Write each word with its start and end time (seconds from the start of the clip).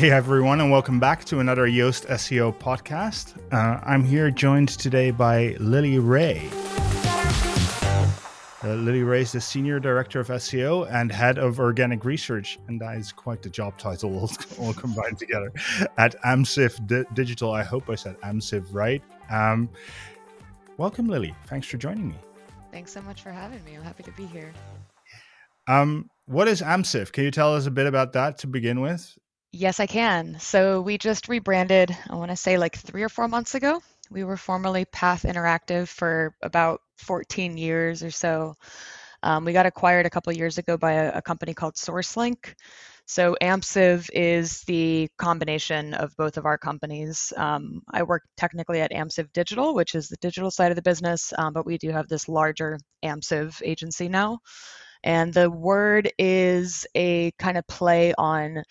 Hey 0.00 0.10
everyone, 0.10 0.62
and 0.62 0.70
welcome 0.70 0.98
back 0.98 1.26
to 1.26 1.40
another 1.40 1.66
Yoast 1.66 2.06
SEO 2.06 2.54
podcast. 2.56 3.36
Uh, 3.52 3.78
I'm 3.84 4.02
here 4.02 4.30
joined 4.30 4.70
today 4.70 5.10
by 5.10 5.56
Lily 5.60 5.98
Ray. 5.98 6.48
Uh, 8.64 8.76
Lily 8.76 9.02
Ray 9.02 9.20
is 9.20 9.32
the 9.32 9.42
Senior 9.42 9.78
Director 9.78 10.18
of 10.18 10.28
SEO 10.28 10.90
and 10.90 11.12
Head 11.12 11.36
of 11.36 11.60
Organic 11.60 12.06
Research, 12.06 12.58
and 12.66 12.80
that 12.80 12.96
is 12.96 13.12
quite 13.12 13.42
the 13.42 13.50
job 13.50 13.76
title 13.76 14.18
all, 14.18 14.30
all 14.58 14.72
combined 14.72 15.18
together 15.18 15.52
at 15.98 16.18
AMSIV 16.22 16.86
D- 16.86 17.04
Digital. 17.12 17.52
I 17.52 17.62
hope 17.62 17.90
I 17.90 17.94
said 17.94 18.18
AMSIV 18.22 18.68
right. 18.72 19.02
Um, 19.30 19.68
welcome, 20.78 21.08
Lily. 21.08 21.34
Thanks 21.44 21.66
for 21.66 21.76
joining 21.76 22.08
me. 22.08 22.14
Thanks 22.72 22.90
so 22.90 23.02
much 23.02 23.20
for 23.20 23.32
having 23.32 23.62
me. 23.66 23.74
I'm 23.74 23.82
happy 23.82 24.04
to 24.04 24.12
be 24.12 24.24
here. 24.24 24.54
Um, 25.68 26.08
what 26.24 26.48
is 26.48 26.62
AMSIV? 26.62 27.12
Can 27.12 27.24
you 27.24 27.30
tell 27.30 27.54
us 27.54 27.66
a 27.66 27.70
bit 27.70 27.86
about 27.86 28.14
that 28.14 28.38
to 28.38 28.46
begin 28.46 28.80
with? 28.80 29.14
Yes, 29.52 29.80
I 29.80 29.86
can. 29.86 30.38
So 30.38 30.80
we 30.80 30.96
just 30.96 31.28
rebranded, 31.28 31.96
I 32.08 32.14
want 32.14 32.30
to 32.30 32.36
say 32.36 32.56
like 32.56 32.76
three 32.76 33.02
or 33.02 33.08
four 33.08 33.26
months 33.26 33.56
ago. 33.56 33.82
We 34.08 34.22
were 34.22 34.36
formerly 34.36 34.84
Path 34.84 35.24
Interactive 35.24 35.88
for 35.88 36.34
about 36.40 36.80
14 36.98 37.56
years 37.56 38.02
or 38.04 38.12
so. 38.12 38.54
Um, 39.24 39.44
we 39.44 39.52
got 39.52 39.66
acquired 39.66 40.06
a 40.06 40.10
couple 40.10 40.32
years 40.32 40.58
ago 40.58 40.76
by 40.76 40.92
a, 40.92 41.18
a, 41.18 41.22
company 41.22 41.52
called 41.52 41.74
SourceLink. 41.74 42.54
So 43.06 43.36
AMSIV 43.42 44.08
is 44.14 44.62
the 44.62 45.08
combination 45.18 45.94
of 45.94 46.16
both 46.16 46.36
of 46.36 46.46
our 46.46 46.56
companies. 46.56 47.32
Um, 47.36 47.82
I 47.92 48.04
work 48.04 48.22
technically 48.36 48.80
at 48.80 48.92
AMSIV 48.92 49.32
Digital, 49.32 49.74
which 49.74 49.94
is 49.94 50.08
the 50.08 50.16
digital 50.18 50.50
side 50.50 50.70
of 50.70 50.76
the 50.76 50.82
business, 50.82 51.32
um, 51.36 51.52
but 51.52 51.66
we 51.66 51.76
do 51.76 51.90
have 51.90 52.08
this 52.08 52.28
larger 52.28 52.78
AMSIV 53.04 53.60
agency 53.64 54.08
now. 54.08 54.38
And 55.02 55.32
the 55.32 55.50
word 55.50 56.12
is 56.18 56.86
a 56.94 57.32
kind 57.32 57.58
of 57.58 57.66
play 57.66 58.14
on 58.16 58.62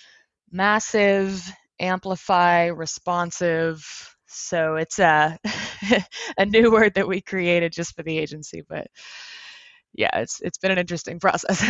massive, 0.51 1.49
amplify, 1.79 2.67
responsive. 2.67 3.85
So 4.27 4.75
it's 4.75 4.99
a 4.99 5.37
a 6.37 6.45
new 6.45 6.71
word 6.71 6.93
that 6.95 7.07
we 7.07 7.21
created 7.21 7.73
just 7.73 7.95
for 7.95 8.03
the 8.03 8.17
agency, 8.17 8.63
but 8.67 8.87
yeah, 9.93 10.17
it's 10.17 10.39
it's 10.41 10.57
been 10.57 10.71
an 10.71 10.77
interesting 10.77 11.19
process. 11.19 11.63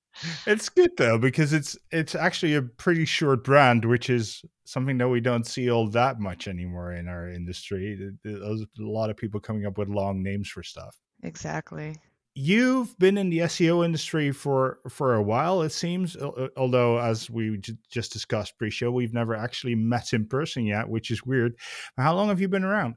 it's 0.46 0.68
good 0.68 0.90
though 0.96 1.18
because 1.18 1.52
it's 1.52 1.76
it's 1.90 2.14
actually 2.14 2.54
a 2.54 2.62
pretty 2.62 3.04
short 3.04 3.44
brand, 3.44 3.84
which 3.84 4.10
is 4.10 4.42
something 4.64 4.98
that 4.98 5.08
we 5.08 5.20
don't 5.20 5.46
see 5.46 5.70
all 5.70 5.88
that 5.88 6.20
much 6.20 6.46
anymore 6.46 6.92
in 6.92 7.08
our 7.08 7.28
industry. 7.28 8.12
There's 8.22 8.60
a 8.60 8.66
lot 8.78 9.10
of 9.10 9.16
people 9.16 9.40
coming 9.40 9.66
up 9.66 9.78
with 9.78 9.88
long 9.88 10.22
names 10.22 10.48
for 10.48 10.62
stuff. 10.62 10.96
Exactly 11.24 11.96
you've 12.38 12.96
been 12.98 13.18
in 13.18 13.30
the 13.30 13.40
SEO 13.40 13.84
industry 13.84 14.30
for 14.30 14.78
for 14.88 15.14
a 15.14 15.22
while, 15.22 15.62
it 15.62 15.72
seems. 15.72 16.16
Although, 16.56 16.98
as 16.98 17.28
we 17.28 17.58
j- 17.58 17.76
just 17.90 18.12
discussed 18.12 18.56
pre-show, 18.58 18.90
we've 18.90 19.12
never 19.12 19.34
actually 19.34 19.74
met 19.74 20.12
in 20.12 20.26
person 20.26 20.64
yet, 20.64 20.88
which 20.88 21.10
is 21.10 21.24
weird. 21.24 21.56
How 21.96 22.14
long 22.14 22.28
have 22.28 22.40
you 22.40 22.48
been 22.48 22.64
around? 22.64 22.94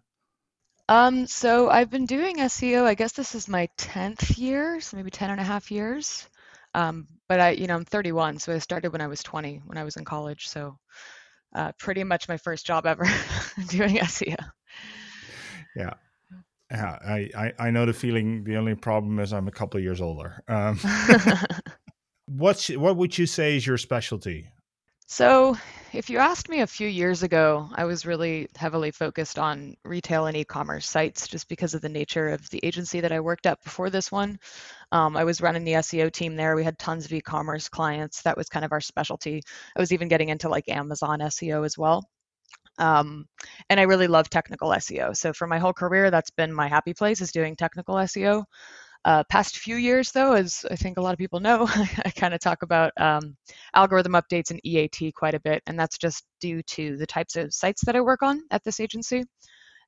Um, 0.88 1.26
so 1.26 1.70
I've 1.70 1.90
been 1.90 2.06
doing 2.06 2.38
SEO. 2.38 2.84
I 2.84 2.94
guess 2.94 3.14
this 3.14 3.34
is 3.34 3.48
my 3.48 3.68
tenth 3.78 4.38
year, 4.38 4.80
so 4.82 4.98
maybe 4.98 5.10
10 5.10 5.30
and 5.30 5.40
a 5.40 5.44
half 5.44 5.72
years. 5.72 6.28
Um, 6.74 7.08
but 7.28 7.40
I, 7.40 7.52
you 7.52 7.68
know, 7.68 7.76
I'm 7.76 7.86
31, 7.86 8.40
so 8.40 8.54
I 8.54 8.60
started 8.60 8.92
when 8.92 9.02
I 9.02 9.08
was 9.08 9.24
20, 9.24 9.62
when 9.66 9.78
I 9.78 9.84
was 9.84 9.96
in 9.96 10.06
college. 10.06 10.50
So 10.50 10.78
uh, 11.56 11.72
pretty 11.80 12.04
much 12.04 12.28
my 12.28 12.38
first 12.38 12.66
job 12.66 12.86
ever 12.86 13.04
doing 13.68 13.98
SEO. 13.98 14.38
Yeah. 15.76 15.94
Yeah, 16.72 16.98
I, 17.06 17.30
I, 17.38 17.54
I 17.68 17.70
know 17.70 17.86
the 17.86 17.94
feeling. 17.94 18.46
The 18.46 18.56
only 18.56 18.76
problem 18.76 19.20
is 19.20 19.34
I'm 19.34 19.50
a 19.50 19.52
couple 19.52 19.78
of 19.78 19.84
years 19.84 20.00
older. 20.00 20.42
Um, 20.48 20.80
what's 22.28 22.70
what 22.70 22.96
would 22.96 23.18
you 23.18 23.26
say 23.26 23.58
is 23.58 23.68
your 23.68 23.78
specialty? 23.78 24.48
So, 25.08 25.58
if 25.92 26.10
you 26.10 26.20
asked 26.20 26.48
me 26.48 26.62
a 26.62 26.68
few 26.68 26.88
years 26.88 27.24
ago, 27.24 27.68
I 27.76 27.84
was 27.84 28.06
really 28.06 28.48
heavily 28.56 28.92
focused 28.92 29.38
on 29.38 29.76
retail 29.84 30.28
and 30.28 30.38
e-commerce 30.38 30.88
sites, 30.88 31.28
just 31.28 31.50
because 31.50 31.74
of 31.74 31.82
the 31.82 31.90
nature 31.90 32.30
of 32.30 32.50
the 32.52 32.62
agency 32.64 33.02
that 33.02 33.12
I 33.12 33.20
worked 33.20 33.46
at 33.46 33.62
before 33.62 33.90
this 33.90 34.10
one. 34.10 34.40
Um, 34.94 35.18
I 35.18 35.26
was 35.26 35.42
running 35.42 35.66
the 35.66 35.74
SEO 35.74 36.10
team 36.14 36.38
there. 36.38 36.56
We 36.56 36.64
had 36.64 36.80
tons 36.80 37.04
of 37.04 37.12
e-commerce 37.12 37.68
clients. 37.68 38.22
That 38.22 38.38
was 38.38 38.48
kind 38.48 38.64
of 38.64 38.72
our 38.72 38.80
specialty. 38.80 39.42
I 39.76 39.82
was 39.82 39.92
even 39.92 40.08
getting 40.08 40.30
into 40.30 40.48
like 40.48 40.70
Amazon 40.70 41.20
SEO 41.20 41.66
as 41.66 41.78
well. 41.78 42.08
Um, 42.78 43.26
and 43.70 43.80
I 43.80 43.84
really 43.84 44.08
love 44.08 44.30
technical 44.30 44.70
SEO. 44.70 45.16
So 45.16 45.34
for 45.34 45.48
my 45.48 45.60
whole 45.60 45.74
career, 45.74 46.10
that's 46.12 46.32
been 46.32 46.54
my 46.54 46.68
happy 46.68 46.94
place 46.94 47.22
is 47.22 47.32
doing 47.32 47.56
technical 47.56 47.96
SEO. 47.96 48.46
Uh, 49.04 49.24
past 49.30 49.58
few 49.58 49.78
years, 49.78 50.12
though, 50.12 50.34
as 50.34 50.64
I 50.70 50.76
think 50.76 50.98
a 50.98 51.02
lot 51.02 51.14
of 51.14 51.18
people 51.18 51.40
know, 51.40 51.68
I 52.06 52.12
kind 52.16 52.34
of 52.34 52.40
talk 52.40 52.62
about 52.62 52.94
um, 52.98 53.36
algorithm 53.74 54.14
updates 54.14 54.52
and 54.52 54.60
EAT 54.64 55.14
quite 55.16 55.34
a 55.34 55.40
bit, 55.40 55.64
and 55.66 55.80
that's 55.80 55.98
just 55.98 56.24
due 56.40 56.62
to 56.64 56.98
the 56.98 57.08
types 57.08 57.36
of 57.36 57.54
sites 57.54 57.84
that 57.86 57.96
I 57.96 58.02
work 58.02 58.22
on 58.22 58.42
at 58.52 58.64
this 58.64 58.80
agency. 58.80 59.24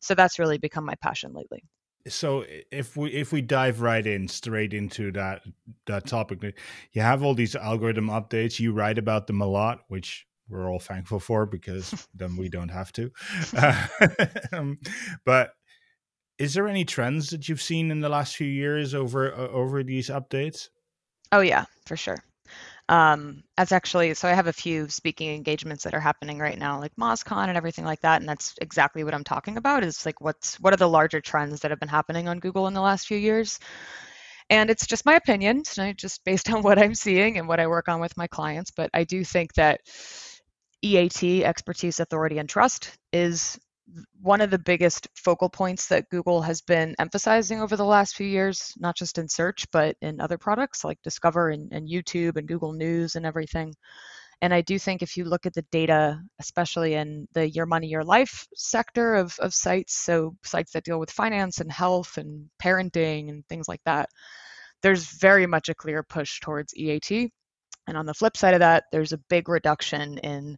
So 0.02 0.16
that's 0.16 0.40
really 0.40 0.58
become 0.58 0.86
my 0.86 0.96
passion 0.96 1.32
lately. 1.34 1.64
So 2.08 2.44
if 2.70 2.98
we 2.98 3.12
if 3.12 3.32
we 3.32 3.42
dive 3.42 3.80
right 3.80 4.06
in 4.06 4.28
straight 4.28 4.74
into 4.74 5.12
that 5.14 5.44
that 5.86 6.06
topic, 6.06 6.56
you 6.92 7.02
have 7.02 7.24
all 7.24 7.34
these 7.34 7.56
algorithm 7.56 8.08
updates. 8.08 8.60
You 8.60 8.74
write 8.74 8.98
about 8.98 9.28
them 9.28 9.42
a 9.42 9.46
lot, 9.46 9.86
which 9.88 10.28
we're 10.50 10.72
all 10.72 10.80
thankful 10.80 11.20
for 11.20 11.46
because 11.46 12.08
then 12.14 12.36
we 12.38 12.50
don't 12.50 12.70
have 12.70 12.92
to. 12.94 13.12
um, 14.54 14.80
but 15.26 15.52
is 16.38 16.54
there 16.54 16.68
any 16.68 16.86
trends 16.86 17.30
that 17.30 17.48
you've 17.48 17.62
seen 17.62 17.92
in 17.92 18.00
the 18.00 18.10
last 18.10 18.36
few 18.36 18.48
years 18.48 18.94
over 18.94 19.34
uh, 19.34 19.48
over 19.50 19.84
these 19.84 20.10
updates? 20.10 20.70
Oh 21.32 21.42
yeah, 21.42 21.66
for 21.86 21.96
sure. 21.96 22.18
Um, 22.90 23.44
that's 23.56 23.72
actually 23.72 24.14
so 24.14 24.28
I 24.28 24.34
have 24.34 24.48
a 24.48 24.54
few 24.54 24.90
speaking 24.90 25.34
engagements 25.34 25.84
that 25.84 25.94
are 25.94 26.00
happening 26.00 26.40
right 26.40 26.58
now, 26.58 26.80
like 26.80 26.96
MozCon 27.00 27.48
and 27.48 27.58
everything 27.58 27.86
like 27.86 28.02
that, 28.02 28.22
and 28.22 28.28
that's 28.28 28.56
exactly 28.62 29.04
what 29.04 29.14
I'm 29.14 29.24
talking 29.24 29.58
about. 29.58 29.84
Is 29.84 30.06
like 30.06 30.20
what's 30.22 30.60
what 30.60 30.74
are 30.74 30.78
the 30.78 30.90
larger 30.90 31.22
trends 31.22 31.62
that 31.62 31.72
have 31.72 31.80
been 31.80 31.90
happening 31.90 32.28
on 32.28 32.40
Google 32.40 32.68
in 32.68 32.74
the 32.74 32.82
last 32.82 33.08
few 33.08 33.18
years? 33.18 33.60
And 34.50 34.70
it's 34.70 34.86
just 34.86 35.06
my 35.06 35.16
opinion, 35.16 35.64
just 35.96 36.26
based 36.26 36.50
on 36.54 36.62
what 36.62 36.78
I'm 36.78 36.96
seeing 36.96 37.38
and 37.38 37.48
what 37.48 37.60
I 37.60 37.68
work 37.68 37.88
on 37.88 38.02
with 38.02 38.18
my 38.18 38.28
clients. 38.28 38.72
But 38.72 38.90
I 38.94 39.04
do 39.04 39.24
think 39.24 39.54
that 39.54 39.82
EAT, 40.84 41.44
expertise, 41.44 42.00
authority, 42.00 42.40
and 42.40 42.50
trust, 42.50 42.98
is 43.12 43.58
one 44.22 44.42
of 44.42 44.50
the 44.50 44.60
biggest 44.60 45.08
focal 45.16 45.50
points 45.50 45.88
that 45.88 46.10
Google 46.10 46.42
has 46.42 46.62
been 46.62 46.96
emphasizing 47.00 47.62
over 47.62 47.76
the 47.76 47.86
last 47.86 48.16
few 48.16 48.28
years, 48.28 48.74
not 48.78 48.96
just 48.96 49.18
in 49.18 49.28
search, 49.28 49.66
but 49.72 49.96
in 50.02 50.20
other 50.20 50.38
products 50.38 50.84
like 50.84 51.02
Discover 51.04 51.50
and, 51.50 51.72
and, 51.72 51.90
YouTube 51.90 52.38
and 52.38 52.48
Google 52.48 52.74
News 52.74 53.16
and 53.16 53.26
everything. 53.26 53.74
And 54.42 54.54
I 54.54 54.62
do 54.62 54.78
think 54.80 55.02
if 55.02 55.16
you 55.16 55.26
look 55.26 55.46
at 55.46 55.54
the 55.54 55.66
data, 55.72 56.20
especially 56.40 56.96
in 56.96 57.28
the 57.34 57.50
Your 57.50 57.66
Money, 57.66 57.88
Your 57.88 58.04
Life 58.04 58.46
sector 58.56 59.16
of, 59.16 59.36
of 59.40 59.54
sites, 59.54 59.96
so 59.96 60.36
sites 60.44 60.74
that 60.74 60.84
deal 60.84 61.00
with 61.00 61.12
finance 61.12 61.60
and 61.60 61.72
health 61.72 62.18
and 62.18 62.50
parenting 62.62 63.30
and 63.30 63.46
things 63.48 63.68
like 63.68 63.82
that, 63.86 64.10
there's 64.82 65.18
very 65.20 65.48
much 65.48 65.70
a 65.70 65.76
clear 65.76 66.04
push 66.04 66.40
towards 66.42 66.76
EAT. 66.76 67.32
And 67.88 67.98
on 67.98 68.06
the 68.06 68.14
flip 68.14 68.38
side 68.38 68.54
of 68.54 68.62
that, 68.62 68.86
there's 68.92 69.14
a 69.14 69.18
big 69.18 69.50
reduction 69.50 70.18
in 70.20 70.58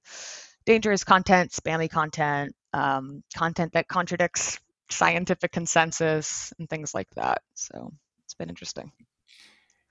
dangerous 0.66 1.04
content, 1.04 1.52
spammy 1.52 1.90
content, 1.90 2.56
um, 2.74 3.24
content 3.36 3.74
that 3.74 3.88
contradicts 3.88 4.60
scientific 4.90 5.52
consensus, 5.52 6.54
and 6.60 6.70
things 6.70 6.94
like 6.94 7.10
that. 7.16 7.42
So 7.56 7.92
it's 8.24 8.36
been 8.36 8.50
interesting. 8.50 8.92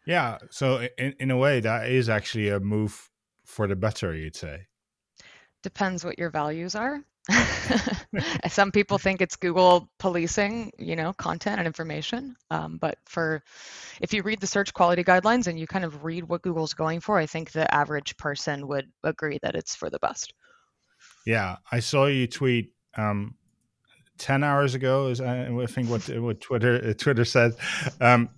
Yeah. 0.06 0.39
So 0.50 0.87
in, 0.99 1.15
in 1.19 1.31
a 1.31 1.37
way, 1.37 1.61
that 1.61 1.89
is 1.89 2.09
actually 2.09 2.50
a 2.50 2.61
move 2.61 3.11
for 3.44 3.67
the 3.67 3.77
better, 3.77 4.15
you'd 4.15 4.37
say. 4.37 4.67
Depends 5.62 6.05
what 6.05 6.19
your 6.19 6.31
values 6.31 6.75
are. 6.75 7.00
Some 8.49 8.71
people 8.71 8.99
think 8.99 9.23
it's 9.23 9.37
Google 9.37 9.89
policing, 9.99 10.73
you 10.79 10.97
know, 10.97 11.12
content 11.15 11.59
and 11.59 11.67
information. 11.67 12.37
Um, 12.51 12.77
but 12.77 12.99
for 13.07 13.43
if 14.01 14.12
you 14.12 14.23
read 14.23 14.41
the 14.41 14.47
search 14.47 14.75
quality 14.75 15.03
guidelines 15.03 15.47
and 15.47 15.59
you 15.59 15.67
kind 15.67 15.85
of 15.85 16.05
read 16.05 16.25
what 16.25 16.43
Google's 16.43 16.75
going 16.75 17.00
for, 17.00 17.19
I 17.19 17.26
think 17.26 17.53
the 17.53 17.73
average 17.75 18.17
person 18.17 18.67
would 18.69 18.91
agree 19.03 19.38
that 19.43 19.55
it's 19.55 19.75
for 19.75 19.88
the 19.88 19.99
best. 19.99 20.35
Yeah, 21.26 21.56
I 21.73 21.81
saw 21.81 22.06
you 22.06 22.26
tweet 22.26 22.73
um, 22.97 23.35
ten 24.19 24.44
hours 24.44 24.75
ago. 24.75 25.09
Is 25.09 25.21
I 25.21 25.67
think 25.67 25.88
what 25.88 26.03
what 26.21 26.41
Twitter 26.41 26.93
Twitter 26.94 27.25
said. 27.25 27.56
Um, 28.00 28.29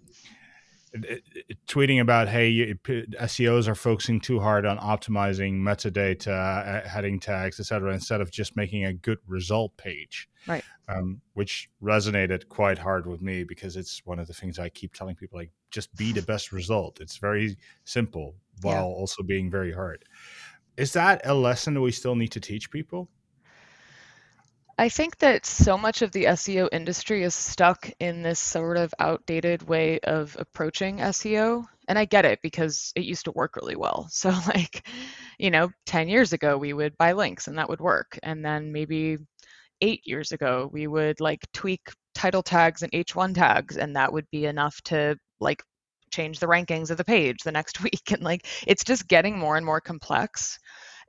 tweeting 1.67 2.01
about 2.01 2.29
hey 2.29 2.75
seos 2.85 3.69
are 3.69 3.75
focusing 3.75 4.21
too 4.21 4.41
hard 4.41 4.65
on 4.65 4.79
optimizing 4.79 5.55
metadata 5.55 6.29
uh, 6.29 6.89
heading 6.89 7.19
tags 7.21 7.61
etc 7.61 7.93
instead 7.93 8.21
of 8.21 8.31
just 8.31 8.57
making 8.57 8.85
a 8.85 8.93
good 8.93 9.19
result 9.27 9.77
page 9.77 10.29
right. 10.47 10.65
um, 10.89 11.21
which 11.35 11.69
resonated 11.83 12.49
quite 12.49 12.79
hard 12.79 13.07
with 13.07 13.21
me 13.21 13.45
because 13.45 13.77
it's 13.77 14.03
one 14.05 14.19
of 14.19 14.27
the 14.27 14.35
things 14.35 14.59
i 14.59 14.69
keep 14.69 14.93
telling 14.95 15.15
people 15.15 15.39
like 15.39 15.51
just 15.77 15.95
be 15.95 16.11
the 16.11 16.23
best 16.23 16.53
result. 16.53 17.01
It's 17.01 17.19
very 17.19 17.57
simple 17.85 18.35
while 18.63 18.89
yeah. 18.89 19.01
also 19.01 19.23
being 19.23 19.51
very 19.51 19.73
hard. 19.73 20.05
Is 20.77 20.93
that 20.95 21.21
a 21.25 21.35
lesson 21.35 21.75
that 21.75 21.81
we 21.81 21.93
still 21.93 22.15
need 22.15 22.33
to 22.33 22.41
teach 22.41 22.71
people 22.71 23.11
I 24.79 24.91
think 24.91 25.19
that 25.19 25.47
so 25.47 25.79
much 25.79 26.03
of 26.03 26.13
the 26.13 26.25
SEO 26.25 26.69
industry 26.71 27.23
is 27.23 27.35
stuck 27.35 27.91
in 27.99 28.23
this 28.23 28.39
sort 28.39 28.77
of 28.77 28.93
outdated 28.99 29.63
way 29.63 29.99
of 30.01 30.37
approaching 30.39 30.99
SEO. 30.99 31.65
And 31.89 31.99
I 31.99 32.05
get 32.05 32.27
it 32.27 32.41
because 32.43 32.93
it 32.95 33.05
used 33.05 33.25
to 33.25 33.33
work 33.33 33.57
really 33.57 33.77
well. 33.77 34.09
So, 34.13 34.31
like, 34.47 34.87
you 35.39 35.51
know, 35.51 35.71
10 35.87 36.09
years 36.09 36.33
ago, 36.35 36.59
we 36.59 36.75
would 36.75 36.97
buy 36.99 37.13
links 37.13 37.49
and 37.49 37.57
that 37.59 37.71
would 37.71 37.81
work. 37.81 38.19
And 38.23 38.45
then 38.45 38.73
maybe 38.73 39.17
eight 39.81 40.03
years 40.07 40.33
ago, 40.33 40.69
we 40.73 40.87
would 40.87 41.21
like 41.21 41.51
tweak 41.53 41.81
title 42.15 42.43
tags 42.43 42.83
and 42.83 42.93
H1 42.93 43.35
tags, 43.35 43.77
and 43.77 43.97
that 43.97 44.13
would 44.13 44.27
be 44.31 44.47
enough 44.47 44.81
to 44.85 45.17
like 45.41 45.63
change 46.11 46.39
the 46.39 46.47
rankings 46.47 46.91
of 46.91 46.99
the 46.99 47.05
page 47.05 47.39
the 47.45 47.53
next 47.53 47.83
week. 47.83 48.13
And 48.13 48.23
like, 48.23 48.47
it's 48.67 48.85
just 48.85 49.09
getting 49.09 49.39
more 49.39 49.57
and 49.57 49.65
more 49.65 49.81
complex. 49.81 50.59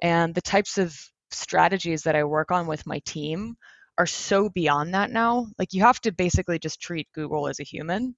And 0.01 0.33
the 0.33 0.41
types 0.41 0.77
of 0.77 0.97
strategies 1.31 2.03
that 2.03 2.15
I 2.15 2.23
work 2.23 2.51
on 2.51 2.67
with 2.67 2.85
my 2.85 2.99
team 3.05 3.57
are 3.97 4.05
so 4.05 4.49
beyond 4.49 4.93
that 4.93 5.11
now. 5.11 5.47
Like, 5.57 5.73
you 5.73 5.81
have 5.81 5.99
to 6.01 6.11
basically 6.11 6.59
just 6.59 6.81
treat 6.81 7.07
Google 7.13 7.47
as 7.47 7.59
a 7.59 7.63
human 7.63 8.15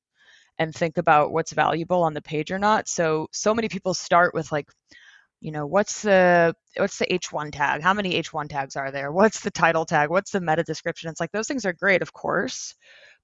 and 0.60 0.76
think 0.76 0.98
about 0.98 1.32
what's 1.32 1.54
valuable 1.54 2.04
on 2.04 2.14
the 2.14 2.22
page 2.22 2.52
or 2.52 2.60
not. 2.60 2.88
So 2.90 3.28
so 3.32 3.54
many 3.56 3.70
people 3.70 3.94
start 3.94 4.34
with 4.34 4.52
like 4.52 4.68
you 5.42 5.52
know 5.52 5.66
what's 5.66 6.02
the 6.02 6.54
what's 6.78 6.98
the 6.98 7.06
h1 7.06 7.52
tag 7.52 7.82
how 7.82 7.94
many 7.94 8.22
h1 8.22 8.50
tags 8.50 8.76
are 8.76 8.92
there 8.92 9.12
what's 9.12 9.40
the 9.42 9.52
title 9.52 9.86
tag 9.86 10.10
what's 10.10 10.32
the 10.32 10.42
meta 10.42 10.64
description 10.64 11.10
it's 11.10 11.20
like 11.20 11.32
those 11.32 11.48
things 11.48 11.66
are 11.66 11.74
great 11.74 12.02
of 12.02 12.14
course 12.14 12.76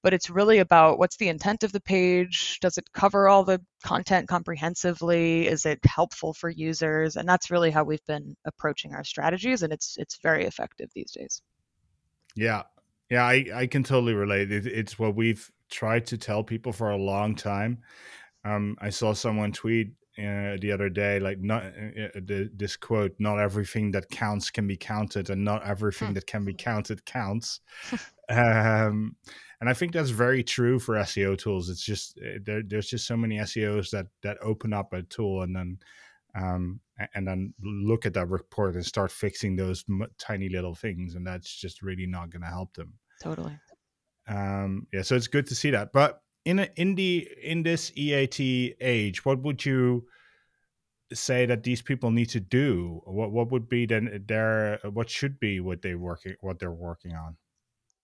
but 0.05 0.13
it's 0.13 0.29
really 0.29 0.59
about 0.59 0.99
what's 0.99 1.17
the 1.17 1.29
intent 1.29 1.63
of 1.63 1.71
the 1.71 1.81
page 1.81 2.59
does 2.61 2.77
it 2.77 2.93
cover 2.93 3.27
all 3.27 3.43
the 3.43 3.59
content 3.83 4.27
comprehensively 4.27 5.47
is 5.47 5.65
it 5.65 5.79
helpful 5.83 6.31
for 6.31 6.47
users 6.47 7.15
and 7.15 7.27
that's 7.27 7.49
really 7.49 7.71
how 7.71 7.83
we've 7.83 8.05
been 8.05 8.35
approaching 8.45 8.93
our 8.93 9.03
strategies 9.03 9.63
and 9.63 9.73
it's 9.73 9.95
it's 9.97 10.19
very 10.21 10.45
effective 10.45 10.91
these 10.93 11.11
days. 11.11 11.41
Yeah. 12.35 12.61
Yeah 13.09 13.25
i 13.25 13.45
i 13.55 13.65
can 13.65 13.81
totally 13.83 14.13
relate. 14.13 14.51
It, 14.51 14.67
it's 14.67 14.99
what 14.99 15.15
we've 15.15 15.51
tried 15.71 16.05
to 16.07 16.19
tell 16.19 16.43
people 16.43 16.71
for 16.71 16.91
a 16.91 16.97
long 16.97 17.33
time. 17.33 17.79
Um, 18.43 18.77
I 18.79 18.91
saw 18.91 19.13
someone 19.13 19.53
tweet 19.53 19.87
uh, 20.19 20.55
the 20.61 20.71
other 20.71 20.87
day 20.87 21.19
like 21.19 21.39
not 21.39 21.63
uh, 21.63 21.67
uh, 21.67 22.21
the, 22.23 22.51
this 22.55 22.77
quote 22.77 23.15
not 23.17 23.39
everything 23.39 23.89
that 23.91 24.07
counts 24.11 24.51
can 24.51 24.67
be 24.67 24.77
counted 24.77 25.31
and 25.31 25.43
not 25.43 25.65
everything 25.65 26.09
hmm. 26.09 26.13
that 26.13 26.27
can 26.27 26.45
be 26.45 26.53
counted 26.53 27.05
counts. 27.05 27.59
Um, 28.27 29.17
and 29.59 29.69
i 29.69 29.73
think 29.73 29.91
that's 29.91 30.09
very 30.09 30.43
true 30.43 30.79
for 30.79 30.95
seo 30.95 31.37
tools 31.37 31.69
it's 31.69 31.83
just 31.83 32.17
uh, 32.19 32.39
there, 32.43 32.61
there's 32.65 32.89
just 32.89 33.07
so 33.07 33.17
many 33.17 33.37
seos 33.39 33.89
that 33.89 34.07
that 34.21 34.37
open 34.41 34.73
up 34.73 34.93
a 34.93 35.01
tool 35.03 35.41
and 35.41 35.55
then 35.55 35.77
um, 36.37 36.81
and 37.13 37.25
then 37.25 37.53
look 37.63 38.05
at 38.05 38.13
that 38.13 38.27
report 38.27 38.75
and 38.75 38.85
start 38.85 39.09
fixing 39.09 39.55
those 39.55 39.85
m- 39.89 40.05
tiny 40.17 40.49
little 40.49 40.75
things 40.75 41.15
and 41.15 41.25
that's 41.25 41.53
just 41.55 41.81
really 41.81 42.05
not 42.05 42.29
going 42.29 42.41
to 42.41 42.47
help 42.47 42.73
them 42.73 42.93
totally 43.21 43.57
um, 44.27 44.85
yeah 44.91 45.01
so 45.01 45.15
it's 45.15 45.27
good 45.27 45.47
to 45.47 45.55
see 45.55 45.71
that 45.71 45.93
but 45.93 46.21
in 46.45 46.59
a, 46.59 46.69
in 46.75 46.95
the 46.95 47.27
in 47.43 47.63
this 47.63 47.91
EAT 47.95 48.39
age, 48.79 49.25
what 49.25 49.41
would 49.41 49.65
you 49.65 50.05
say 51.11 51.45
that 51.45 51.63
these 51.63 51.81
people 51.81 52.11
need 52.11 52.29
to 52.29 52.39
do? 52.39 53.01
What 53.05 53.31
what 53.31 53.51
would 53.51 53.67
be 53.67 53.87
then 53.87 54.23
their 54.27 54.79
what 54.93 55.09
should 55.09 55.39
be 55.39 55.59
what 55.59 55.81
they 55.81 55.95
working 55.95 56.35
what 56.41 56.59
they're 56.59 56.71
working 56.71 57.13
on? 57.13 57.35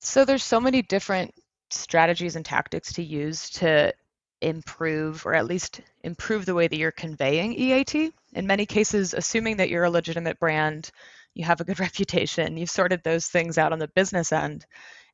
So 0.02 0.26
there's 0.26 0.44
so 0.44 0.60
many 0.60 0.82
different 0.82 1.34
strategies 1.70 2.36
and 2.36 2.44
tactics 2.44 2.94
to 2.94 3.04
use 3.04 3.50
to 3.52 3.94
improve 4.42 5.26
or 5.26 5.36
at 5.36 5.46
least 5.46 5.82
improve 6.04 6.46
the 6.46 6.56
way 6.56 6.68
that 6.68 6.78
you're 6.78 6.92
conveying 6.92 7.54
EAT. 7.54 8.12
In 8.34 8.48
many 8.48 8.66
cases, 8.66 9.14
assuming 9.14 9.58
that 9.58 9.70
you're 9.70 9.84
a 9.84 9.90
legitimate 9.90 10.40
brand, 10.40 10.90
you 11.36 11.46
have 11.46 11.62
a 11.62 11.64
good 11.64 11.80
reputation, 11.88 12.58
you've 12.58 12.70
sorted 12.70 13.02
those 13.04 13.28
things 13.28 13.58
out 13.58 13.72
on 13.72 13.80
the 13.80 13.88
business 13.90 14.32
end 14.32 14.66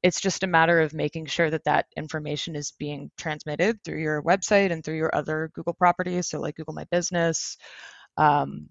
it's 0.03 0.21
just 0.21 0.43
a 0.43 0.47
matter 0.47 0.79
of 0.79 0.93
making 0.93 1.25
sure 1.25 1.49
that 1.49 1.63
that 1.63 1.87
information 1.95 2.55
is 2.55 2.71
being 2.71 3.09
transmitted 3.17 3.83
through 3.83 3.99
your 3.99 4.21
website 4.21 4.71
and 4.71 4.83
through 4.83 4.97
your 4.97 5.13
other 5.15 5.49
Google 5.53 5.73
properties, 5.73 6.29
so 6.29 6.39
like 6.39 6.55
Google 6.55 6.73
My 6.73 6.85
Business. 6.91 7.57
Um, 8.15 8.69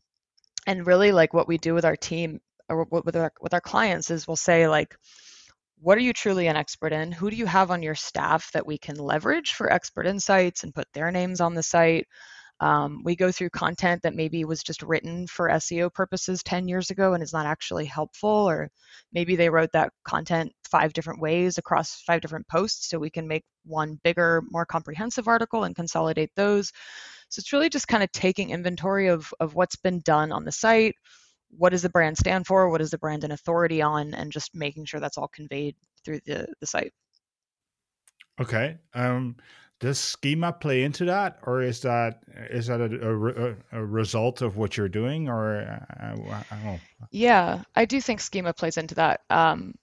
and 0.67 0.87
really, 0.87 1.13
like 1.13 1.35
what 1.35 1.49
we 1.49 1.59
do 1.59 1.75
with 1.75 1.85
our 1.85 1.97
team 1.97 2.41
or 2.69 2.87
with 2.91 3.17
our 3.17 3.33
with 3.41 3.55
our 3.55 3.61
clients 3.61 4.11
is 4.11 4.27
we'll 4.27 4.37
say 4.37 4.69
like, 4.69 4.97
what 5.87 5.97
are 5.97 6.01
you 6.01 6.13
truly 6.13 6.49
an 6.49 6.57
expert 6.57 6.93
in? 6.93 7.13
Who 7.13 7.31
do 7.31 7.37
you 7.37 7.47
have 7.47 7.71
on 7.71 7.81
your 7.81 7.95
staff 7.95 8.51
that 8.51 8.67
we 8.67 8.77
can 8.77 8.97
leverage 8.97 9.53
for 9.53 9.73
expert 9.73 10.05
insights 10.05 10.65
and 10.65 10.75
put 10.75 10.89
their 10.93 11.13
names 11.13 11.41
on 11.41 11.55
the 11.55 11.63
site? 11.63 12.09
Um, 12.59 13.03
we 13.05 13.15
go 13.15 13.31
through 13.31 13.51
content 13.51 14.03
that 14.03 14.17
maybe 14.17 14.45
was 14.45 14.65
just 14.65 14.83
written 14.83 15.29
for 15.29 15.49
SEO 15.49 15.95
purposes 15.95 16.43
10 16.43 16.67
years 16.67 16.91
ago 16.91 17.15
and 17.15 17.23
is 17.23 17.33
not 17.33 17.47
actually 17.47 17.85
helpful, 17.85 18.29
or 18.29 18.69
maybe 19.13 19.37
they 19.37 19.49
wrote 19.49 19.71
that 19.75 19.93
content 20.05 20.51
five 20.69 20.93
different 20.93 21.21
ways 21.21 21.57
across 21.57 22.03
five 22.05 22.21
different 22.21 22.49
posts, 22.49 22.89
so 22.91 22.99
we 22.99 23.09
can 23.09 23.29
make 23.29 23.45
one 23.65 24.01
bigger, 24.03 24.43
more 24.51 24.67
comprehensive 24.67 25.29
article 25.29 25.63
and 25.63 25.77
consolidate 25.77 26.31
those. 26.35 26.73
So 27.29 27.39
it's 27.39 27.53
really 27.53 27.69
just 27.69 27.87
kind 27.87 28.03
of 28.03 28.11
taking 28.11 28.51
inventory 28.51 29.07
of, 29.07 29.33
of 29.39 29.55
what's 29.55 29.77
been 29.77 30.01
done 30.01 30.33
on 30.33 30.45
the 30.45 30.51
site, 30.51 30.97
what 31.57 31.71
does 31.71 31.83
the 31.83 31.89
brand 31.89 32.17
stand 32.17 32.47
for, 32.47 32.69
what 32.71 32.81
is 32.81 32.91
the 32.91 32.99
brand 32.99 33.25
an 33.25 33.33
authority 33.33 33.83
on, 33.83 34.15
and 34.15 34.33
just 34.33 34.55
making 34.55 34.85
sure 34.85 35.01
that's 35.01 35.19
all 35.19 35.29
conveyed 35.29 35.77
through 36.05 36.21
the, 36.27 36.47
the 36.61 36.67
site. 36.67 36.93
Okay. 38.41 38.77
Um, 38.95 39.37
does 39.81 39.99
schema 39.99 40.53
play 40.53 40.85
into 40.85 41.05
that? 41.05 41.39
Or 41.43 41.63
is 41.63 41.81
that 41.83 42.23
is 42.51 42.67
that 42.69 42.81
a, 42.81 43.51
a, 43.73 43.81
a 43.81 43.85
result 43.85 44.41
of 44.41 44.57
what 44.57 44.77
you're 44.77 44.89
doing? 44.89 45.29
Or 45.29 45.61
uh, 45.61 46.17
I 46.51 46.81
yeah 47.11 47.63
i 47.75 47.85
do 47.85 48.01
think 48.01 48.21
schema 48.21 48.53
plays 48.53 48.77
into 48.77 48.95
that. 48.95 49.21
Um, 49.31 49.75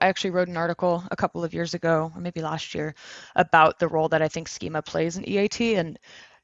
i 0.00 0.06
actually 0.06 0.30
wrote 0.30 0.48
an 0.48 0.56
article 0.56 1.04
a 1.10 1.16
couple 1.16 1.44
of 1.44 1.54
years 1.54 1.74
ago 1.74 2.10
or 2.14 2.20
maybe 2.20 2.40
last 2.40 2.74
year 2.74 2.94
about 3.36 3.78
the 3.78 3.88
role 3.88 4.08
that 4.08 4.20
i 4.20 4.28
think 4.28 4.48
schema 4.48 4.82
plays 4.82 5.16
in 5.16 5.24
eat 5.28 5.60
and 5.60 5.98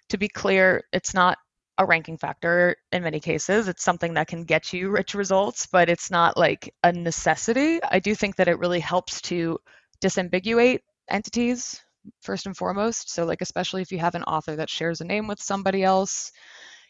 to 0.08 0.16
be 0.16 0.28
clear 0.28 0.84
it's 0.92 1.12
not 1.12 1.38
a 1.82 1.86
ranking 1.86 2.16
factor 2.16 2.76
in 2.92 3.02
many 3.02 3.20
cases 3.20 3.68
it's 3.68 3.84
something 3.84 4.14
that 4.14 4.28
can 4.28 4.44
get 4.44 4.72
you 4.72 4.90
rich 5.00 5.14
results 5.14 5.66
but 5.66 5.88
it's 5.88 6.10
not 6.10 6.36
like 6.36 6.74
a 6.84 6.92
necessity 6.92 7.80
i 7.84 7.98
do 7.98 8.14
think 8.14 8.36
that 8.36 8.48
it 8.48 8.58
really 8.58 8.80
helps 8.80 9.20
to 9.20 9.58
disambiguate 10.02 10.80
entities 11.08 11.80
first 12.22 12.46
and 12.46 12.56
foremost. 12.56 13.10
So 13.10 13.24
like 13.24 13.40
especially 13.40 13.82
if 13.82 13.92
you 13.92 13.98
have 13.98 14.14
an 14.14 14.24
author 14.24 14.56
that 14.56 14.70
shares 14.70 15.00
a 15.00 15.04
name 15.04 15.26
with 15.28 15.40
somebody 15.40 15.82
else, 15.82 16.32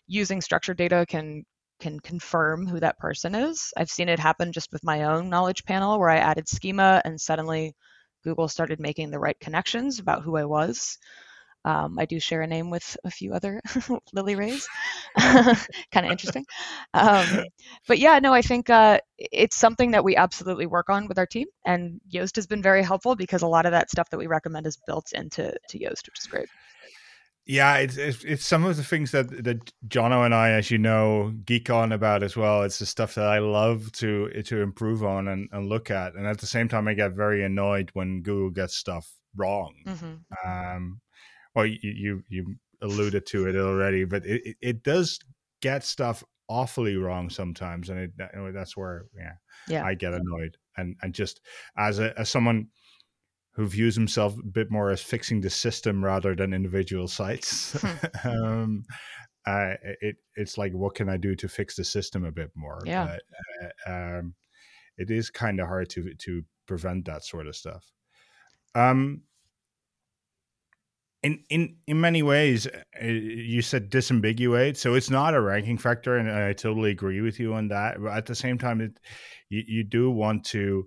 using 0.07 0.41
structured 0.41 0.79
data 0.79 1.05
can 1.09 1.45
can 1.81 1.99
confirm 2.01 2.67
who 2.67 2.79
that 2.81 2.99
person 2.99 3.35
is. 3.35 3.73
I've 3.77 3.91
seen 3.91 4.09
it 4.09 4.19
happen 4.19 4.53
just 4.53 4.73
with 4.73 4.85
my 4.85 5.05
own 5.05 5.29
knowledge 5.29 5.65
panel 5.65 5.99
where 5.99 6.11
I 6.11 6.19
added 6.19 6.49
schema 6.49 7.03
and 7.05 7.21
suddenly 7.21 7.75
Google 8.23 8.49
started 8.49 8.79
making 8.79 9.11
the 9.11 9.19
right 9.19 9.39
connections 9.41 9.99
about 9.99 10.23
who 10.23 10.37
I 10.37 10.45
was. 10.45 10.97
Um, 11.65 11.99
I 11.99 12.07
do 12.07 12.19
share 12.19 12.43
a 12.43 12.47
name 12.47 12.71
with 12.71 12.97
a 13.05 13.11
few 13.11 13.33
other 13.35 13.61
Lily 14.13 14.35
Rays, 14.35 14.67
kind 15.19 16.07
of 16.07 16.11
interesting. 16.11 16.45
Um, 16.95 17.45
but 17.89 17.99
yeah, 17.99 18.19
no, 18.19 18.33
I 18.33 18.43
think 18.43 18.69
uh, 18.71 18.99
it's 19.17 19.57
something 19.57 19.93
that 19.93 20.05
we 20.05 20.17
absolutely 20.17 20.67
work 20.67 20.91
on 20.91 21.07
with 21.07 21.19
our 21.19 21.27
team, 21.27 21.47
and 21.65 22.01
Yoast 22.13 22.37
has 22.37 22.47
been 22.47 22.63
very 22.63 22.83
helpful 22.83 23.15
because 23.15 23.43
a 23.43 23.47
lot 23.47 23.67
of 23.67 23.73
that 23.73 23.91
stuff 23.91 24.11
that 24.11 24.19
we 24.19 24.27
recommend 24.27 24.67
is 24.67 24.79
built 24.87 25.13
into 25.13 25.55
to 25.69 25.79
Yoast, 25.79 26.07
which 26.07 26.19
is 26.21 26.27
great. 26.27 26.49
Yeah, 27.45 27.79
it's, 27.79 27.97
it's, 27.97 28.23
it's 28.23 28.47
some 28.47 28.65
of 28.65 28.77
the 28.77 28.85
things 28.85 29.11
that 29.11 29.45
that 29.45 29.73
Jono 29.89 30.25
and 30.25 30.35
I, 30.35 30.51
as 30.51 30.71
you 30.71 30.79
know, 30.79 31.35
geek 31.45 31.71
on 31.71 31.91
about 31.91 32.23
as 32.23 32.37
well. 32.37 32.63
It's 32.63 32.79
the 32.79 32.87
stuff 32.87 33.17
that 33.17 33.27
I 33.27 33.39
love 33.41 33.91
to 33.93 34.31
to 34.43 34.61
improve 34.63 35.03
on 35.05 35.27
and, 35.27 35.49
and 35.51 35.69
look 35.69 35.91
at, 35.91 36.15
and 36.15 36.27
at 36.27 36.39
the 36.39 36.47
same 36.47 36.69
time, 36.69 36.87
I 36.87 36.95
get 36.95 37.13
very 37.13 37.45
annoyed 37.45 37.91
when 37.95 38.23
Google 38.23 38.51
gets 38.51 38.77
stuff 38.77 39.13
wrong. 39.37 39.75
Mm-hmm. 39.87 40.49
Um, 40.49 41.01
well 41.55 41.67
you 41.67 41.79
you, 41.83 42.23
you 42.29 42.55
alluded 42.81 43.25
to 43.27 43.47
it 43.47 43.57
already 43.57 44.05
but 44.05 44.25
it, 44.27 44.57
it, 44.61 44.83
does 44.83 45.19
get 45.61 45.85
stuff 45.85 46.25
awfully 46.49 46.97
wrong 46.97 47.31
sometimes 47.31 47.89
and 47.89 47.99
it, 47.99 48.11
that's 48.53 48.77
where 48.77 49.07
yeah, 49.17 49.33
yeah. 49.69 49.85
I 49.85 49.95
get 49.95 50.13
annoyed. 50.13 50.57
And 50.77 50.97
and 51.03 51.15
just 51.15 51.41
as 51.79 51.99
a 51.99 52.19
as 52.19 52.29
someone 52.29 52.69
who 53.55 53.67
views 53.67 53.95
himself 53.95 54.37
a 54.39 54.47
bit 54.47 54.71
more 54.71 54.91
as 54.91 55.03
fixing 55.03 55.41
the 55.41 55.51
system 55.51 56.05
rather 56.05 56.35
than 56.35 56.55
individual 56.55 57.09
sites 57.09 57.73
hmm. 57.83 58.29
um 58.29 58.85
uh, 59.45 59.75
it 60.01 60.17
it's 60.37 60.57
like 60.57 60.73
what 60.73 60.95
can 60.95 61.09
i 61.09 61.17
do 61.17 61.35
to 61.35 61.49
fix 61.49 61.75
the 61.75 61.85
system 61.85 62.25
a 62.25 62.31
bit 62.31 62.51
more? 62.55 62.81
Yeah. 62.85 63.17
But, 63.17 63.91
uh, 63.91 64.19
um 64.19 64.35
it 64.99 65.11
is 65.11 65.31
kind 65.31 65.59
of 65.59 65.69
hard 65.69 65.89
to 65.91 66.15
to 66.15 66.43
prevent 66.67 67.07
that 67.07 67.25
sort 67.25 67.47
of 67.47 67.57
stuff. 67.57 67.91
Um 68.75 69.23
in 71.23 71.43
in 71.51 71.77
in 71.87 72.01
many 72.01 72.23
ways 72.23 72.67
uh, 72.67 73.05
you 73.05 73.63
said 73.63 73.91
disambiguate 73.91 74.77
so 74.77 74.95
it's 74.95 75.11
not 75.11 75.35
a 75.35 75.41
ranking 75.41 75.79
factor 75.79 76.17
and 76.17 76.31
i 76.31 76.53
totally 76.53 76.91
agree 76.91 77.21
with 77.21 77.39
you 77.39 77.55
on 77.55 77.69
that 77.69 78.01
but 78.03 78.13
at 78.13 78.27
the 78.27 78.35
same 78.35 78.59
time 78.59 78.81
it 78.81 78.99
you, 79.49 79.63
you 79.67 79.85
do 79.85 80.11
want 80.11 80.45
to 80.45 80.87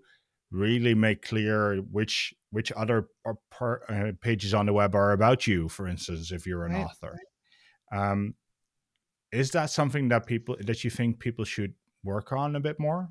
really 0.51 0.93
make 0.93 1.21
clear 1.21 1.77
which 1.91 2.33
which 2.51 2.71
other 2.73 3.09
part, 3.51 3.83
uh, 3.89 4.11
pages 4.21 4.53
on 4.53 4.65
the 4.65 4.73
web 4.73 4.95
are 4.95 5.11
about 5.11 5.47
you 5.47 5.67
for 5.69 5.87
instance 5.87 6.31
if 6.31 6.45
you're 6.45 6.65
an 6.65 6.73
right. 6.73 6.85
author. 6.85 7.17
um, 7.93 8.33
is 9.31 9.51
that 9.51 9.69
something 9.69 10.09
that 10.09 10.25
people 10.25 10.55
that 10.61 10.83
you 10.83 10.89
think 10.89 11.19
people 11.19 11.43
should 11.43 11.73
work 12.03 12.31
on 12.31 12.55
a 12.55 12.59
bit 12.59 12.79
more? 12.79 13.09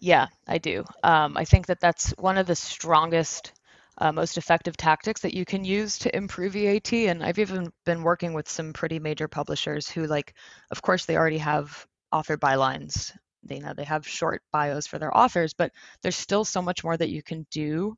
Yeah 0.00 0.28
i 0.46 0.58
do. 0.58 0.84
Um, 1.02 1.36
i 1.36 1.44
think 1.44 1.66
that 1.66 1.80
that's 1.80 2.10
one 2.18 2.38
of 2.38 2.46
the 2.46 2.56
strongest 2.56 3.52
uh, 4.00 4.12
most 4.12 4.38
effective 4.38 4.76
tactics 4.76 5.20
that 5.22 5.34
you 5.34 5.44
can 5.44 5.64
use 5.64 5.98
to 5.98 6.16
improve 6.16 6.56
EAT. 6.56 7.08
And 7.08 7.22
I've 7.24 7.38
even 7.38 7.72
been 7.84 8.02
working 8.02 8.32
with 8.34 8.48
some 8.48 8.72
pretty 8.72 8.98
major 8.98 9.28
publishers 9.28 9.88
who, 9.88 10.06
like, 10.06 10.34
of 10.70 10.82
course, 10.82 11.04
they 11.06 11.16
already 11.16 11.38
have 11.38 11.86
author 12.12 12.36
bylines. 12.36 13.12
They 13.44 13.56
you 13.56 13.62
know 13.62 13.74
they 13.74 13.84
have 13.84 14.06
short 14.06 14.42
bios 14.52 14.86
for 14.86 14.98
their 14.98 15.16
authors, 15.16 15.54
but 15.54 15.72
there's 16.02 16.16
still 16.16 16.44
so 16.44 16.60
much 16.62 16.84
more 16.84 16.96
that 16.96 17.10
you 17.10 17.22
can 17.22 17.46
do 17.50 17.96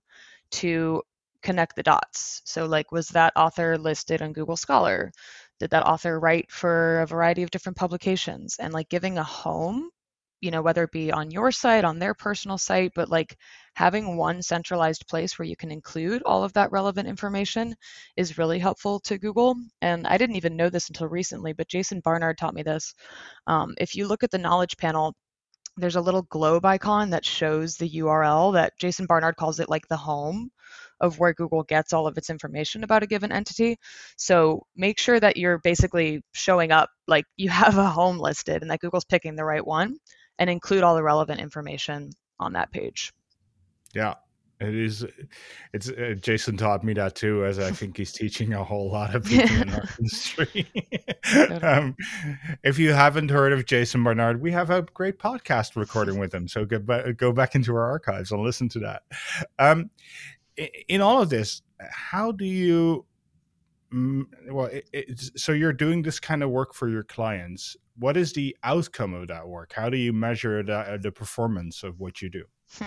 to 0.53 1.03
connect 1.43 1.77
the 1.77 1.83
dots. 1.83 2.43
So, 2.45 2.67
like, 2.67 2.93
was 2.93 3.09
that 3.09 3.33
author 3.37 3.79
listed 3.79 4.23
on 4.23 4.33
Google 4.33 4.57
Scholar? 4.57 5.13
Did 5.59 5.71
that 5.71 5.87
author 5.87 6.19
write 6.21 6.51
for 6.51 7.01
a 7.01 7.07
variety 7.07 7.43
of 7.43 7.51
different 7.51 7.77
publications? 7.79 8.57
And 8.59 8.73
like 8.73 8.89
giving 8.89 9.19
a 9.19 9.25
home 9.25 9.91
you 10.41 10.51
know 10.51 10.63
whether 10.63 10.85
it 10.85 10.91
be 10.93 11.13
on 11.13 11.31
your 11.31 11.53
site 11.53 11.85
on 11.85 11.99
their 11.99 12.15
personal 12.15 12.57
site 12.59 12.93
but 12.95 13.09
like 13.11 13.37
having 13.81 14.15
one 14.19 14.43
centralized 14.43 15.09
place 15.09 15.39
where 15.39 15.49
you 15.49 15.57
can 15.57 15.71
include 15.71 16.23
all 16.25 16.45
of 16.45 16.53
that 16.53 16.71
relevant 16.71 17.09
information 17.09 17.75
is 18.15 18.37
really 18.37 18.59
helpful 18.59 19.01
to 19.01 19.17
google 19.17 19.57
and 19.81 20.07
i 20.07 20.19
didn't 20.19 20.37
even 20.37 20.55
know 20.55 20.69
this 20.69 20.89
until 20.91 21.09
recently 21.09 21.55
but 21.55 21.67
jason 21.67 21.99
barnard 22.01 22.37
taught 22.37 22.53
me 22.53 22.63
this 22.63 22.95
um, 23.47 23.75
if 23.79 23.97
you 23.97 24.07
look 24.07 24.23
at 24.23 24.31
the 24.31 24.37
knowledge 24.37 24.77
panel 24.77 25.15
there's 25.79 25.97
a 25.97 26.01
little 26.09 26.21
globe 26.25 26.67
icon 26.67 27.09
that 27.09 27.25
shows 27.25 27.77
the 27.77 27.91
url 28.01 28.53
that 28.53 28.75
jason 28.79 29.07
barnard 29.07 29.37
calls 29.37 29.61
it 29.61 29.71
like 29.71 29.89
the 29.89 29.97
home 29.97 30.51
of 31.01 31.19
where 31.19 31.33
Google 31.33 31.63
gets 31.63 31.95
all 31.95 32.07
of 32.07 32.19
its 32.19 32.29
information 32.29 32.85
about 32.85 33.03
a 33.03 33.07
given 33.07 33.33
entity. 33.33 33.79
So 34.19 34.67
make 34.77 34.99
sure 34.99 35.19
that 35.19 35.39
you're 35.39 35.59
basically 35.59 36.23
showing 36.33 36.73
up 36.73 36.91
like 37.09 37.25
you 37.39 37.49
have 37.63 37.79
a 37.79 37.89
home 37.89 38.19
listed 38.19 38.61
and 38.61 38.71
that 38.71 38.81
Google's 38.81 39.07
picking 39.07 39.35
the 39.35 39.45
right 39.45 39.67
one 39.67 39.97
and 40.39 40.51
include 40.51 40.83
all 40.83 40.95
the 40.95 41.03
relevant 41.03 41.41
information 41.41 42.11
on 42.39 42.53
that 42.53 42.71
page. 42.71 43.13
Yeah, 43.95 44.15
it 44.61 44.75
is. 44.75 45.05
It's 45.73 45.89
uh, 45.89 46.15
Jason 46.21 46.57
taught 46.57 46.85
me 46.85 46.93
that 46.95 47.15
too, 47.15 47.45
as 47.45 47.59
I 47.59 47.71
think 47.71 47.97
he's 47.97 48.13
teaching 48.13 48.53
a 48.53 48.63
whole 48.63 48.91
lot 48.91 49.15
of 49.15 49.25
people 49.25 49.57
in 49.57 49.71
our 49.71 49.85
industry. 49.99 50.67
um, 51.63 51.97
if 52.63 52.79
you 52.79 52.93
haven't 52.93 53.31
heard 53.31 53.53
of 53.53 53.67
Jason 53.67 54.05
Barnard, 54.05 54.41
we 54.41 54.53
have 54.53 54.71
a 54.71 54.83
great 54.83 55.19
podcast 55.19 55.77
recording 55.77 56.19
with 56.19 56.35
him. 56.35 56.47
So 56.47 56.65
go 56.65 56.79
back, 56.79 57.17
go 57.17 57.33
back 57.33 57.55
into 57.55 57.75
our 57.75 57.91
archives 57.91 58.33
and 58.33 58.43
listen 58.43 58.69
to 58.71 58.79
that. 58.81 59.03
Um, 59.59 59.91
in 60.89 61.01
all 61.01 61.23
of 61.23 61.31
this, 61.31 61.63
how 61.91 62.33
do 62.33 62.45
you? 62.45 63.07
Well, 63.93 64.69
it, 64.93 65.21
so 65.37 65.51
you're 65.51 65.73
doing 65.73 66.03
this 66.03 66.21
kind 66.21 66.45
of 66.45 66.51
work 66.51 66.75
for 66.75 66.89
your 66.89 67.03
clients 67.03 67.77
what 68.01 68.17
is 68.17 68.33
the 68.33 68.57
outcome 68.65 69.15
of 69.15 69.29
that 69.29 69.47
work? 69.47 69.75
How 69.75 69.91
do 69.91 69.99
you 69.99 70.13
measure 70.13 70.63
the, 70.63 70.79
uh, 70.79 70.97
the 70.97 71.13
performance 71.13 71.83
of 71.83 72.01
what 72.01 72.23
you 72.23 72.31
do? 72.31 72.45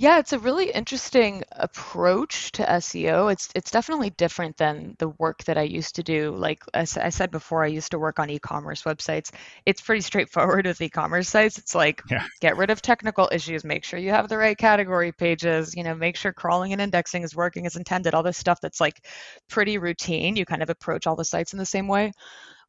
Yeah, 0.00 0.18
it's 0.18 0.32
a 0.32 0.38
really 0.38 0.70
interesting 0.70 1.44
approach 1.52 2.52
to 2.52 2.64
SEO. 2.64 3.30
It's 3.30 3.50
it's 3.54 3.70
definitely 3.70 4.08
different 4.08 4.56
than 4.56 4.96
the 4.98 5.10
work 5.10 5.44
that 5.44 5.58
I 5.58 5.62
used 5.64 5.96
to 5.96 6.02
do. 6.02 6.34
Like 6.34 6.62
as 6.72 6.96
I 6.96 7.10
said 7.10 7.30
before, 7.30 7.62
I 7.62 7.66
used 7.66 7.90
to 7.90 7.98
work 7.98 8.18
on 8.18 8.30
e-commerce 8.30 8.84
websites. 8.84 9.30
It's 9.66 9.82
pretty 9.82 10.00
straightforward 10.00 10.66
with 10.66 10.80
e-commerce 10.80 11.28
sites. 11.28 11.58
It's 11.58 11.74
like 11.74 12.00
yeah. 12.10 12.24
get 12.40 12.56
rid 12.56 12.70
of 12.70 12.80
technical 12.80 13.28
issues, 13.30 13.62
make 13.62 13.84
sure 13.84 13.98
you 13.98 14.08
have 14.08 14.30
the 14.30 14.38
right 14.38 14.56
category 14.56 15.12
pages, 15.12 15.76
you 15.76 15.84
know, 15.84 15.94
make 15.94 16.16
sure 16.16 16.32
crawling 16.32 16.72
and 16.72 16.80
indexing 16.80 17.22
is 17.22 17.36
working 17.36 17.66
as 17.66 17.76
intended. 17.76 18.14
All 18.14 18.22
this 18.22 18.38
stuff 18.38 18.58
that's 18.62 18.80
like 18.80 19.04
pretty 19.50 19.76
routine. 19.76 20.34
You 20.34 20.46
kind 20.46 20.62
of 20.62 20.70
approach 20.70 21.06
all 21.06 21.16
the 21.16 21.26
sites 21.26 21.52
in 21.52 21.58
the 21.58 21.66
same 21.66 21.88
way 21.88 22.12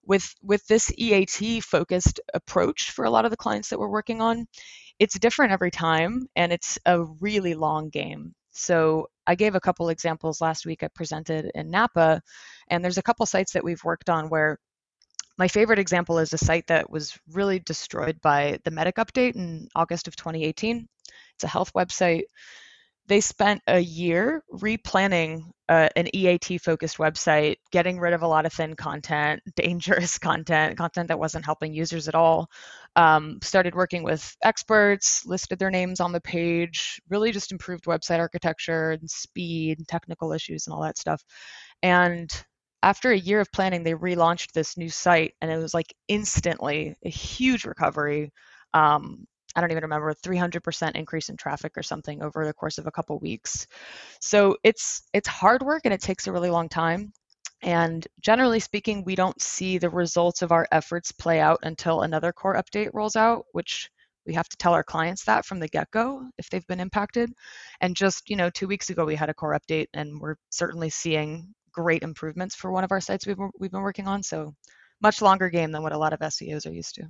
with 0.06 0.36
with 0.44 0.66
this 0.68 0.92
EAT 0.98 1.62
focused 1.62 2.20
approach 2.34 2.92
for 2.92 3.06
a 3.06 3.10
lot 3.10 3.26
of 3.26 3.32
the 3.32 3.38
clients 3.38 3.70
that 3.70 3.80
we're 3.80 3.88
working 3.88 4.22
on, 4.22 4.48
it's 5.02 5.18
different 5.18 5.52
every 5.52 5.72
time 5.72 6.28
and 6.36 6.54
it's 6.54 6.78
a 6.86 7.04
really 7.20 7.56
long 7.56 7.90
game. 7.90 8.36
So 8.52 9.08
I 9.26 9.34
gave 9.34 9.56
a 9.56 9.60
couple 9.60 9.90
examples 9.90 10.42
last 10.42 10.64
week 10.64 10.84
I 10.84 10.90
presented 10.90 11.50
in 11.56 11.72
Napa 11.72 12.22
and 12.68 12.84
there's 12.84 13.00
a 13.00 13.02
couple 13.02 13.26
sites 13.26 13.54
that 13.54 13.64
we've 13.64 13.84
worked 13.84 14.12
on 14.12 14.30
where 14.30 14.60
my 15.40 15.48
favorite 15.48 15.80
example 15.80 16.20
is 16.20 16.34
a 16.34 16.38
site 16.38 16.68
that 16.68 16.88
was 16.88 17.18
really 17.32 17.58
destroyed 17.58 18.22
by 18.22 18.60
the 18.64 18.70
Medic 18.70 18.98
update 18.98 19.36
in 19.36 19.68
August 19.74 20.08
of 20.08 20.16
2018. 20.16 20.88
It's 21.34 21.44
a 21.44 21.48
health 21.48 21.74
website 21.74 22.26
they 23.08 23.22
spent 23.22 23.62
a 23.68 23.80
year 23.80 24.44
replanning 24.54 25.42
uh, 25.70 25.90
an 25.96 26.14
EAT 26.14 26.60
focused 26.62 26.98
website, 26.98 27.56
getting 27.72 28.00
rid 28.00 28.14
of 28.14 28.24
a 28.24 28.28
lot 28.28 28.46
of 28.46 28.54
thin 28.54 28.76
content, 28.76 29.42
dangerous 29.56 30.18
content, 30.18 30.78
content 30.78 31.08
that 31.08 31.20
wasn't 31.20 31.46
helping 31.46 31.74
users 31.74 32.08
at 32.08 32.16
all. 32.16 32.48
Um, 32.96 33.40
started 33.42 33.74
working 33.74 34.04
with 34.04 34.36
experts, 34.44 35.26
listed 35.26 35.60
their 35.60 35.72
names 35.72 36.00
on 36.00 36.12
the 36.12 36.22
page, 36.22 37.00
really 37.10 37.32
just 37.32 37.52
improved 37.52 37.86
website 37.86 38.20
architecture 38.20 38.92
and 38.92 39.10
speed, 39.10 39.80
and 39.80 39.88
technical 39.88 40.34
issues, 40.34 40.68
and 40.68 40.74
all 40.74 40.82
that 40.84 40.98
stuff. 40.98 41.24
And 41.84 42.30
after 42.84 43.12
a 43.12 43.18
year 43.18 43.40
of 43.40 43.52
planning, 43.52 43.84
they 43.84 43.94
relaunched 43.94 44.52
this 44.54 44.78
new 44.78 44.90
site, 44.90 45.34
and 45.42 45.52
it 45.52 45.58
was 45.58 45.74
like 45.74 45.94
instantly 46.08 46.96
a 47.06 47.10
huge 47.10 47.66
recovery. 47.66 48.32
Um, 48.74 49.26
I 49.56 49.62
don't 49.62 49.72
even 49.72 49.84
remember 49.84 50.14
300% 50.14 50.96
increase 50.96 51.30
in 51.30 51.38
traffic 51.38 51.74
or 51.78 51.84
something 51.84 52.22
over 52.24 52.46
the 52.46 52.54
course 52.54 52.78
of 52.78 52.88
a 52.88 52.92
couple 52.92 53.20
weeks. 53.20 53.68
So 54.22 54.58
it's 54.64 55.04
it's 55.14 55.28
hard 55.28 55.62
work 55.64 55.82
and 55.86 55.94
it 55.94 56.02
takes 56.02 56.28
a 56.28 56.32
really 56.32 56.50
long 56.50 56.70
time. 56.70 57.12
And 57.64 58.08
generally 58.22 58.60
speaking, 58.60 59.04
we 59.04 59.16
don't 59.16 59.40
see 59.42 59.78
the 59.78 59.90
results 59.90 60.42
of 60.42 60.52
our 60.52 60.68
efforts 60.72 61.12
play 61.12 61.40
out 61.40 61.60
until 61.64 62.02
another 62.02 62.32
core 62.32 62.56
update 62.56 62.90
rolls 62.94 63.16
out, 63.16 63.46
which 63.52 63.90
we 64.26 64.34
have 64.34 64.50
to 64.50 64.58
tell 64.58 64.74
our 64.74 64.84
clients 64.84 65.24
that 65.26 65.46
from 65.46 65.60
the 65.60 65.68
get-go 65.68 66.30
if 66.38 66.50
they've 66.50 66.66
been 66.68 66.80
impacted. 66.80 67.32
And 67.82 67.96
just, 67.96 68.30
you 68.30 68.36
know, 68.36 68.50
2 68.50 68.68
weeks 68.68 68.90
ago 68.90 69.06
we 69.06 69.16
had 69.16 69.30
a 69.30 69.34
core 69.34 69.58
update 69.60 69.88
and 69.94 70.20
we're 70.20 70.36
certainly 70.50 70.90
seeing 70.90 71.54
great 71.72 72.04
improvements 72.04 72.56
for 72.56 72.72
one 72.72 72.84
of 72.84 72.92
our 72.92 73.02
sites 73.02 73.26
we've 73.28 73.38
we've 73.60 73.72
been 73.72 73.82
working 73.82 74.08
on, 74.08 74.24
so 74.24 74.54
much 75.02 75.22
longer 75.22 75.50
game 75.50 75.72
than 75.72 75.84
what 75.84 75.94
a 75.94 75.98
lot 75.98 76.14
of 76.14 76.20
SEOs 76.20 76.66
are 76.68 76.74
used 76.74 76.96
to. 76.96 77.04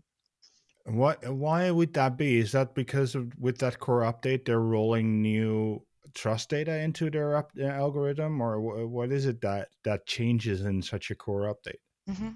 What? 0.86 1.28
Why 1.28 1.70
would 1.72 1.94
that 1.94 2.18
be? 2.18 2.40
Is 2.40 2.52
that 2.54 2.74
because 2.74 3.16
of 3.16 3.32
with 3.40 3.58
that 3.60 3.80
core 3.80 4.02
update 4.02 4.46
they're 4.46 4.60
rolling 4.60 5.22
new 5.22 5.82
trust 6.14 6.50
data 6.50 6.78
into 6.80 7.10
their 7.10 7.38
up, 7.38 7.52
uh, 7.60 7.66
algorithm, 7.66 8.42
or 8.42 8.60
what 8.88 9.12
is 9.12 9.26
it 9.26 9.42
that 9.42 9.70
that 9.84 10.06
changes 10.06 10.62
in 10.62 10.82
such 10.82 11.12
a 11.12 11.16
core 11.16 11.54
update? 11.54 11.80
Mm-hmm. 12.10 12.32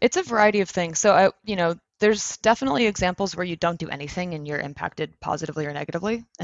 It's 0.00 0.16
a 0.16 0.22
variety 0.22 0.60
of 0.60 0.70
things. 0.70 1.00
So 1.00 1.12
I, 1.12 1.30
you 1.44 1.56
know, 1.56 1.74
there's 1.98 2.36
definitely 2.38 2.86
examples 2.86 3.34
where 3.34 3.46
you 3.46 3.56
don't 3.56 3.78
do 3.78 3.88
anything 3.88 4.34
and 4.34 4.46
you're 4.46 4.60
impacted 4.60 5.18
positively 5.20 5.66
or 5.66 5.72
negatively. 5.72 6.24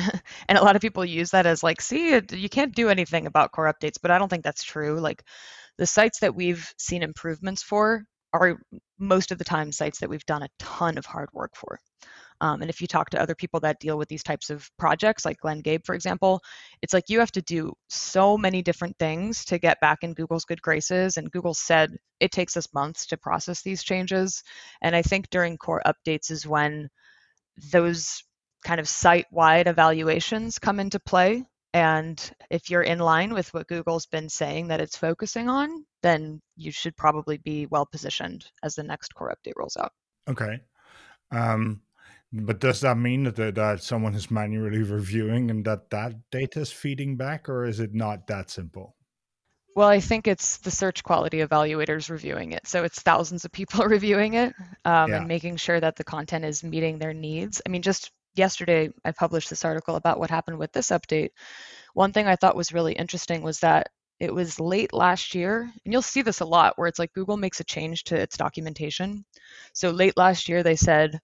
and 0.48 0.58
a 0.58 0.62
lot 0.62 0.76
of 0.76 0.82
people 0.82 1.04
use 1.04 1.30
that 1.30 1.46
as 1.46 1.62
like, 1.62 1.80
see, 1.80 2.20
you 2.32 2.48
can't 2.48 2.74
do 2.74 2.88
anything 2.88 3.26
about 3.26 3.52
core 3.52 3.72
updates, 3.72 3.98
but 4.00 4.10
I 4.10 4.18
don't 4.18 4.28
think 4.28 4.44
that's 4.44 4.64
true. 4.64 4.98
Like 4.98 5.22
the 5.78 5.86
sites 5.86 6.20
that 6.20 6.34
we've 6.34 6.72
seen 6.78 7.02
improvements 7.02 7.62
for 7.62 8.04
are 8.32 8.58
most 8.98 9.32
of 9.32 9.38
the 9.38 9.44
time 9.44 9.72
sites 9.72 9.98
that 10.00 10.08
we've 10.08 10.26
done 10.26 10.42
a 10.42 10.48
ton 10.58 10.98
of 10.98 11.06
hard 11.06 11.28
work 11.32 11.52
for. 11.54 11.78
Um, 12.40 12.60
and 12.60 12.68
if 12.68 12.80
you 12.80 12.88
talk 12.88 13.08
to 13.10 13.22
other 13.22 13.36
people 13.36 13.60
that 13.60 13.78
deal 13.78 13.96
with 13.96 14.08
these 14.08 14.24
types 14.24 14.50
of 14.50 14.68
projects, 14.76 15.24
like 15.24 15.38
Glenn 15.38 15.60
Gabe, 15.60 15.82
for 15.84 15.94
example, 15.94 16.40
it's 16.82 16.92
like 16.92 17.04
you 17.08 17.20
have 17.20 17.30
to 17.32 17.42
do 17.42 17.72
so 17.88 18.36
many 18.36 18.62
different 18.62 18.98
things 18.98 19.44
to 19.44 19.58
get 19.58 19.78
back 19.80 19.98
in 20.02 20.12
Google's 20.12 20.44
good 20.44 20.60
graces. 20.60 21.16
And 21.16 21.30
Google 21.30 21.54
said 21.54 21.90
it 22.18 22.32
takes 22.32 22.56
us 22.56 22.72
months 22.74 23.06
to 23.06 23.16
process 23.16 23.62
these 23.62 23.84
changes. 23.84 24.42
And 24.82 24.96
I 24.96 25.02
think 25.02 25.30
during 25.30 25.56
core 25.56 25.82
updates 25.86 26.32
is 26.32 26.44
when 26.44 26.88
those 27.70 28.24
kind 28.64 28.80
of 28.80 28.88
site 28.88 29.26
wide 29.30 29.68
evaluations 29.68 30.58
come 30.58 30.80
into 30.80 30.98
play. 30.98 31.44
And 31.74 32.30
if 32.50 32.68
you're 32.68 32.82
in 32.82 32.98
line 32.98 33.32
with 33.32 33.52
what 33.54 33.66
Google's 33.66 34.06
been 34.06 34.28
saying 34.28 34.68
that 34.68 34.80
it's 34.80 34.96
focusing 34.96 35.48
on, 35.48 35.86
then 36.02 36.40
you 36.56 36.70
should 36.70 36.96
probably 36.96 37.38
be 37.38 37.66
well 37.66 37.86
positioned 37.86 38.44
as 38.62 38.74
the 38.74 38.82
next 38.82 39.14
core 39.14 39.32
update 39.32 39.54
rolls 39.56 39.76
out. 39.78 39.92
Okay. 40.28 40.60
Um, 41.30 41.80
but 42.32 42.60
does 42.60 42.80
that 42.82 42.98
mean 42.98 43.24
that, 43.24 43.54
that 43.54 43.82
someone 43.82 44.14
is 44.14 44.30
manually 44.30 44.82
reviewing 44.82 45.50
and 45.50 45.64
that 45.64 45.90
that 45.90 46.14
data 46.30 46.60
is 46.60 46.72
feeding 46.72 47.16
back, 47.16 47.48
or 47.48 47.64
is 47.64 47.80
it 47.80 47.94
not 47.94 48.26
that 48.26 48.50
simple? 48.50 48.96
Well, 49.74 49.88
I 49.88 50.00
think 50.00 50.26
it's 50.26 50.58
the 50.58 50.70
search 50.70 51.02
quality 51.02 51.38
evaluators 51.38 52.10
reviewing 52.10 52.52
it. 52.52 52.66
So 52.66 52.84
it's 52.84 53.00
thousands 53.00 53.44
of 53.44 53.52
people 53.52 53.84
reviewing 53.86 54.34
it 54.34 54.54
um, 54.84 55.10
yeah. 55.10 55.18
and 55.18 55.28
making 55.28 55.56
sure 55.56 55.80
that 55.80 55.96
the 55.96 56.04
content 56.04 56.44
is 56.44 56.62
meeting 56.62 56.98
their 56.98 57.14
needs. 57.14 57.62
I 57.66 57.70
mean, 57.70 57.82
just 57.82 58.10
yesterday, 58.34 58.90
I 59.04 59.12
published 59.12 59.50
this 59.50 59.64
article 59.64 59.96
about 59.96 60.18
what 60.18 60.30
happened 60.30 60.58
with 60.58 60.72
this 60.72 60.88
update. 60.88 61.30
One 61.94 62.12
thing 62.12 62.26
I 62.26 62.36
thought 62.36 62.56
was 62.56 62.72
really 62.72 62.94
interesting 62.94 63.42
was 63.42 63.60
that 63.60 63.88
it 64.20 64.32
was 64.32 64.60
late 64.60 64.92
last 64.92 65.34
year, 65.34 65.70
and 65.84 65.92
you'll 65.92 66.02
see 66.02 66.22
this 66.22 66.40
a 66.40 66.44
lot 66.44 66.74
where 66.76 66.86
it's 66.86 66.98
like 66.98 67.12
Google 67.12 67.36
makes 67.36 67.60
a 67.60 67.64
change 67.64 68.04
to 68.04 68.16
its 68.16 68.36
documentation. 68.36 69.24
So 69.72 69.90
late 69.90 70.16
last 70.16 70.48
year, 70.48 70.62
they 70.62 70.76
said, 70.76 71.18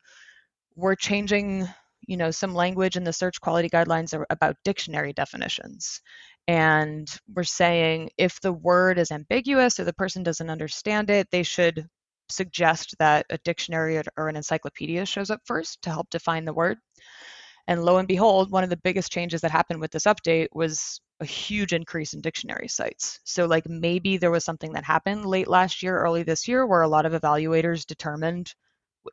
we're 0.75 0.95
changing 0.95 1.69
you 2.07 2.17
know 2.17 2.31
some 2.31 2.55
language 2.55 2.97
in 2.97 3.05
the 3.05 3.13
search 3.13 3.41
quality 3.41 3.69
guidelines 3.69 4.19
about 4.31 4.57
dictionary 4.65 5.13
definitions 5.13 6.01
and 6.47 7.09
we're 7.35 7.45
saying 7.45 8.09
if 8.17 8.41
the 8.41 8.53
word 8.53 8.99
is 8.99 9.11
ambiguous 9.11 9.79
or 9.79 9.85
the 9.85 9.93
person 9.93 10.23
doesn't 10.23 10.51
understand 10.51 11.11
it 11.11 11.29
they 11.31 11.43
should 11.43 11.87
suggest 12.31 12.95
that 12.99 13.27
a 13.31 13.39
dictionary 13.39 14.01
or 14.17 14.29
an 14.29 14.37
encyclopedia 14.37 15.07
shows 15.07 15.31
up 15.31 15.41
first 15.45 15.83
to 15.83 15.91
help 15.91 16.11
define 16.11 16.45
the 16.45 16.53
word 16.55 16.79
And 17.69 17.85
lo 17.85 17.99
and 17.99 18.09
behold, 18.09 18.51
one 18.51 18.65
of 18.65 18.71
the 18.71 18.77
biggest 18.79 19.13
changes 19.13 19.41
that 19.43 19.51
happened 19.51 19.81
with 19.81 19.91
this 19.93 20.05
update 20.05 20.49
was 20.53 21.01
a 21.21 21.25
huge 21.25 21.73
increase 21.73 22.15
in 22.15 22.21
dictionary 22.21 22.69
sites. 22.69 23.21
So, 23.25 23.47
like 23.47 23.69
maybe 23.69 24.17
there 24.17 24.31
was 24.31 24.45
something 24.45 24.73
that 24.73 24.85
happened 24.85 25.27
late 25.27 25.49
last 25.49 25.83
year, 25.83 25.99
early 25.99 26.23
this 26.23 26.49
year, 26.49 26.67
where 26.67 26.83
a 26.83 26.89
lot 26.89 27.07
of 27.07 27.13
evaluators 27.13 27.87
determined 27.87 28.55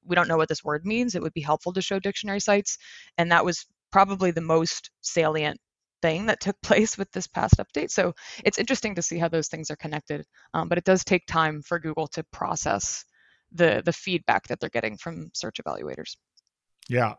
we 0.06 0.16
don't 0.16 0.28
know 0.28 0.38
what 0.38 0.50
this 0.50 0.64
word 0.64 0.86
means. 0.86 1.16
It 1.16 1.22
would 1.22 1.34
be 1.34 1.42
helpful 1.42 1.74
to 1.74 1.82
show 1.82 2.00
dictionary 2.00 2.40
sites. 2.40 2.78
And 3.18 3.32
that 3.32 3.46
was 3.46 3.66
probably 3.92 4.32
the 4.32 4.42
most 4.42 4.92
salient 5.02 5.60
thing 6.06 6.28
that 6.28 6.40
took 6.40 6.62
place 6.64 6.98
with 6.98 7.12
this 7.12 7.28
past 7.28 7.56
update. 7.58 7.90
So 7.92 8.14
it's 8.44 8.60
interesting 8.60 8.96
to 8.96 9.02
see 9.02 9.18
how 9.18 9.30
those 9.30 9.48
things 9.48 9.72
are 9.72 9.76
connected. 9.76 10.26
Um, 10.54 10.70
but 10.70 10.78
it 10.78 10.84
does 10.84 11.04
take 11.04 11.26
time 11.26 11.62
for 11.62 11.80
Google 11.80 12.08
to 12.10 12.24
process 12.32 13.06
the 13.52 13.82
the 13.86 13.94
feedback 13.94 14.48
that 14.48 14.60
they're 14.60 14.70
getting 14.70 14.98
from 14.98 15.32
search 15.34 15.60
evaluators. 15.64 16.18
Yeah, 16.90 17.14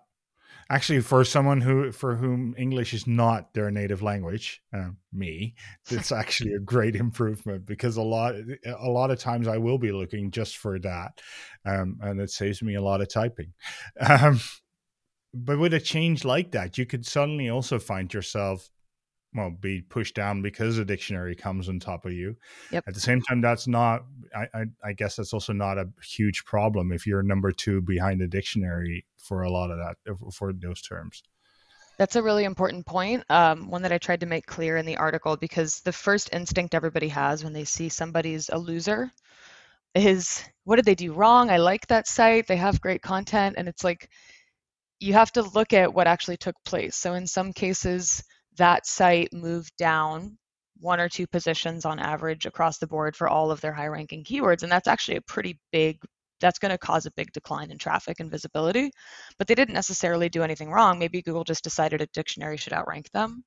actually 0.71 1.01
for 1.01 1.25
someone 1.25 1.61
who 1.61 1.93
for 1.93 2.17
whom 2.17 2.55
english 2.59 2.93
is 2.93 3.07
not 3.07 3.55
their 3.55 3.71
native 3.71 4.03
language 4.03 4.63
uh, 4.75 4.91
me 5.13 5.55
it's 5.91 6.11
actually 6.11 6.53
a 6.53 6.59
great 6.59 6.97
improvement 6.97 7.65
because 7.65 7.97
a 7.97 8.03
lot 8.03 8.35
a 8.65 8.89
lot 8.89 9.11
of 9.11 9.19
times 9.19 9.47
i 9.47 9.57
will 9.57 9.79
be 9.79 9.93
looking 9.93 10.31
just 10.31 10.57
for 10.57 10.79
that 10.79 11.21
um, 11.65 11.99
and 12.03 12.21
it 12.21 12.31
saves 12.31 12.63
me 12.63 12.75
a 12.75 12.83
lot 12.83 13.01
of 13.01 13.09
typing 13.09 13.53
um, 14.01 14.41
but 15.33 15.59
with 15.59 15.75
a 15.75 15.81
change 15.81 16.25
like 16.25 16.51
that 16.53 16.77
you 16.79 16.87
could 16.87 17.07
suddenly 17.07 17.49
also 17.49 17.79
find 17.79 18.13
yourself 18.13 18.69
well 19.35 19.51
be 19.51 19.83
pushed 19.83 20.15
down 20.15 20.43
because 20.43 20.79
a 20.79 20.85
dictionary 20.85 21.35
comes 21.35 21.69
on 21.69 21.79
top 21.79 22.05
of 22.07 22.13
you 22.13 22.37
yep. 22.71 22.85
at 22.87 22.95
the 22.95 23.01
same 23.01 23.21
time 23.23 23.41
that's 23.41 23.67
not 23.67 24.05
I, 24.35 24.47
I, 24.55 24.65
I 24.85 24.93
guess 24.93 25.17
that's 25.17 25.33
also 25.33 25.53
not 25.53 25.79
a 25.79 25.89
huge 26.03 26.45
problem 26.45 26.93
if 26.93 27.07
you're 27.07 27.23
number 27.23 27.53
two 27.53 27.81
behind 27.83 28.21
the 28.21 28.29
dictionary 28.29 29.05
for 29.19 29.43
a 29.43 29.51
lot 29.51 29.71
of 29.71 29.79
that 29.79 30.33
for 30.33 30.53
those 30.53 30.81
terms 30.81 31.23
that's 31.99 32.17
a 32.17 32.23
really 32.23 32.45
important 32.45 32.85
point, 32.85 33.25
um, 33.31 33.71
one 33.71 33.83
that 33.83 33.93
I 33.93 33.99
tried 33.99 34.21
to 34.21 34.27
make 34.27 34.47
clear 34.47 34.77
in 34.77 34.85
the 34.85 34.99
article 34.99 35.37
because 35.37 35.81
the 35.81 35.93
first 35.93 36.29
instinct 36.33 36.75
everybody 36.75 37.09
has 37.09 37.43
when 37.43 37.55
they 37.55 37.65
see 37.65 37.89
somebody's 37.89 38.51
a 38.51 38.59
loser 38.59 39.11
is 39.95 40.45
what 40.65 40.77
did 40.77 40.85
they 40.85 40.95
do 40.95 41.15
wrong? 41.15 41.49
I 41.51 41.57
like 41.57 41.87
that 41.87 42.07
site, 42.07 42.47
they 42.47 42.57
have 42.57 42.83
great 42.83 43.01
content, 43.01 43.55
and 43.57 43.67
it's 43.67 43.83
like 43.83 44.11
you 45.01 45.15
have 45.15 45.33
to 45.33 45.43
look 45.43 45.73
at 45.73 45.95
what 45.95 46.07
actually 46.07 46.37
took 46.37 46.57
place. 46.65 46.97
So 46.97 47.15
in 47.15 47.27
some 47.27 47.53
cases, 47.53 48.23
that 48.57 48.87
site 48.87 49.33
moved 49.33 49.77
down 49.77 50.39
one 50.79 51.01
or 51.01 51.09
two 51.09 51.27
positions 51.27 51.85
on 51.85 51.99
average 51.99 52.47
across 52.47 52.79
the 52.79 52.87
board 52.87 53.17
for 53.17 53.29
all 53.29 53.51
of 53.51 53.61
their 53.61 53.73
high 53.73 53.87
ranking 53.87 54.25
keywords. 54.25 54.63
And 54.63 54.71
that's 54.71 54.89
actually 54.89 55.17
a 55.17 55.23
pretty 55.23 55.59
big, 55.73 55.99
that's 56.41 56.59
going 56.59 56.71
to 56.71 56.79
cause 56.79 57.07
a 57.07 57.13
big 57.13 57.33
decline 57.33 57.71
in 57.71 57.79
traffic 57.79 58.21
and 58.21 58.31
visibility. 58.31 58.91
But 59.39 59.47
they 59.47 59.55
didn't 59.55 59.75
necessarily 59.75 60.29
do 60.29 60.43
anything 60.43 60.71
wrong. 60.71 60.99
Maybe 60.99 61.23
Google 61.23 61.45
just 61.45 61.65
decided 61.65 62.03
a 62.03 62.07
dictionary 62.09 62.57
should 62.57 62.75
outrank 62.75 63.11
them. 63.13 63.45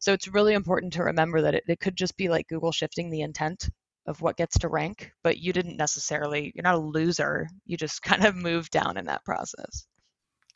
So 0.00 0.12
it's 0.12 0.28
really 0.28 0.54
important 0.54 0.92
to 0.94 1.04
remember 1.04 1.42
that 1.42 1.54
it, 1.54 1.64
it 1.66 1.80
could 1.80 1.96
just 1.96 2.16
be 2.16 2.28
like 2.28 2.46
Google 2.48 2.72
shifting 2.72 3.10
the 3.10 3.22
intent 3.22 3.68
of 4.06 4.22
what 4.22 4.36
gets 4.36 4.58
to 4.58 4.68
rank, 4.68 5.12
but 5.22 5.38
you 5.38 5.52
didn't 5.52 5.76
necessarily, 5.76 6.50
you're 6.54 6.62
not 6.62 6.76
a 6.76 6.78
loser. 6.78 7.46
You 7.66 7.76
just 7.76 8.02
kind 8.02 8.24
of 8.24 8.34
moved 8.34 8.70
down 8.70 8.96
in 8.96 9.06
that 9.06 9.24
process. 9.24 9.86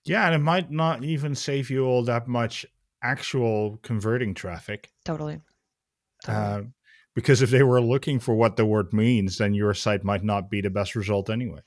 Yeah, 0.04 0.26
and 0.26 0.35
it 0.35 0.38
might 0.38 0.71
not 0.71 1.04
even 1.04 1.35
save 1.35 1.71
you 1.71 1.85
all 1.85 2.02
that 2.04 2.26
much 2.26 2.66
actual 3.02 3.78
converting 3.82 4.35
traffic. 4.35 4.90
Totally. 5.04 5.40
totally. 6.25 6.44
Uh, 6.44 6.62
because 7.14 7.42
if 7.42 7.50
they 7.50 7.62
were 7.62 7.80
looking 7.80 8.18
for 8.18 8.35
what 8.35 8.56
the 8.56 8.64
word 8.64 8.92
means, 8.92 9.38
then 9.38 9.54
your 9.54 9.75
site 9.75 10.04
might 10.04 10.25
not 10.25 10.49
be 10.49 10.61
the 10.61 10.71
best 10.71 10.94
result 10.94 11.28
anyway. 11.28 11.61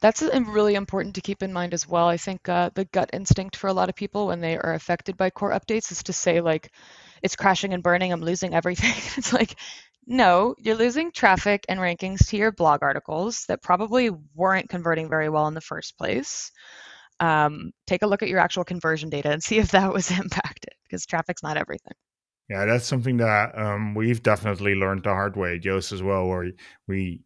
That's 0.00 0.22
really 0.22 0.74
important 0.74 1.14
to 1.14 1.20
keep 1.20 1.42
in 1.42 1.52
mind 1.52 1.72
as 1.72 1.88
well. 1.88 2.08
I 2.08 2.16
think 2.16 2.48
uh, 2.48 2.70
the 2.74 2.84
gut 2.86 3.10
instinct 3.12 3.56
for 3.56 3.68
a 3.68 3.72
lot 3.72 3.88
of 3.88 3.94
people 3.94 4.26
when 4.26 4.40
they 4.40 4.56
are 4.56 4.74
affected 4.74 5.16
by 5.16 5.30
core 5.30 5.52
updates 5.52 5.92
is 5.92 6.02
to 6.04 6.12
say, 6.12 6.40
like, 6.40 6.72
it's 7.22 7.36
crashing 7.36 7.72
and 7.72 7.82
burning, 7.82 8.12
I'm 8.12 8.20
losing 8.20 8.54
everything. 8.54 8.92
it's 9.16 9.32
like, 9.32 9.54
no, 10.06 10.54
you're 10.58 10.74
losing 10.74 11.12
traffic 11.12 11.64
and 11.68 11.80
rankings 11.80 12.28
to 12.28 12.36
your 12.36 12.52
blog 12.52 12.82
articles 12.82 13.44
that 13.48 13.62
probably 13.62 14.10
weren't 14.34 14.68
converting 14.68 15.08
very 15.08 15.28
well 15.28 15.46
in 15.46 15.54
the 15.54 15.60
first 15.60 15.96
place 15.96 16.50
um, 17.24 17.72
take 17.86 18.02
a 18.02 18.06
look 18.06 18.22
at 18.22 18.28
your 18.28 18.38
actual 18.38 18.64
conversion 18.64 19.08
data 19.08 19.30
and 19.30 19.42
see 19.42 19.58
if 19.58 19.70
that 19.70 19.92
was 19.92 20.10
impacted 20.20 20.74
because 20.84 21.06
traffic's 21.06 21.42
not 21.42 21.56
everything. 21.56 21.94
Yeah, 22.48 22.66
that's 22.66 22.86
something 22.86 23.16
that 23.18 23.58
um, 23.58 23.94
we've 23.94 24.22
definitely 24.22 24.74
learned 24.74 25.04
the 25.04 25.10
hard 25.10 25.34
way, 25.34 25.58
Joost, 25.58 25.92
as 25.92 26.02
well, 26.02 26.26
where 26.26 26.50
we, 26.86 27.22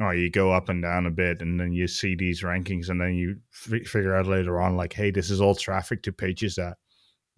oh, 0.00 0.10
you 0.10 0.30
go 0.30 0.52
up 0.52 0.68
and 0.68 0.82
down 0.82 1.06
a 1.06 1.12
bit 1.12 1.40
and 1.40 1.60
then 1.60 1.72
you 1.72 1.86
see 1.86 2.16
these 2.16 2.42
rankings 2.42 2.88
and 2.88 3.00
then 3.00 3.14
you 3.14 3.36
f- 3.52 3.86
figure 3.86 4.16
out 4.16 4.26
later 4.26 4.60
on, 4.60 4.76
like, 4.76 4.92
hey, 4.92 5.12
this 5.12 5.30
is 5.30 5.40
all 5.40 5.54
traffic 5.54 6.02
to 6.02 6.12
pages 6.12 6.56
that 6.56 6.76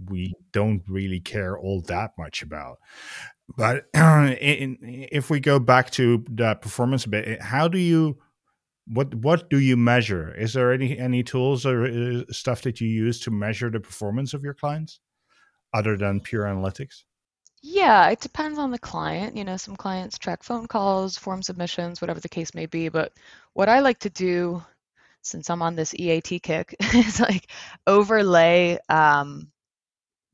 we 0.08 0.34
don't 0.52 0.82
really 0.88 1.20
care 1.20 1.58
all 1.58 1.82
that 1.82 2.12
much 2.16 2.40
about. 2.42 2.78
But 3.54 3.84
in, 3.94 4.78
if 4.80 5.28
we 5.28 5.40
go 5.40 5.58
back 5.58 5.90
to 5.92 6.24
the 6.30 6.54
performance 6.54 7.04
a 7.04 7.10
bit, 7.10 7.42
how 7.42 7.68
do 7.68 7.78
you 7.78 8.16
what 8.92 9.14
what 9.14 9.48
do 9.50 9.58
you 9.58 9.76
measure? 9.76 10.34
Is 10.34 10.52
there 10.54 10.72
any 10.72 10.98
any 10.98 11.22
tools 11.22 11.64
or 11.64 11.84
uh, 11.84 12.22
stuff 12.30 12.62
that 12.62 12.80
you 12.80 12.88
use 12.88 13.20
to 13.20 13.30
measure 13.30 13.70
the 13.70 13.80
performance 13.80 14.34
of 14.34 14.42
your 14.42 14.54
clients, 14.54 15.00
other 15.72 15.96
than 15.96 16.20
pure 16.20 16.44
analytics? 16.44 17.04
Yeah, 17.62 18.08
it 18.08 18.20
depends 18.20 18.58
on 18.58 18.70
the 18.70 18.78
client. 18.78 19.36
You 19.36 19.44
know, 19.44 19.56
some 19.56 19.76
clients 19.76 20.18
track 20.18 20.42
phone 20.42 20.66
calls, 20.66 21.16
form 21.18 21.42
submissions, 21.42 22.00
whatever 22.00 22.20
the 22.20 22.28
case 22.28 22.54
may 22.54 22.66
be. 22.66 22.88
But 22.88 23.12
what 23.52 23.68
I 23.68 23.80
like 23.80 23.98
to 24.00 24.10
do, 24.10 24.62
since 25.22 25.50
I'm 25.50 25.62
on 25.62 25.76
this 25.76 25.94
EAT 25.94 26.42
kick, 26.42 26.74
is 26.94 27.20
like 27.20 27.50
overlay 27.86 28.78
um, 28.88 29.52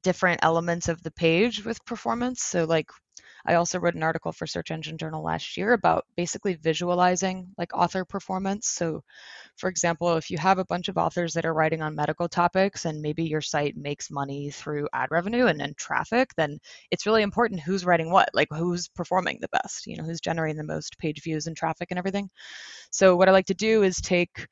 different 0.03 0.40
elements 0.42 0.88
of 0.88 1.03
the 1.03 1.11
page 1.11 1.64
with 1.64 1.85
performance. 1.85 2.42
So, 2.42 2.64
like 2.64 2.90
I 3.46 3.54
also 3.54 3.78
wrote 3.78 3.94
an 3.94 4.02
article 4.02 4.32
for 4.32 4.46
Search 4.46 4.70
Engine 4.70 4.98
Journal 4.98 5.22
last 5.22 5.56
year 5.56 5.72
about 5.72 6.04
basically 6.16 6.54
visualizing 6.54 7.48
like 7.59 7.74
author 7.74 8.04
performance. 8.04 8.68
So, 8.68 9.02
for 9.56 9.68
example, 9.68 10.16
if 10.16 10.30
you 10.30 10.38
have 10.38 10.59
a 10.59 10.64
bunch 10.64 10.88
of 10.88 10.96
authors 10.98 11.32
that 11.35 11.46
are 11.46 11.54
writing 11.54 11.82
on 11.82 11.94
medical 11.94 12.28
topics 12.28 12.85
and 12.85 13.00
maybe 13.00 13.24
your 13.24 13.40
site 13.40 13.76
makes 13.76 14.11
money 14.11 14.50
through 14.50 14.88
ad 14.92 15.11
revenue 15.11 15.46
and, 15.46 15.61
then 15.61 15.74
traffic, 15.76 16.30
then 16.37 16.59
it's 16.90 17.06
really 17.06 17.22
important 17.22 17.61
who's 17.61 17.85
writing 17.85 18.11
what, 18.11 18.28
like 18.35 18.48
who's 18.52 18.88
performing 18.88 19.38
the 19.40 19.48
best, 19.48 19.87
you 19.87 19.96
know, 19.96 20.04
who's 20.04 20.20
generating 20.20 20.59
the 20.59 20.64
most 20.64 20.98
page 20.98 21.22
views 21.22 21.46
and 21.46 21.56
traffic 21.56 21.88
and 21.90 21.98
everything. 21.98 22.28
So, 22.90 23.16
what 23.16 23.28
I 23.28 23.32
like 23.32 23.46
to 23.46 23.54
do 23.54 23.82
is 23.82 23.96
take 23.96 24.46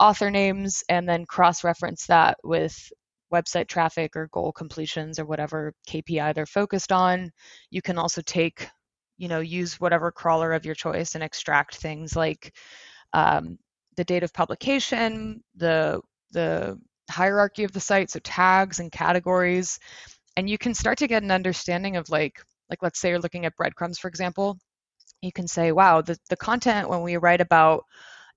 author 0.00 0.30
names 0.30 0.84
and 0.88 1.08
then 1.08 1.26
cross 1.26 1.64
reference 1.64 2.06
that 2.06 2.38
with 2.44 2.92
website 3.32 3.68
traffic 3.68 4.16
or 4.16 4.28
goal 4.28 4.52
completions 4.52 5.18
or 5.18 5.24
whatever 5.24 5.72
KPI 5.88 6.34
they're 6.34 6.46
focused 6.46 6.92
on. 6.92 7.30
You 7.70 7.82
can 7.82 7.98
also 7.98 8.22
take, 8.22 8.68
you 9.18 9.28
know, 9.28 9.40
use 9.40 9.80
whatever 9.80 10.12
crawler 10.12 10.52
of 10.52 10.64
your 10.64 10.74
choice 10.74 11.14
and 11.14 11.24
extract 11.24 11.76
things 11.76 12.14
like 12.16 12.52
um, 13.12 13.58
the 13.96 14.04
date 14.04 14.22
of 14.22 14.32
publication, 14.32 15.42
the 15.56 16.00
the 16.32 16.78
hierarchy 17.10 17.64
of 17.64 17.72
the 17.72 17.80
site, 17.80 18.10
so 18.10 18.18
tags 18.20 18.80
and 18.80 18.92
categories, 18.92 19.78
and 20.36 20.50
you 20.50 20.58
can 20.58 20.74
start 20.74 20.98
to 20.98 21.06
get 21.06 21.22
an 21.22 21.30
understanding 21.30 21.96
of 21.96 22.08
like 22.10 22.42
like 22.70 22.82
let's 22.82 23.00
say 23.00 23.10
you're 23.10 23.18
looking 23.18 23.46
at 23.46 23.56
breadcrumbs, 23.56 23.98
for 23.98 24.08
example. 24.08 24.58
You 25.22 25.32
can 25.32 25.48
say, 25.48 25.72
wow, 25.72 26.02
the, 26.02 26.18
the 26.28 26.36
content 26.36 26.88
when 26.88 27.02
we 27.02 27.16
write 27.16 27.40
about 27.40 27.84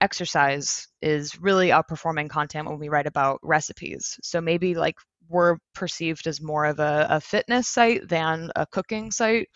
exercise 0.01 0.87
is 1.01 1.39
really 1.39 1.69
outperforming 1.69 2.29
content 2.29 2.67
when 2.67 2.79
we 2.79 2.89
write 2.89 3.07
about 3.07 3.39
recipes. 3.43 4.17
So 4.21 4.41
maybe 4.41 4.75
like 4.75 4.95
we're 5.27 5.57
perceived 5.75 6.27
as 6.27 6.41
more 6.41 6.65
of 6.65 6.79
a, 6.79 7.07
a 7.09 7.21
fitness 7.21 7.67
site 7.67 8.07
than 8.07 8.51
a 8.55 8.65
cooking 8.65 9.11
site. 9.11 9.49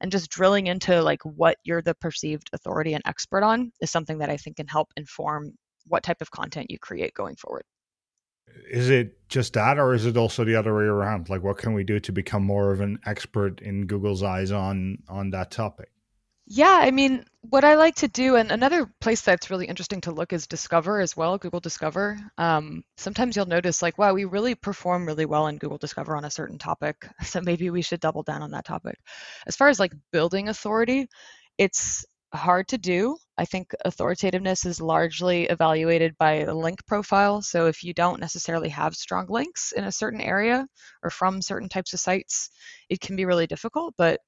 And 0.00 0.12
just 0.12 0.30
drilling 0.30 0.68
into 0.68 1.02
like 1.02 1.22
what 1.24 1.56
you're 1.64 1.82
the 1.82 1.94
perceived 1.94 2.50
authority 2.52 2.94
and 2.94 3.02
expert 3.04 3.42
on 3.42 3.72
is 3.80 3.90
something 3.90 4.18
that 4.18 4.30
I 4.30 4.36
think 4.36 4.56
can 4.56 4.68
help 4.68 4.88
inform 4.96 5.54
what 5.86 6.04
type 6.04 6.20
of 6.20 6.30
content 6.30 6.70
you 6.70 6.78
create 6.78 7.14
going 7.14 7.34
forward. 7.36 7.64
Is 8.70 8.90
it 8.90 9.28
just 9.28 9.54
that, 9.54 9.78
or 9.78 9.94
is 9.94 10.06
it 10.06 10.16
also 10.16 10.44
the 10.44 10.54
other 10.54 10.74
way 10.74 10.84
around? 10.84 11.28
Like, 11.28 11.42
what 11.42 11.58
can 11.58 11.74
we 11.74 11.84
do 11.84 12.00
to 12.00 12.12
become 12.12 12.42
more 12.42 12.72
of 12.72 12.80
an 12.80 12.98
expert 13.04 13.60
in 13.60 13.86
Google's 13.86 14.22
eyes 14.22 14.52
on 14.52 14.98
on 15.08 15.30
that 15.30 15.50
topic? 15.50 15.90
Yeah, 16.50 16.78
I 16.82 16.90
mean, 16.92 17.24
what 17.42 17.62
I 17.64 17.74
like 17.74 17.96
to 17.96 18.08
do, 18.08 18.36
and 18.36 18.50
another 18.50 18.86
place 19.02 19.20
that's 19.20 19.50
really 19.50 19.66
interesting 19.66 20.00
to 20.02 20.12
look 20.12 20.32
is 20.32 20.46
Discover 20.46 21.00
as 21.00 21.14
well, 21.14 21.36
Google 21.36 21.60
Discover. 21.60 22.18
Um, 22.38 22.84
sometimes 22.96 23.36
you'll 23.36 23.44
notice, 23.46 23.82
like, 23.82 23.98
wow, 23.98 24.14
we 24.14 24.24
really 24.24 24.54
perform 24.54 25.04
really 25.04 25.26
well 25.26 25.48
in 25.48 25.58
Google 25.58 25.76
Discover 25.76 26.16
on 26.16 26.24
a 26.24 26.30
certain 26.30 26.56
topic, 26.58 27.06
so 27.22 27.42
maybe 27.42 27.68
we 27.68 27.82
should 27.82 28.00
double 28.00 28.22
down 28.22 28.42
on 28.42 28.50
that 28.52 28.64
topic. 28.64 28.96
As 29.46 29.56
far 29.56 29.68
as 29.68 29.78
like 29.78 29.92
building 30.10 30.48
authority, 30.48 31.06
it's 31.58 32.04
hard 32.32 32.66
to 32.68 32.78
do. 32.78 33.18
I 33.36 33.44
think 33.44 33.74
authoritativeness 33.84 34.64
is 34.64 34.80
largely 34.80 35.44
evaluated 35.46 36.16
by 36.18 36.40
a 36.44 36.54
link 36.54 36.84
profile. 36.86 37.42
So 37.42 37.66
if 37.66 37.84
you 37.84 37.92
don't 37.92 38.20
necessarily 38.20 38.68
have 38.70 38.94
strong 38.94 39.26
links 39.28 39.72
in 39.72 39.84
a 39.84 39.92
certain 39.92 40.20
area 40.22 40.66
or 41.02 41.10
from 41.10 41.42
certain 41.42 41.68
types 41.68 41.92
of 41.92 42.00
sites, 42.00 42.48
it 42.88 43.00
can 43.00 43.16
be 43.16 43.26
really 43.26 43.46
difficult. 43.46 43.94
But 43.98 44.20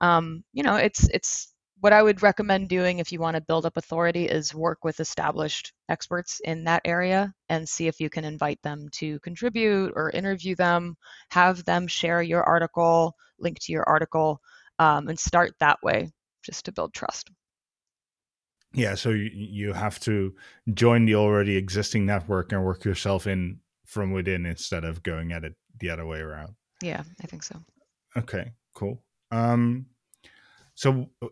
um, 0.00 0.44
you 0.52 0.62
know, 0.62 0.76
it's 0.76 1.08
it's 1.08 1.52
what 1.80 1.92
I 1.92 2.02
would 2.02 2.22
recommend 2.22 2.68
doing 2.68 2.98
if 2.98 3.12
you 3.12 3.20
want 3.20 3.36
to 3.36 3.40
build 3.40 3.64
up 3.64 3.76
authority 3.76 4.26
is 4.26 4.54
work 4.54 4.84
with 4.84 5.00
established 5.00 5.72
experts 5.88 6.40
in 6.44 6.64
that 6.64 6.82
area 6.84 7.32
and 7.48 7.68
see 7.68 7.86
if 7.86 8.00
you 8.00 8.10
can 8.10 8.24
invite 8.24 8.60
them 8.62 8.88
to 8.94 9.20
contribute 9.20 9.92
or 9.94 10.10
interview 10.10 10.56
them, 10.56 10.96
have 11.30 11.64
them 11.64 11.86
share 11.86 12.22
your 12.22 12.42
article, 12.42 13.14
link 13.38 13.58
to 13.60 13.72
your 13.72 13.88
article, 13.88 14.40
um, 14.78 15.08
and 15.08 15.18
start 15.18 15.52
that 15.60 15.78
way 15.82 16.10
just 16.44 16.64
to 16.64 16.72
build 16.72 16.92
trust. 16.94 17.30
Yeah, 18.74 18.96
so 18.96 19.10
you, 19.10 19.30
you 19.32 19.72
have 19.72 19.98
to 20.00 20.34
join 20.74 21.06
the 21.06 21.14
already 21.14 21.56
existing 21.56 22.04
network 22.04 22.52
and 22.52 22.64
work 22.64 22.84
yourself 22.84 23.26
in 23.26 23.60
from 23.86 24.12
within 24.12 24.44
instead 24.44 24.84
of 24.84 25.02
going 25.02 25.32
at 25.32 25.44
it 25.44 25.54
the 25.80 25.90
other 25.90 26.06
way 26.06 26.18
around. 26.18 26.54
Yeah, 26.82 27.02
I 27.22 27.26
think 27.26 27.42
so. 27.42 27.60
Okay, 28.16 28.52
cool. 28.74 29.02
Um, 29.30 29.86
so 30.74 31.08
uh, 31.22 31.28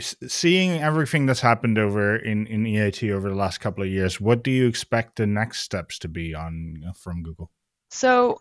seeing 0.00 0.80
everything 0.80 1.26
that's 1.26 1.40
happened 1.40 1.78
over 1.78 2.16
in, 2.16 2.46
in 2.46 2.66
EAT 2.66 3.02
over 3.10 3.28
the 3.28 3.34
last 3.34 3.58
couple 3.58 3.82
of 3.82 3.90
years, 3.90 4.20
what 4.20 4.42
do 4.42 4.50
you 4.50 4.66
expect 4.66 5.16
the 5.16 5.26
next 5.26 5.60
steps 5.60 5.98
to 6.00 6.08
be 6.08 6.34
on 6.34 6.82
uh, 6.88 6.92
from 6.92 7.22
Google? 7.22 7.50
So 7.90 8.40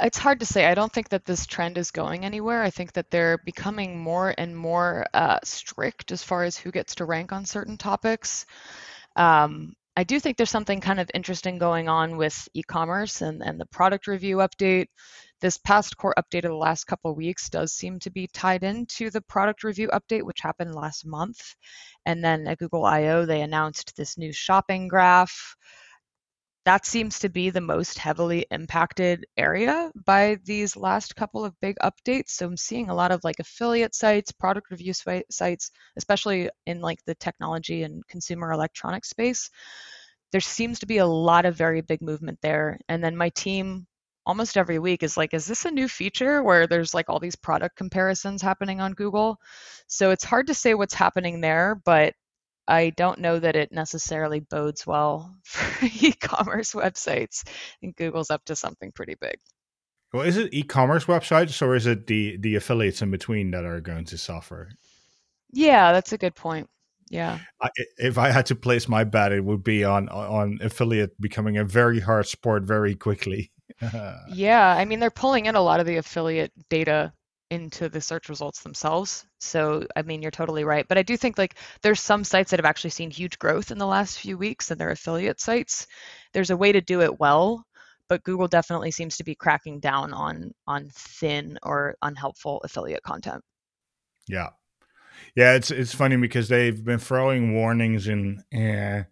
it's 0.00 0.18
hard 0.18 0.40
to 0.40 0.46
say. 0.46 0.66
I 0.66 0.74
don't 0.74 0.92
think 0.92 1.10
that 1.10 1.24
this 1.24 1.46
trend 1.46 1.78
is 1.78 1.90
going 1.90 2.24
anywhere. 2.24 2.62
I 2.62 2.70
think 2.70 2.92
that 2.94 3.10
they're 3.10 3.38
becoming 3.38 3.98
more 3.98 4.34
and 4.36 4.56
more 4.56 5.06
uh, 5.12 5.38
strict 5.44 6.12
as 6.12 6.22
far 6.22 6.44
as 6.44 6.56
who 6.56 6.70
gets 6.70 6.94
to 6.96 7.04
rank 7.04 7.32
on 7.32 7.44
certain 7.44 7.76
topics. 7.76 8.46
Um, 9.16 9.74
I 9.96 10.04
do 10.04 10.20
think 10.20 10.36
there's 10.36 10.50
something 10.50 10.80
kind 10.80 11.00
of 11.00 11.10
interesting 11.12 11.58
going 11.58 11.88
on 11.88 12.16
with 12.16 12.48
e-commerce 12.54 13.22
and, 13.22 13.42
and 13.42 13.60
the 13.60 13.66
product 13.66 14.06
review 14.06 14.36
update. 14.36 14.86
This 15.40 15.56
past 15.56 15.96
core 15.96 16.14
update 16.18 16.44
of 16.44 16.50
the 16.50 16.54
last 16.54 16.84
couple 16.84 17.10
of 17.10 17.16
weeks 17.16 17.48
does 17.48 17.72
seem 17.72 17.98
to 18.00 18.10
be 18.10 18.26
tied 18.26 18.62
into 18.62 19.08
the 19.08 19.22
product 19.22 19.64
review 19.64 19.88
update, 19.88 20.22
which 20.22 20.40
happened 20.40 20.74
last 20.74 21.06
month. 21.06 21.54
And 22.04 22.22
then 22.22 22.46
at 22.46 22.58
Google 22.58 22.84
I/O, 22.84 23.24
they 23.24 23.40
announced 23.40 23.96
this 23.96 24.18
new 24.18 24.32
shopping 24.32 24.86
graph. 24.86 25.56
That 26.66 26.84
seems 26.84 27.18
to 27.20 27.30
be 27.30 27.48
the 27.48 27.62
most 27.62 27.98
heavily 27.98 28.44
impacted 28.50 29.24
area 29.38 29.90
by 30.04 30.36
these 30.44 30.76
last 30.76 31.16
couple 31.16 31.42
of 31.42 31.58
big 31.62 31.76
updates. 31.82 32.32
So 32.32 32.46
I'm 32.46 32.56
seeing 32.58 32.90
a 32.90 32.94
lot 32.94 33.10
of 33.10 33.24
like 33.24 33.38
affiliate 33.38 33.94
sites, 33.94 34.30
product 34.30 34.70
review 34.70 34.92
sites, 34.92 35.70
especially 35.96 36.50
in 36.66 36.82
like 36.82 36.98
the 37.06 37.14
technology 37.14 37.82
and 37.82 38.06
consumer 38.08 38.52
electronics 38.52 39.08
space. 39.08 39.48
There 40.32 40.40
seems 40.42 40.78
to 40.80 40.86
be 40.86 40.98
a 40.98 41.06
lot 41.06 41.46
of 41.46 41.56
very 41.56 41.80
big 41.80 42.02
movement 42.02 42.38
there. 42.42 42.78
And 42.90 43.02
then 43.02 43.16
my 43.16 43.30
team 43.30 43.86
almost 44.26 44.56
every 44.56 44.78
week 44.78 45.02
is 45.02 45.16
like, 45.16 45.34
is 45.34 45.46
this 45.46 45.64
a 45.64 45.70
new 45.70 45.88
feature 45.88 46.42
where 46.42 46.66
there's 46.66 46.94
like 46.94 47.08
all 47.08 47.18
these 47.18 47.36
product 47.36 47.76
comparisons 47.76 48.42
happening 48.42 48.80
on 48.80 48.92
Google? 48.92 49.38
So 49.86 50.10
it's 50.10 50.24
hard 50.24 50.46
to 50.48 50.54
say 50.54 50.74
what's 50.74 50.94
happening 50.94 51.40
there, 51.40 51.80
but 51.84 52.14
I 52.68 52.90
don't 52.90 53.18
know 53.18 53.38
that 53.38 53.56
it 53.56 53.72
necessarily 53.72 54.40
bodes 54.40 54.86
well 54.86 55.34
for 55.44 55.86
e-commerce 55.86 56.72
websites. 56.72 57.46
And 57.82 57.94
Google's 57.96 58.30
up 58.30 58.44
to 58.46 58.56
something 58.56 58.92
pretty 58.92 59.16
big. 59.20 59.36
Well, 60.12 60.22
is 60.22 60.36
it 60.36 60.52
e-commerce 60.52 61.04
websites 61.04 61.62
or 61.62 61.74
is 61.74 61.86
it 61.86 62.06
the 62.06 62.36
the 62.36 62.56
affiliates 62.56 63.00
in 63.00 63.10
between 63.10 63.52
that 63.52 63.64
are 63.64 63.80
going 63.80 64.04
to 64.06 64.18
suffer? 64.18 64.70
Yeah, 65.52 65.92
that's 65.92 66.12
a 66.12 66.18
good 66.18 66.34
point. 66.34 66.68
Yeah. 67.10 67.38
I, 67.60 67.68
if 67.96 68.18
I 68.18 68.30
had 68.30 68.46
to 68.46 68.54
place 68.54 68.88
my 68.88 69.04
bet, 69.04 69.32
it 69.32 69.44
would 69.44 69.64
be 69.64 69.84
on 69.84 70.08
on 70.08 70.58
affiliate 70.62 71.20
becoming 71.20 71.56
a 71.56 71.64
very 71.64 72.00
hard 72.00 72.26
sport 72.26 72.64
very 72.64 72.94
quickly. 72.94 73.52
yeah, 74.24 74.68
I 74.68 74.84
mean 74.84 75.00
they're 75.00 75.10
pulling 75.10 75.46
in 75.46 75.54
a 75.54 75.60
lot 75.60 75.80
of 75.80 75.86
the 75.86 75.96
affiliate 75.96 76.52
data 76.68 77.12
into 77.50 77.88
the 77.88 78.00
search 78.00 78.28
results 78.28 78.62
themselves. 78.62 79.26
So, 79.40 79.84
I 79.96 80.02
mean, 80.02 80.22
you're 80.22 80.30
totally 80.30 80.62
right. 80.64 80.86
But 80.86 80.98
I 80.98 81.02
do 81.02 81.16
think 81.16 81.36
like 81.36 81.56
there's 81.82 82.00
some 82.00 82.22
sites 82.22 82.50
that 82.50 82.60
have 82.60 82.66
actually 82.66 82.90
seen 82.90 83.10
huge 83.10 83.38
growth 83.38 83.72
in 83.72 83.78
the 83.78 83.86
last 83.86 84.20
few 84.20 84.38
weeks 84.38 84.70
and 84.70 84.80
their 84.80 84.90
affiliate 84.90 85.40
sites. 85.40 85.86
There's 86.32 86.50
a 86.50 86.56
way 86.56 86.70
to 86.72 86.80
do 86.80 87.02
it 87.02 87.18
well, 87.18 87.64
but 88.08 88.22
Google 88.22 88.48
definitely 88.48 88.92
seems 88.92 89.16
to 89.16 89.24
be 89.24 89.34
cracking 89.34 89.80
down 89.80 90.12
on 90.12 90.52
on 90.66 90.90
thin 90.94 91.58
or 91.62 91.96
unhelpful 92.02 92.60
affiliate 92.64 93.02
content. 93.02 93.42
Yeah. 94.28 94.50
Yeah, 95.34 95.54
it's 95.54 95.70
it's 95.70 95.94
funny 95.94 96.16
because 96.16 96.48
they've 96.48 96.84
been 96.84 96.98
throwing 96.98 97.54
warnings 97.54 98.06
in 98.08 98.42
uh, 98.54 99.04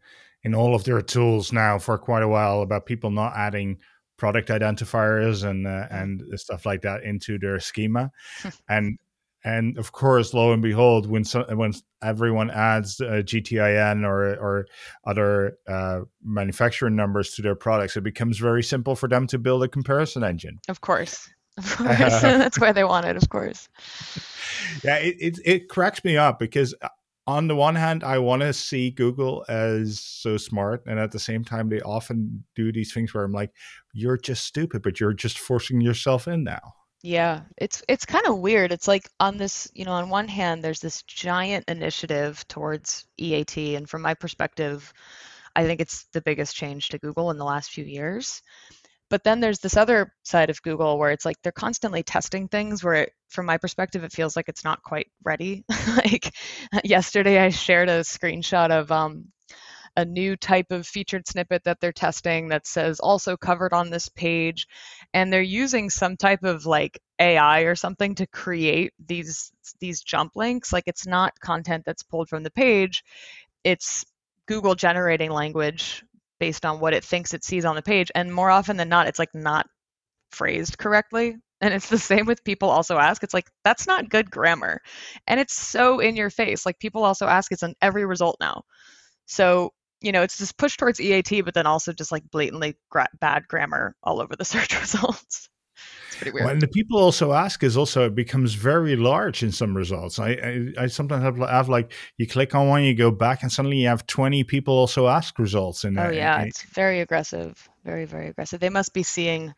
in 0.42 0.54
all 0.54 0.74
of 0.74 0.84
their 0.84 1.02
tools 1.02 1.52
now 1.52 1.78
for 1.78 1.98
quite 1.98 2.22
a 2.22 2.28
while 2.28 2.62
about 2.62 2.86
people 2.86 3.10
not 3.10 3.34
adding 3.36 3.78
product 4.18 4.50
identifiers 4.50 5.48
and 5.48 5.66
uh, 5.66 5.86
and 5.90 6.22
stuff 6.38 6.66
like 6.66 6.82
that 6.82 7.02
into 7.02 7.38
their 7.38 7.58
schema, 7.60 8.10
and 8.68 8.98
and 9.44 9.78
of 9.78 9.92
course, 9.92 10.34
lo 10.34 10.52
and 10.52 10.62
behold, 10.62 11.08
when 11.08 11.24
so, 11.24 11.44
when 11.54 11.72
everyone 12.02 12.50
adds 12.50 13.00
uh, 13.00 13.22
GTIN 13.24 14.04
or 14.04 14.34
or 14.34 14.66
other 15.06 15.56
uh, 15.66 16.00
manufacturer 16.22 16.90
numbers 16.90 17.34
to 17.34 17.42
their 17.42 17.54
products, 17.54 17.96
it 17.96 18.02
becomes 18.02 18.38
very 18.38 18.62
simple 18.62 18.96
for 18.96 19.08
them 19.08 19.26
to 19.28 19.38
build 19.38 19.62
a 19.62 19.68
comparison 19.68 20.24
engine. 20.24 20.58
Of 20.68 20.80
course, 20.80 21.30
of 21.58 21.64
course, 21.76 22.20
that's 22.20 22.58
why 22.58 22.72
they 22.72 22.84
want 22.84 23.06
it. 23.06 23.16
Of 23.16 23.28
course. 23.28 23.68
Yeah, 24.82 24.96
it, 24.96 25.16
it 25.20 25.38
it 25.44 25.68
cracks 25.68 26.04
me 26.04 26.16
up 26.16 26.38
because 26.38 26.74
uh, 26.82 26.88
on 27.28 27.46
the 27.46 27.54
one 27.54 27.74
hand, 27.74 28.02
I 28.02 28.18
want 28.18 28.40
to 28.40 28.54
see 28.54 28.90
Google 28.90 29.44
as 29.50 30.00
so 30.00 30.38
smart, 30.38 30.82
and 30.86 30.98
at 30.98 31.12
the 31.12 31.18
same 31.18 31.44
time, 31.44 31.68
they 31.68 31.82
often 31.82 32.42
do 32.56 32.72
these 32.72 32.90
things 32.92 33.12
where 33.12 33.22
I'm 33.22 33.32
like, 33.32 33.52
"You're 33.92 34.16
just 34.16 34.46
stupid," 34.46 34.82
but 34.82 34.98
you're 34.98 35.12
just 35.12 35.38
forcing 35.38 35.82
yourself 35.82 36.26
in 36.26 36.42
now. 36.42 36.74
Yeah, 37.02 37.42
it's 37.58 37.82
it's 37.86 38.06
kind 38.06 38.26
of 38.26 38.38
weird. 38.38 38.72
It's 38.72 38.88
like 38.88 39.10
on 39.20 39.36
this, 39.36 39.70
you 39.74 39.84
know, 39.84 39.92
on 39.92 40.08
one 40.08 40.26
hand, 40.26 40.64
there's 40.64 40.80
this 40.80 41.02
giant 41.02 41.66
initiative 41.68 42.48
towards 42.48 43.06
EAT, 43.18 43.76
and 43.76 43.88
from 43.88 44.00
my 44.02 44.14
perspective, 44.14 44.92
I 45.54 45.64
think 45.66 45.80
it's 45.80 46.04
the 46.12 46.22
biggest 46.22 46.56
change 46.56 46.88
to 46.88 46.98
Google 46.98 47.30
in 47.30 47.36
the 47.36 47.44
last 47.44 47.70
few 47.70 47.84
years. 47.84 48.42
But 49.10 49.24
then 49.24 49.40
there's 49.40 49.60
this 49.60 49.76
other 49.76 50.12
side 50.22 50.50
of 50.50 50.62
Google 50.62 50.98
where 50.98 51.10
it's 51.10 51.24
like 51.24 51.36
they're 51.42 51.52
constantly 51.52 52.02
testing 52.02 52.48
things 52.48 52.84
where 52.84 52.94
it, 52.94 53.12
from 53.28 53.46
my 53.46 53.56
perspective 53.56 54.04
it 54.04 54.12
feels 54.12 54.36
like 54.36 54.48
it's 54.48 54.64
not 54.64 54.82
quite 54.82 55.08
ready. 55.24 55.64
like 55.96 56.34
yesterday 56.84 57.38
I 57.38 57.50
shared 57.50 57.88
a 57.88 58.00
screenshot 58.00 58.70
of 58.70 58.92
um, 58.92 59.26
a 59.98 60.04
new 60.04 60.36
type 60.36 60.70
of 60.70 60.86
featured 60.86 61.26
snippet 61.26 61.64
that 61.64 61.80
they're 61.80 61.92
testing 61.92 62.48
that 62.48 62.68
says 62.68 63.00
also 63.00 63.36
covered 63.36 63.72
on 63.72 63.90
this 63.90 64.08
page 64.08 64.68
and 65.12 65.32
they're 65.32 65.42
using 65.42 65.90
some 65.90 66.16
type 66.16 66.44
of 66.44 66.66
like 66.66 67.00
AI 67.18 67.62
or 67.62 67.74
something 67.74 68.14
to 68.14 68.26
create 68.28 68.92
these 69.04 69.50
these 69.80 70.00
jump 70.02 70.36
links 70.36 70.72
like 70.72 70.84
it's 70.86 71.06
not 71.06 71.38
content 71.40 71.82
that's 71.84 72.04
pulled 72.04 72.28
from 72.28 72.44
the 72.44 72.50
page 72.50 73.02
it's 73.64 74.04
Google 74.46 74.76
generating 74.76 75.32
language 75.32 76.04
based 76.40 76.64
on 76.64 76.80
what 76.80 76.94
it 76.94 77.04
thinks 77.04 77.34
it 77.34 77.44
sees 77.44 77.64
on 77.64 77.76
the 77.76 77.82
page. 77.82 78.10
And 78.14 78.32
more 78.32 78.50
often 78.50 78.76
than 78.76 78.88
not, 78.88 79.06
it's 79.06 79.18
like 79.18 79.34
not 79.34 79.66
phrased 80.32 80.78
correctly. 80.78 81.36
And 81.60 81.74
it's 81.74 81.88
the 81.88 81.98
same 81.98 82.26
with 82.26 82.44
people 82.44 82.70
also 82.70 82.98
ask. 82.98 83.24
It's 83.24 83.34
like, 83.34 83.50
that's 83.64 83.88
not 83.88 84.10
good 84.10 84.30
grammar. 84.30 84.80
And 85.26 85.40
it's 85.40 85.54
so 85.54 85.98
in 85.98 86.14
your 86.14 86.30
face. 86.30 86.64
Like 86.64 86.78
people 86.78 87.02
also 87.02 87.26
ask, 87.26 87.50
it's 87.50 87.64
on 87.64 87.74
every 87.82 88.06
result 88.06 88.36
now. 88.38 88.62
So, 89.26 89.72
you 90.00 90.12
know, 90.12 90.22
it's 90.22 90.38
this 90.38 90.52
push 90.52 90.76
towards 90.76 91.00
EAT, 91.00 91.40
but 91.44 91.54
then 91.54 91.66
also 91.66 91.92
just 91.92 92.12
like 92.12 92.22
blatantly 92.30 92.76
gra- 92.90 93.08
bad 93.20 93.48
grammar 93.48 93.96
all 94.04 94.20
over 94.20 94.36
the 94.36 94.44
search 94.54 94.80
results 94.80 95.48
pretty 96.16 96.30
weird. 96.32 96.44
Well, 96.44 96.52
and 96.52 96.62
the 96.62 96.68
people 96.68 96.98
also 96.98 97.32
ask 97.32 97.62
is 97.62 97.76
also 97.76 98.06
it 98.06 98.14
becomes 98.14 98.54
very 98.54 98.96
large 98.96 99.42
in 99.42 99.52
some 99.52 99.76
results. 99.76 100.18
I 100.18 100.30
I, 100.30 100.84
I 100.84 100.86
sometimes 100.86 101.22
have, 101.22 101.38
have, 101.38 101.68
like 101.68 101.92
you 102.16 102.26
click 102.26 102.54
on 102.54 102.68
one, 102.68 102.82
you 102.84 102.94
go 102.94 103.10
back, 103.10 103.42
and 103.42 103.50
suddenly 103.50 103.78
you 103.78 103.88
have 103.88 104.06
twenty 104.06 104.44
people 104.44 104.74
also 104.74 105.08
ask 105.08 105.38
results. 105.38 105.84
In 105.84 105.98
oh 105.98 106.10
yeah, 106.10 106.42
it's 106.42 106.62
very 106.62 107.00
aggressive, 107.00 107.68
very 107.84 108.04
very 108.04 108.28
aggressive. 108.28 108.60
They 108.60 108.70
must 108.70 108.92
be 108.92 109.02
seeing 109.02 109.54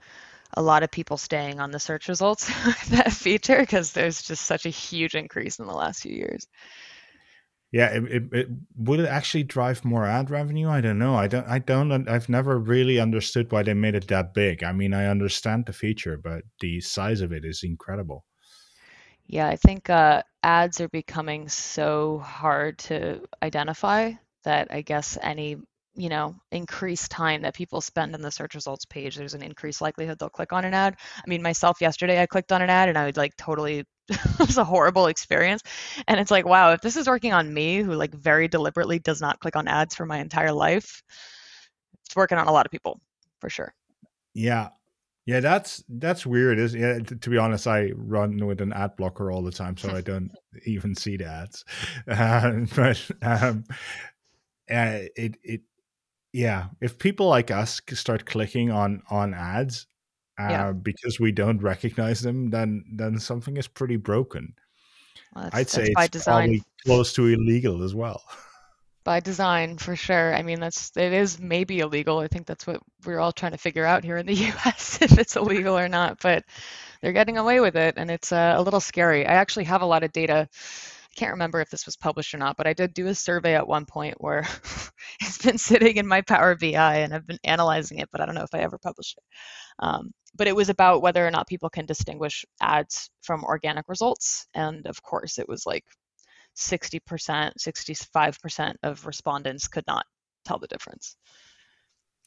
a 0.54 0.62
lot 0.62 0.82
of 0.82 0.90
people 0.90 1.16
staying 1.16 1.60
on 1.60 1.70
the 1.70 1.78
search 1.78 2.08
results 2.08 2.46
that 2.88 3.12
feature 3.12 3.60
because 3.60 3.92
there's 3.92 4.22
just 4.22 4.42
such 4.46 4.66
a 4.66 4.70
huge 4.70 5.14
increase 5.14 5.58
in 5.58 5.66
the 5.66 5.74
last 5.74 6.02
few 6.02 6.14
years. 6.14 6.46
Yeah, 7.72 7.86
it, 7.86 8.04
it, 8.04 8.22
it, 8.32 8.48
would 8.76 8.98
it 8.98 9.06
actually 9.06 9.44
drive 9.44 9.84
more 9.84 10.04
ad 10.04 10.28
revenue? 10.28 10.68
I 10.68 10.80
don't 10.80 10.98
know. 10.98 11.14
I 11.14 11.28
don't. 11.28 11.46
I 11.46 11.60
don't. 11.60 12.08
I've 12.08 12.28
never 12.28 12.58
really 12.58 12.98
understood 12.98 13.52
why 13.52 13.62
they 13.62 13.74
made 13.74 13.94
it 13.94 14.08
that 14.08 14.34
big. 14.34 14.64
I 14.64 14.72
mean, 14.72 14.92
I 14.92 15.06
understand 15.06 15.66
the 15.66 15.72
feature, 15.72 16.16
but 16.16 16.42
the 16.60 16.80
size 16.80 17.20
of 17.20 17.30
it 17.32 17.44
is 17.44 17.62
incredible. 17.62 18.24
Yeah, 19.28 19.46
I 19.46 19.54
think 19.54 19.88
uh, 19.88 20.22
ads 20.42 20.80
are 20.80 20.88
becoming 20.88 21.48
so 21.48 22.18
hard 22.18 22.78
to 22.78 23.20
identify 23.40 24.14
that 24.42 24.68
I 24.72 24.82
guess 24.82 25.16
any 25.22 25.56
you 25.94 26.08
know 26.08 26.34
increased 26.50 27.10
time 27.10 27.42
that 27.42 27.54
people 27.54 27.80
spend 27.80 28.14
on 28.14 28.22
the 28.22 28.32
search 28.32 28.56
results 28.56 28.84
page, 28.84 29.14
there's 29.14 29.34
an 29.34 29.42
increased 29.42 29.80
likelihood 29.80 30.18
they'll 30.18 30.28
click 30.28 30.52
on 30.52 30.64
an 30.64 30.74
ad. 30.74 30.96
I 31.16 31.28
mean, 31.28 31.42
myself 31.42 31.80
yesterday, 31.80 32.20
I 32.20 32.26
clicked 32.26 32.50
on 32.50 32.62
an 32.62 32.70
ad 32.70 32.88
and 32.88 32.98
I 32.98 33.04
would 33.04 33.16
like 33.16 33.36
totally 33.36 33.84
it 34.40 34.46
was 34.46 34.58
a 34.58 34.64
horrible 34.64 35.06
experience. 35.06 35.62
And 36.08 36.18
it's 36.20 36.30
like, 36.30 36.46
wow, 36.46 36.72
if 36.72 36.80
this 36.80 36.96
is 36.96 37.06
working 37.06 37.32
on 37.32 37.52
me, 37.52 37.82
who 37.82 37.92
like 37.92 38.14
very 38.14 38.48
deliberately 38.48 38.98
does 38.98 39.20
not 39.20 39.40
click 39.40 39.56
on 39.56 39.68
ads 39.68 39.94
for 39.94 40.06
my 40.06 40.18
entire 40.18 40.52
life, 40.52 41.02
it's 42.04 42.16
working 42.16 42.38
on 42.38 42.48
a 42.48 42.52
lot 42.52 42.66
of 42.66 42.72
people 42.72 43.00
for 43.40 43.48
sure. 43.48 43.72
Yeah. 44.34 44.70
Yeah, 45.26 45.40
that's 45.40 45.84
that's 45.88 46.26
weird. 46.26 46.58
Is 46.58 46.74
yeah, 46.74 46.98
t- 46.98 47.14
to 47.14 47.30
be 47.30 47.38
honest, 47.38 47.66
I 47.66 47.92
run 47.94 48.44
with 48.44 48.60
an 48.60 48.72
ad 48.72 48.96
blocker 48.96 49.30
all 49.30 49.42
the 49.42 49.52
time, 49.52 49.76
so 49.76 49.94
I 49.94 50.00
don't 50.00 50.32
even 50.66 50.96
see 50.96 51.18
the 51.18 51.26
ads. 51.26 51.64
Uh, 52.08 52.64
but 52.74 53.10
um, 53.22 53.64
uh, 54.68 55.06
it 55.14 55.36
it 55.44 55.60
yeah, 56.32 56.68
if 56.80 56.98
people 56.98 57.28
like 57.28 57.50
us 57.50 57.80
start 57.92 58.26
clicking 58.26 58.72
on 58.72 59.02
on 59.10 59.34
ads 59.34 59.86
Yeah. 60.48 60.68
uh, 60.68 60.72
because 60.72 61.20
we 61.20 61.32
don't 61.32 61.60
recognize 61.60 62.20
them, 62.20 62.50
then 62.50 62.84
then 62.92 63.18
something 63.18 63.56
is 63.56 63.66
pretty 63.66 63.96
broken. 63.96 64.54
Well, 65.34 65.50
I'd 65.52 65.68
say 65.68 65.92
it's 65.96 66.08
design. 66.08 66.34
probably 66.34 66.62
close 66.84 67.12
to 67.14 67.26
illegal 67.26 67.82
as 67.82 67.94
well. 67.94 68.22
By 69.02 69.20
design, 69.20 69.78
for 69.78 69.96
sure. 69.96 70.34
I 70.34 70.42
mean, 70.42 70.60
that's 70.60 70.92
it 70.96 71.12
is 71.12 71.38
maybe 71.38 71.80
illegal. 71.80 72.18
I 72.18 72.28
think 72.28 72.46
that's 72.46 72.66
what 72.66 72.82
we're 73.04 73.18
all 73.18 73.32
trying 73.32 73.52
to 73.52 73.58
figure 73.58 73.84
out 73.84 74.04
here 74.04 74.18
in 74.18 74.26
the 74.26 74.34
US 74.52 75.00
if 75.00 75.18
it's 75.18 75.36
illegal 75.36 75.76
or 75.76 75.88
not, 75.88 76.20
but 76.20 76.44
they're 77.00 77.12
getting 77.12 77.38
away 77.38 77.60
with 77.60 77.76
it 77.76 77.94
and 77.96 78.10
it's 78.10 78.32
uh, 78.32 78.54
a 78.56 78.62
little 78.62 78.80
scary. 78.80 79.26
I 79.26 79.34
actually 79.34 79.64
have 79.64 79.82
a 79.82 79.86
lot 79.86 80.02
of 80.02 80.12
data. 80.12 80.48
I 81.10 81.14
can't 81.16 81.32
remember 81.32 81.60
if 81.60 81.70
this 81.70 81.86
was 81.86 81.96
published 81.96 82.34
or 82.34 82.38
not, 82.38 82.56
but 82.56 82.66
I 82.66 82.72
did 82.72 82.94
do 82.94 83.08
a 83.08 83.14
survey 83.14 83.54
at 83.54 83.66
one 83.66 83.84
point 83.84 84.14
where 84.18 84.46
it's 85.20 85.38
been 85.38 85.58
sitting 85.58 85.96
in 85.96 86.06
my 86.06 86.20
Power 86.22 86.54
BI 86.54 86.96
and 86.98 87.12
I've 87.12 87.26
been 87.26 87.38
analyzing 87.44 87.98
it, 87.98 88.08
but 88.12 88.20
I 88.20 88.26
don't 88.26 88.34
know 88.34 88.44
if 88.44 88.54
I 88.54 88.60
ever 88.60 88.78
published 88.78 89.18
it. 89.18 89.24
Um, 89.84 90.12
but 90.36 90.46
it 90.46 90.54
was 90.54 90.68
about 90.68 91.02
whether 91.02 91.26
or 91.26 91.30
not 91.30 91.48
people 91.48 91.68
can 91.68 91.86
distinguish 91.86 92.44
ads 92.60 93.10
from 93.22 93.44
organic 93.44 93.88
results. 93.88 94.46
And 94.54 94.86
of 94.86 95.02
course, 95.02 95.38
it 95.38 95.48
was 95.48 95.66
like 95.66 95.84
60%, 96.56 97.00
65% 97.58 98.74
of 98.82 99.06
respondents 99.06 99.68
could 99.68 99.84
not 99.86 100.06
tell 100.44 100.58
the 100.58 100.68
difference. 100.68 101.16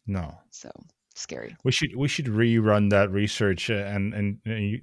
No, 0.05 0.37
So 0.51 0.69
scary. 1.15 1.55
we 1.63 1.71
should 1.71 1.95
we 1.95 2.07
should 2.07 2.25
rerun 2.25 2.89
that 2.89 3.11
research 3.11 3.69
uh, 3.69 3.73
and 3.73 4.13
and, 4.13 4.39
and 4.45 4.63
you, 4.63 4.81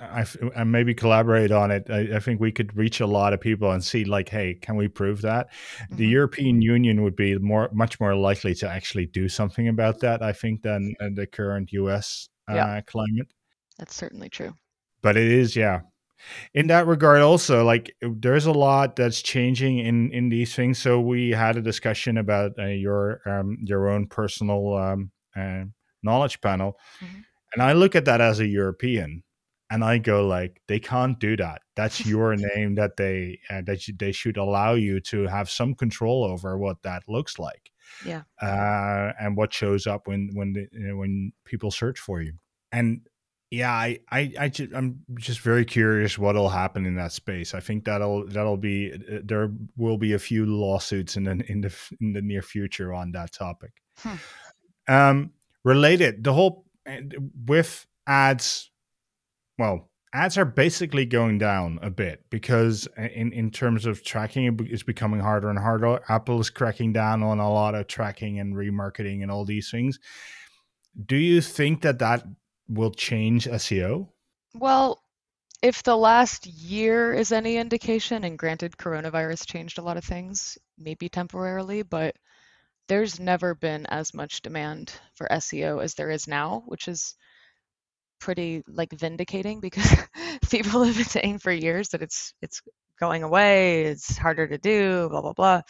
I, 0.00 0.64
maybe 0.64 0.94
collaborate 0.94 1.52
on 1.52 1.70
it. 1.70 1.86
I, 1.90 2.16
I 2.16 2.20
think 2.20 2.40
we 2.40 2.52
could 2.52 2.76
reach 2.76 3.00
a 3.00 3.06
lot 3.06 3.32
of 3.32 3.40
people 3.40 3.70
and 3.70 3.82
see 3.82 4.04
like, 4.04 4.28
hey, 4.28 4.54
can 4.54 4.76
we 4.76 4.88
prove 4.88 5.22
that? 5.22 5.48
The 5.90 6.06
Mhm. 6.06 6.10
European 6.10 6.62
Union 6.62 7.02
would 7.02 7.16
be 7.16 7.38
more 7.38 7.68
much 7.72 8.00
more 8.00 8.14
likely 8.14 8.54
to 8.56 8.68
actually 8.68 9.06
do 9.06 9.28
something 9.28 9.68
about 9.68 10.00
that. 10.00 10.22
I 10.22 10.32
think 10.32 10.62
than 10.62 10.94
uh, 11.00 11.08
the 11.14 11.26
current 11.26 11.72
U.S. 11.72 12.28
Uh, 12.50 12.54
Yeah. 12.54 12.80
climate. 12.82 13.28
That's 13.78 13.94
certainly 13.94 14.28
true. 14.28 14.54
But 15.02 15.16
it 15.16 15.26
is, 15.26 15.56
yeah. 15.56 15.80
In 16.54 16.68
that 16.68 16.86
regard, 16.86 17.20
also, 17.20 17.64
like 17.64 17.94
there's 18.00 18.46
a 18.46 18.52
lot 18.52 18.94
that's 18.96 19.22
changing 19.22 19.78
in 19.78 20.12
in 20.12 20.28
these 20.28 20.54
things. 20.54 20.78
So 20.78 21.00
we 21.00 21.30
had 21.30 21.56
a 21.56 21.62
discussion 21.62 22.16
about 22.18 22.52
uh, 22.58 22.66
your 22.66 23.20
um, 23.26 23.58
your 23.64 23.88
own 23.88 24.06
personal 24.06 24.74
um, 24.76 25.10
uh, 25.36 25.64
knowledge 26.02 26.40
panel, 26.40 26.78
Mhm. 27.00 27.24
and 27.54 27.62
I 27.62 27.72
look 27.72 27.94
at 27.96 28.04
that 28.06 28.20
as 28.20 28.40
a 28.40 28.46
European, 28.46 29.22
and 29.70 29.82
I 29.84 29.98
go 29.98 30.26
like, 30.26 30.60
they 30.68 30.78
can't 30.80 31.18
do 31.18 31.36
that. 31.36 31.62
That's 31.76 32.04
your 32.04 32.34
name 32.56 32.74
that 32.76 32.96
they 32.96 33.38
uh, 33.50 33.62
that 33.62 33.88
you, 33.88 33.94
they 33.98 34.12
should 34.12 34.36
allow 34.36 34.74
you 34.74 35.00
to 35.00 35.26
have 35.28 35.48
some 35.50 35.74
control 35.74 36.24
over 36.24 36.58
what 36.58 36.82
that 36.82 37.02
looks 37.08 37.38
like, 37.38 37.70
Yeah. 38.04 38.22
uh, 38.40 39.12
and 39.20 39.36
what 39.36 39.52
shows 39.52 39.86
up 39.86 40.06
when 40.08 40.30
when 40.34 40.52
the, 40.52 40.66
you 40.72 40.88
know, 40.88 40.96
when 40.96 41.32
people 41.44 41.70
search 41.70 41.98
for 42.00 42.20
you. 42.22 42.34
And 42.72 43.06
yeah, 43.50 43.70
I 43.72 43.98
I, 44.10 44.32
I 44.40 44.48
ju- 44.48 44.70
I'm 44.74 45.04
just 45.18 45.40
very 45.40 45.64
curious 45.66 46.18
what'll 46.18 46.48
happen 46.48 46.86
in 46.86 46.94
that 46.96 47.12
space. 47.12 47.54
I 47.54 47.60
think 47.60 47.84
that'll 47.84 48.26
that'll 48.26 48.56
be 48.56 48.92
uh, 48.94 49.20
there 49.24 49.50
will 49.76 49.98
be 49.98 50.14
a 50.14 50.18
few 50.18 50.46
lawsuits 50.46 51.16
in 51.16 51.24
the 51.24 51.32
in 51.52 51.60
the 51.60 51.72
in 52.00 52.12
the 52.14 52.22
near 52.22 52.40
future 52.42 52.94
on 52.94 53.12
that 53.12 53.32
topic. 53.32 53.72
Hmm. 53.98 54.16
Um, 54.88 55.32
related, 55.64 56.24
the 56.24 56.32
whole 56.32 56.64
with 57.46 57.86
ads, 58.06 58.70
well, 59.58 59.90
ads 60.12 60.36
are 60.36 60.44
basically 60.44 61.06
going 61.06 61.38
down 61.38 61.78
a 61.82 61.90
bit 61.90 62.24
because 62.30 62.88
in 62.96 63.32
in 63.32 63.50
terms 63.50 63.86
of 63.86 64.04
tracking, 64.04 64.58
it's 64.70 64.82
becoming 64.82 65.20
harder 65.20 65.50
and 65.50 65.58
harder. 65.58 66.00
Apple 66.08 66.40
is 66.40 66.50
cracking 66.50 66.92
down 66.92 67.22
on 67.22 67.38
a 67.38 67.52
lot 67.52 67.74
of 67.74 67.86
tracking 67.86 68.38
and 68.38 68.54
remarketing 68.54 69.22
and 69.22 69.30
all 69.30 69.44
these 69.44 69.70
things. 69.70 69.98
Do 71.06 71.16
you 71.16 71.40
think 71.40 71.82
that 71.82 71.98
that 72.00 72.24
will 72.68 72.90
change 72.90 73.46
SEO? 73.46 74.08
Well, 74.54 75.02
if 75.62 75.82
the 75.82 75.96
last 75.96 76.46
year 76.46 77.14
is 77.14 77.32
any 77.32 77.56
indication, 77.56 78.24
and 78.24 78.38
granted, 78.38 78.76
coronavirus 78.76 79.46
changed 79.46 79.78
a 79.78 79.82
lot 79.82 79.96
of 79.96 80.04
things, 80.04 80.58
maybe 80.76 81.08
temporarily, 81.08 81.82
but 81.82 82.16
there's 82.88 83.20
never 83.20 83.54
been 83.54 83.86
as 83.86 84.14
much 84.14 84.42
demand 84.42 84.92
for 85.14 85.26
SEO 85.30 85.82
as 85.82 85.94
there 85.94 86.10
is 86.10 86.28
now, 86.28 86.62
which 86.66 86.88
is 86.88 87.14
pretty 88.20 88.62
like 88.68 88.92
vindicating 88.92 89.60
because 89.60 89.96
people 90.50 90.84
have 90.84 90.96
been 90.96 91.04
saying 91.04 91.38
for 91.38 91.52
years 91.52 91.88
that 91.90 92.02
it's 92.02 92.34
it's 92.42 92.62
going 93.00 93.22
away, 93.22 93.84
it's 93.84 94.16
harder 94.16 94.46
to 94.46 94.58
do, 94.58 95.08
blah 95.10 95.22
blah 95.22 95.32
blah. 95.32 95.60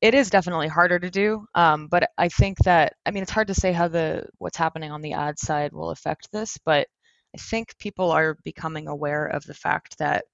It 0.00 0.14
is 0.14 0.30
definitely 0.30 0.68
harder 0.68 0.98
to 0.98 1.10
do, 1.10 1.46
um, 1.54 1.88
but 1.88 2.10
I 2.18 2.28
think 2.28 2.58
that 2.64 2.94
I 3.06 3.10
mean 3.10 3.22
it's 3.22 3.32
hard 3.32 3.48
to 3.48 3.54
say 3.54 3.72
how 3.72 3.88
the 3.88 4.26
what's 4.38 4.56
happening 4.56 4.92
on 4.92 5.02
the 5.02 5.12
ad 5.14 5.38
side 5.38 5.72
will 5.72 5.90
affect 5.90 6.28
this, 6.32 6.58
but 6.64 6.88
I 7.34 7.38
think 7.38 7.76
people 7.78 8.10
are 8.12 8.36
becoming 8.44 8.88
aware 8.88 9.26
of 9.26 9.44
the 9.44 9.54
fact 9.54 9.98
that 9.98 10.24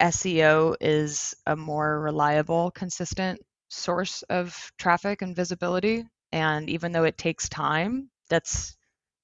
SEO 0.00 0.76
is 0.80 1.34
a 1.46 1.56
more 1.56 2.00
reliable, 2.00 2.70
consistent 2.70 3.40
source 3.68 4.22
of 4.24 4.72
traffic 4.78 5.22
and 5.22 5.36
visibility. 5.36 6.06
And 6.32 6.68
even 6.70 6.92
though 6.92 7.04
it 7.04 7.18
takes 7.18 7.48
time, 7.48 8.10
that's 8.28 8.76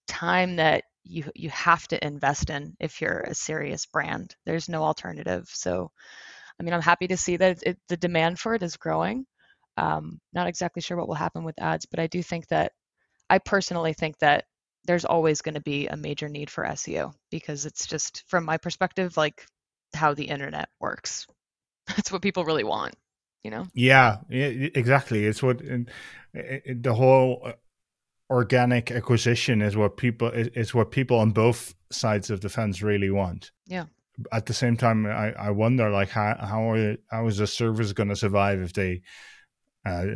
time 0.09 0.57
that 0.57 0.85
you 1.05 1.25
you 1.35 1.51
have 1.51 1.87
to 1.89 2.05
invest 2.07 2.51
in 2.51 2.77
if 2.81 3.01
you're 3.01 3.21
a 3.21 3.35
serious 3.35 3.87
brand. 3.87 4.37
There's 4.47 4.69
no 4.69 4.83
alternative. 4.85 5.49
So, 5.53 5.91
I 6.61 6.63
mean, 6.63 6.75
I'm 6.75 6.83
happy 6.83 7.09
to 7.09 7.17
see 7.17 7.37
that 7.37 7.59
it, 7.65 7.79
the 7.89 7.97
demand 7.97 8.39
for 8.39 8.55
it 8.55 8.63
is 8.63 8.77
growing. 8.77 9.27
Um, 9.77 10.21
not 10.33 10.47
exactly 10.49 10.83
sure 10.83 10.97
what 10.97 11.09
will 11.09 11.15
happen 11.15 11.45
with 11.45 11.61
ads, 11.61 11.87
but 11.87 12.01
I 12.01 12.07
do 12.07 12.23
think 12.23 12.47
that 12.49 12.73
I 13.31 13.39
personally 13.39 13.93
think 13.95 14.19
that 14.19 14.45
there's 14.85 15.05
always 15.05 15.43
going 15.43 15.55
to 15.55 15.61
be 15.63 15.89
a 15.89 15.97
major 15.97 16.29
need 16.29 16.51
for 16.51 16.65
SEO 16.67 17.13
because 17.31 17.67
it's 17.67 17.87
just, 17.87 18.25
from 18.29 18.45
my 18.45 18.59
perspective, 18.59 19.17
like 19.17 19.47
how 19.95 20.15
the 20.15 20.25
internet 20.27 20.69
works. 20.81 21.27
That's 21.89 22.13
what 22.13 22.23
people 22.23 22.45
really 22.45 22.65
want, 22.65 22.95
you 23.45 23.51
know? 23.51 23.67
Yeah, 23.75 24.17
exactly. 24.31 25.27
It's 25.27 25.43
what 25.43 25.61
and, 25.61 25.89
it, 26.33 26.63
it- 26.65 26.83
the 26.83 26.95
whole 26.95 27.43
uh, 27.45 27.53
organic 28.31 28.91
acquisition 28.91 29.63
is 29.63 29.77
what 29.77 29.97
people 29.97 30.29
is, 30.31 30.49
is 30.49 30.75
what 30.75 30.91
people 30.91 31.19
on 31.19 31.31
both 31.31 31.75
sides 31.93 32.31
of 32.31 32.41
the 32.41 32.49
fence 32.49 32.83
really 32.83 33.11
want. 33.11 33.53
Yeah. 33.67 33.85
At 34.33 34.47
the 34.47 34.55
same 34.55 34.77
time, 34.77 35.07
I, 35.07 35.33
I 35.33 35.51
wonder 35.51 35.91
like 35.91 36.09
how 36.09 36.37
how 36.41 36.71
are 36.71 36.97
how 37.11 37.27
is 37.27 37.39
the 37.39 37.47
service 37.47 37.93
going 37.93 38.09
to 38.09 38.17
survive 38.17 38.61
if 38.61 38.73
they 38.73 39.03
uh, 39.85 40.07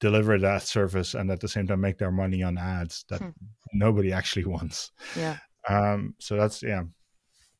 deliver 0.00 0.38
that 0.38 0.62
service 0.62 1.14
and 1.14 1.30
at 1.30 1.40
the 1.40 1.48
same 1.48 1.66
time 1.66 1.80
make 1.80 1.98
their 1.98 2.10
money 2.10 2.42
on 2.42 2.58
ads 2.58 3.04
that 3.08 3.20
Hmm. 3.20 3.30
nobody 3.72 4.12
actually 4.12 4.44
wants. 4.56 4.90
Yeah. 5.16 5.36
Um, 5.68 6.14
so 6.18 6.36
that's 6.36 6.62
yeah, 6.62 6.82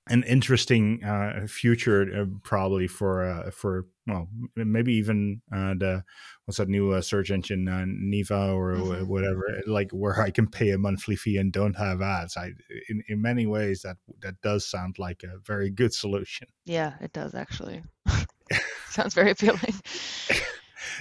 an 0.08 0.24
interesting 0.24 1.02
uh, 1.04 1.46
future 1.46 2.22
uh, 2.22 2.26
probably 2.42 2.88
for 2.88 3.24
uh, 3.24 3.50
for 3.50 3.86
well 4.06 4.28
maybe 4.56 4.92
even 4.94 5.40
uh, 5.54 5.74
the 5.74 6.02
what's 6.44 6.58
that 6.58 6.68
new 6.68 6.90
uh, 6.90 7.00
search 7.00 7.30
engine 7.30 7.68
uh, 7.68 7.84
Neeva 7.86 8.52
or 8.52 8.74
Mhm. 8.74 9.06
whatever 9.06 9.62
like 9.66 9.90
where 9.92 10.20
I 10.20 10.30
can 10.30 10.48
pay 10.48 10.70
a 10.70 10.78
monthly 10.78 11.14
fee 11.14 11.36
and 11.36 11.52
don't 11.52 11.76
have 11.76 12.02
ads. 12.02 12.36
I 12.36 12.50
in 12.88 13.02
in 13.08 13.22
many 13.22 13.46
ways 13.46 13.82
that 13.82 13.98
that 14.22 14.40
does 14.42 14.68
sound 14.68 14.98
like 14.98 15.22
a 15.22 15.38
very 15.38 15.70
good 15.70 15.94
solution. 15.94 16.48
Yeah, 16.64 16.94
it 17.00 17.12
does 17.12 17.34
actually. 17.34 17.82
Sounds 18.88 19.14
very 19.14 19.30
appealing. 19.30 19.74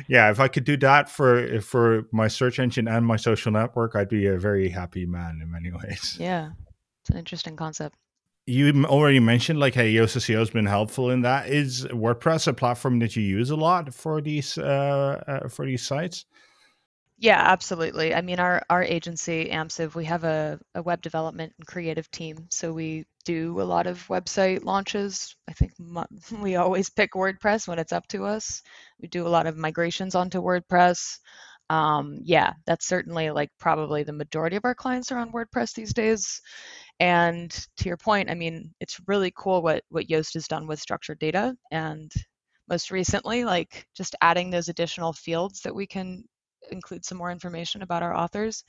Yeah, 0.07 0.29
if 0.29 0.39
I 0.39 0.47
could 0.47 0.63
do 0.63 0.77
that 0.77 1.09
for 1.09 1.59
for 1.61 2.03
my 2.13 2.27
search 2.27 2.59
engine 2.59 2.87
and 2.87 3.05
my 3.05 3.17
social 3.17 3.51
network, 3.51 3.95
I'd 3.95 4.09
be 4.09 4.27
a 4.27 4.37
very 4.37 4.69
happy 4.69 5.05
man 5.05 5.39
in 5.41 5.51
many 5.51 5.71
ways. 5.71 6.17
Yeah. 6.19 6.51
It's 7.01 7.09
an 7.09 7.17
interesting 7.17 7.55
concept. 7.55 7.97
You 8.47 8.85
already 8.85 9.19
mentioned 9.19 9.59
like 9.59 9.75
hey, 9.75 9.93
Yoast 9.93 10.17
SEO 10.17 10.39
has 10.39 10.49
been 10.49 10.65
helpful 10.65 11.11
in 11.11 11.21
that. 11.21 11.47
Is 11.49 11.85
WordPress 11.85 12.47
a 12.47 12.53
platform 12.53 12.99
that 12.99 13.15
you 13.15 13.23
use 13.23 13.51
a 13.51 13.55
lot 13.55 13.93
for 13.93 14.19
these 14.21 14.57
uh, 14.57 15.23
uh, 15.27 15.47
for 15.47 15.65
these 15.65 15.83
sites? 15.83 16.25
Yeah, 17.21 17.39
absolutely. 17.39 18.15
I 18.15 18.21
mean, 18.21 18.39
our 18.39 18.63
our 18.67 18.81
agency, 18.81 19.45
AMSIV, 19.51 19.93
we 19.93 20.05
have 20.05 20.23
a, 20.23 20.59
a 20.73 20.81
web 20.81 21.03
development 21.03 21.53
and 21.59 21.67
creative 21.67 22.09
team. 22.09 22.47
So 22.49 22.73
we 22.73 23.05
do 23.25 23.61
a 23.61 23.63
lot 23.63 23.85
of 23.85 24.07
website 24.07 24.63
launches. 24.63 25.35
I 25.47 25.53
think 25.53 25.73
we 26.41 26.55
always 26.55 26.89
pick 26.89 27.13
WordPress 27.13 27.67
when 27.67 27.77
it's 27.77 27.93
up 27.93 28.07
to 28.07 28.25
us. 28.25 28.63
We 28.99 29.07
do 29.07 29.27
a 29.27 29.29
lot 29.29 29.45
of 29.45 29.55
migrations 29.55 30.15
onto 30.15 30.41
WordPress. 30.41 31.19
Um, 31.69 32.19
yeah, 32.23 32.53
that's 32.65 32.87
certainly 32.87 33.29
like 33.29 33.51
probably 33.59 34.01
the 34.01 34.11
majority 34.13 34.55
of 34.55 34.65
our 34.65 34.75
clients 34.75 35.11
are 35.11 35.19
on 35.19 35.31
WordPress 35.31 35.73
these 35.73 35.93
days. 35.93 36.41
And 36.99 37.51
to 37.77 37.87
your 37.87 37.97
point, 37.97 38.29
I 38.29 38.35
mean, 38.35 38.73
it's 38.79 38.99
really 39.07 39.33
cool 39.35 39.61
what 39.61 39.83
what 39.89 40.07
Yoast 40.07 40.33
has 40.35 40.47
done 40.47 40.67
with 40.67 40.79
structured 40.79 41.19
data 41.19 41.55
and 41.71 42.11
most 42.69 42.91
recently, 42.91 43.43
like 43.43 43.85
just 43.95 44.15
adding 44.21 44.49
those 44.49 44.69
additional 44.69 45.13
fields 45.13 45.61
that 45.61 45.75
we 45.75 45.85
can 45.87 46.23
include 46.71 47.03
some 47.03 47.17
more 47.17 47.31
information 47.31 47.81
about 47.81 48.03
our 48.03 48.15
authors. 48.15 48.63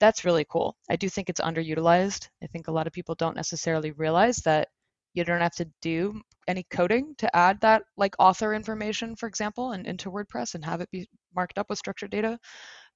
That's 0.00 0.24
really 0.24 0.46
cool. 0.48 0.76
I 0.90 0.96
do 0.96 1.08
think 1.08 1.28
it's 1.28 1.40
underutilized. 1.40 2.28
I 2.42 2.46
think 2.46 2.68
a 2.68 2.72
lot 2.72 2.86
of 2.86 2.92
people 2.92 3.14
don't 3.14 3.36
necessarily 3.36 3.92
realize 3.92 4.36
that 4.38 4.68
you 5.14 5.24
don't 5.24 5.40
have 5.40 5.54
to 5.56 5.68
do 5.82 6.20
any 6.48 6.64
coding 6.70 7.14
to 7.18 7.36
add 7.36 7.60
that 7.60 7.82
like 7.96 8.14
author 8.18 8.54
information, 8.54 9.16
for 9.16 9.28
example, 9.28 9.72
and 9.72 9.86
into 9.86 10.10
WordPress 10.10 10.54
and 10.54 10.64
have 10.64 10.80
it 10.80 10.90
be 10.90 11.06
marked 11.34 11.58
up 11.58 11.68
with 11.68 11.78
structured 11.78 12.10
data. 12.10 12.38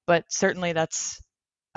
But 0.07 0.23
certainly 0.29 0.73
that's 0.73 1.21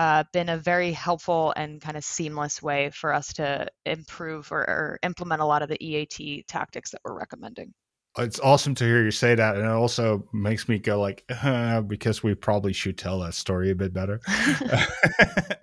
uh, 0.00 0.24
been 0.32 0.48
a 0.48 0.56
very 0.56 0.92
helpful 0.92 1.52
and 1.58 1.78
kind 1.82 1.94
of 1.94 2.02
seamless 2.02 2.62
way 2.62 2.88
for 2.88 3.12
us 3.12 3.34
to 3.34 3.68
improve 3.84 4.50
or, 4.50 4.60
or 4.60 4.98
implement 5.02 5.42
a 5.42 5.44
lot 5.44 5.60
of 5.60 5.68
the 5.68 5.76
EAT 5.84 6.48
tactics 6.48 6.90
that 6.90 7.02
we're 7.04 7.18
recommending. 7.18 7.74
It's 8.16 8.40
awesome 8.40 8.74
to 8.76 8.84
hear 8.84 9.04
you 9.04 9.10
say 9.10 9.34
that 9.34 9.56
and 9.56 9.64
it 9.66 9.70
also 9.70 10.26
makes 10.32 10.70
me 10.70 10.78
go 10.78 10.98
like 10.98 11.22
uh, 11.42 11.82
because 11.82 12.22
we 12.22 12.34
probably 12.34 12.72
should 12.72 12.96
tell 12.96 13.20
that 13.20 13.34
story 13.34 13.70
a 13.70 13.74
bit 13.74 13.92
better. 13.92 14.20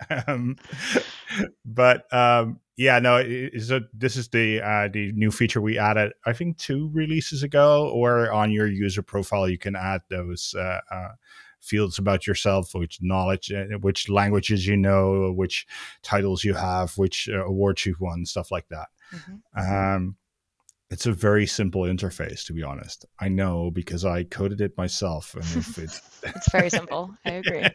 Um, 0.26 0.56
but 1.62 2.10
um, 2.14 2.60
yeah 2.78 2.98
no 2.98 3.22
so 3.58 3.80
this 3.92 4.16
is 4.16 4.28
the 4.28 4.62
uh, 4.62 4.88
the 4.90 5.12
new 5.12 5.30
feature 5.30 5.60
we 5.60 5.78
added 5.78 6.12
i 6.24 6.32
think 6.32 6.56
two 6.56 6.88
releases 6.94 7.42
ago 7.42 7.90
or 7.90 8.32
on 8.32 8.50
your 8.50 8.66
user 8.66 9.02
profile 9.02 9.46
you 9.46 9.58
can 9.58 9.76
add 9.76 10.00
those 10.08 10.54
uh, 10.56 10.80
uh 10.90 11.08
fields 11.60 11.98
about 11.98 12.26
yourself 12.26 12.74
which 12.74 12.98
knowledge 13.00 13.52
uh, 13.52 13.64
which 13.80 14.08
languages 14.08 14.66
you 14.66 14.76
know 14.76 15.32
which 15.32 15.66
titles 16.02 16.44
you 16.44 16.54
have 16.54 16.96
which 16.96 17.28
uh, 17.32 17.44
awards 17.44 17.84
you've 17.86 18.00
won 18.00 18.24
stuff 18.24 18.50
like 18.50 18.68
that. 18.68 18.88
Mm-hmm. 19.12 19.94
um, 19.96 20.16
it's 20.90 21.04
a 21.04 21.12
very 21.12 21.46
simple 21.46 21.82
interface 21.82 22.46
to 22.46 22.52
be 22.52 22.62
honest. 22.62 23.04
I 23.18 23.28
know 23.28 23.70
because 23.70 24.04
i 24.04 24.24
coded 24.24 24.60
it 24.60 24.76
myself 24.76 25.34
and 25.34 25.44
if 25.44 25.78
it's 25.84 26.00
it's 26.22 26.50
very 26.50 26.70
simple. 26.78 27.14
I 27.24 27.30
agree. 27.30 27.66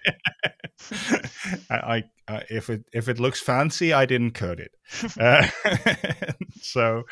I, 1.70 2.04
I 2.28 2.44
if 2.50 2.70
it 2.70 2.86
if 2.94 3.08
it 3.10 3.20
looks 3.20 3.40
fancy 3.40 3.94
i 3.94 4.06
didn't 4.06 4.32
code 4.32 4.60
it. 4.60 4.72
Uh, 5.20 5.48
so 6.62 7.04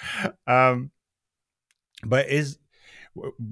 um 0.47 0.91
but 2.03 2.27
is 2.29 2.57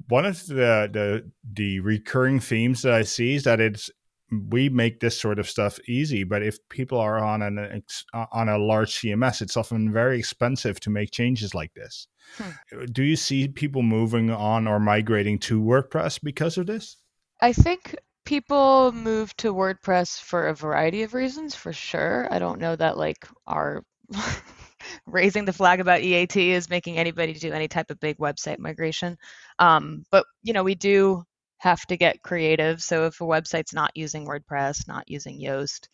one 0.08 0.24
of 0.24 0.46
the 0.46 0.88
the 0.92 1.30
the 1.52 1.80
recurring 1.80 2.40
themes 2.40 2.82
that 2.82 2.92
i 2.92 3.02
see 3.02 3.34
is 3.34 3.44
that 3.44 3.60
it's 3.60 3.90
we 4.48 4.68
make 4.68 5.00
this 5.00 5.20
sort 5.20 5.38
of 5.38 5.50
stuff 5.50 5.78
easy 5.88 6.22
but 6.22 6.42
if 6.42 6.56
people 6.68 6.98
are 6.98 7.18
on 7.18 7.42
an 7.42 7.82
on 8.32 8.48
a 8.48 8.58
large 8.58 8.94
cms 8.98 9.42
it's 9.42 9.56
often 9.56 9.92
very 9.92 10.18
expensive 10.18 10.78
to 10.80 10.90
make 10.90 11.10
changes 11.10 11.54
like 11.54 11.72
this. 11.74 12.06
Hmm. 12.36 12.84
Do 12.92 13.02
you 13.02 13.16
see 13.16 13.48
people 13.48 13.82
moving 13.82 14.30
on 14.30 14.66
or 14.66 14.78
migrating 14.78 15.38
to 15.40 15.60
wordpress 15.60 16.20
because 16.22 16.58
of 16.58 16.66
this? 16.66 16.96
I 17.40 17.52
think 17.52 17.96
people 18.24 18.92
move 18.92 19.36
to 19.38 19.52
wordpress 19.52 20.20
for 20.20 20.46
a 20.48 20.54
variety 20.54 21.02
of 21.02 21.14
reasons 21.14 21.54
for 21.54 21.72
sure. 21.72 22.28
I 22.30 22.38
don't 22.38 22.60
know 22.60 22.76
that 22.76 22.96
like 22.96 23.26
our 23.46 23.82
raising 25.06 25.44
the 25.44 25.52
flag 25.52 25.80
about 25.80 26.00
eat 26.00 26.36
is 26.36 26.70
making 26.70 26.98
anybody 26.98 27.32
do 27.32 27.52
any 27.52 27.68
type 27.68 27.90
of 27.90 28.00
big 28.00 28.18
website 28.18 28.58
migration 28.58 29.16
um, 29.58 30.04
but 30.10 30.24
you 30.42 30.52
know 30.52 30.64
we 30.64 30.74
do 30.74 31.24
have 31.60 31.84
to 31.86 31.96
get 31.96 32.22
creative. 32.22 32.80
So 32.80 33.06
if 33.06 33.20
a 33.20 33.24
website's 33.24 33.74
not 33.74 33.92
using 33.94 34.26
WordPress, 34.26 34.88
not 34.88 35.08
using 35.08 35.40
Yoast, 35.40 35.88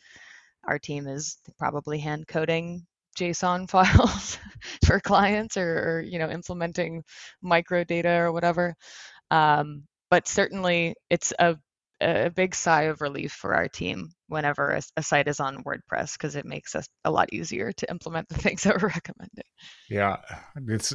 our 0.64 0.78
team 0.78 1.08
is 1.08 1.38
probably 1.58 1.98
hand 1.98 2.26
coding 2.28 2.86
JSON 3.18 3.68
files 3.70 4.38
for 4.86 5.00
clients 5.00 5.56
or, 5.56 5.96
or, 5.96 6.00
you 6.00 6.18
know 6.18 6.30
implementing 6.30 7.02
micro 7.42 7.84
data 7.84 8.10
or 8.10 8.32
whatever. 8.32 8.74
Um, 9.30 9.84
but 10.08 10.28
certainly 10.28 10.94
it's 11.10 11.32
a 11.38 11.56
a 12.00 12.30
big 12.30 12.54
sigh 12.54 12.82
of 12.82 13.00
relief 13.00 13.32
for 13.32 13.54
our 13.54 13.68
team 13.68 14.10
whenever 14.28 14.70
a, 14.70 14.82
a 14.96 15.02
site 15.02 15.28
is 15.28 15.40
on 15.40 15.64
WordPress 15.64 16.12
because 16.12 16.36
it 16.36 16.44
makes 16.44 16.74
us 16.74 16.86
a 17.04 17.10
lot 17.10 17.32
easier 17.32 17.72
to 17.72 17.90
implement 17.90 18.28
the 18.28 18.34
things 18.38 18.62
that 18.64 18.80
we're 18.80 18.88
recommending. 18.88 19.44
Yeah, 19.88 20.16
it's 20.68 20.94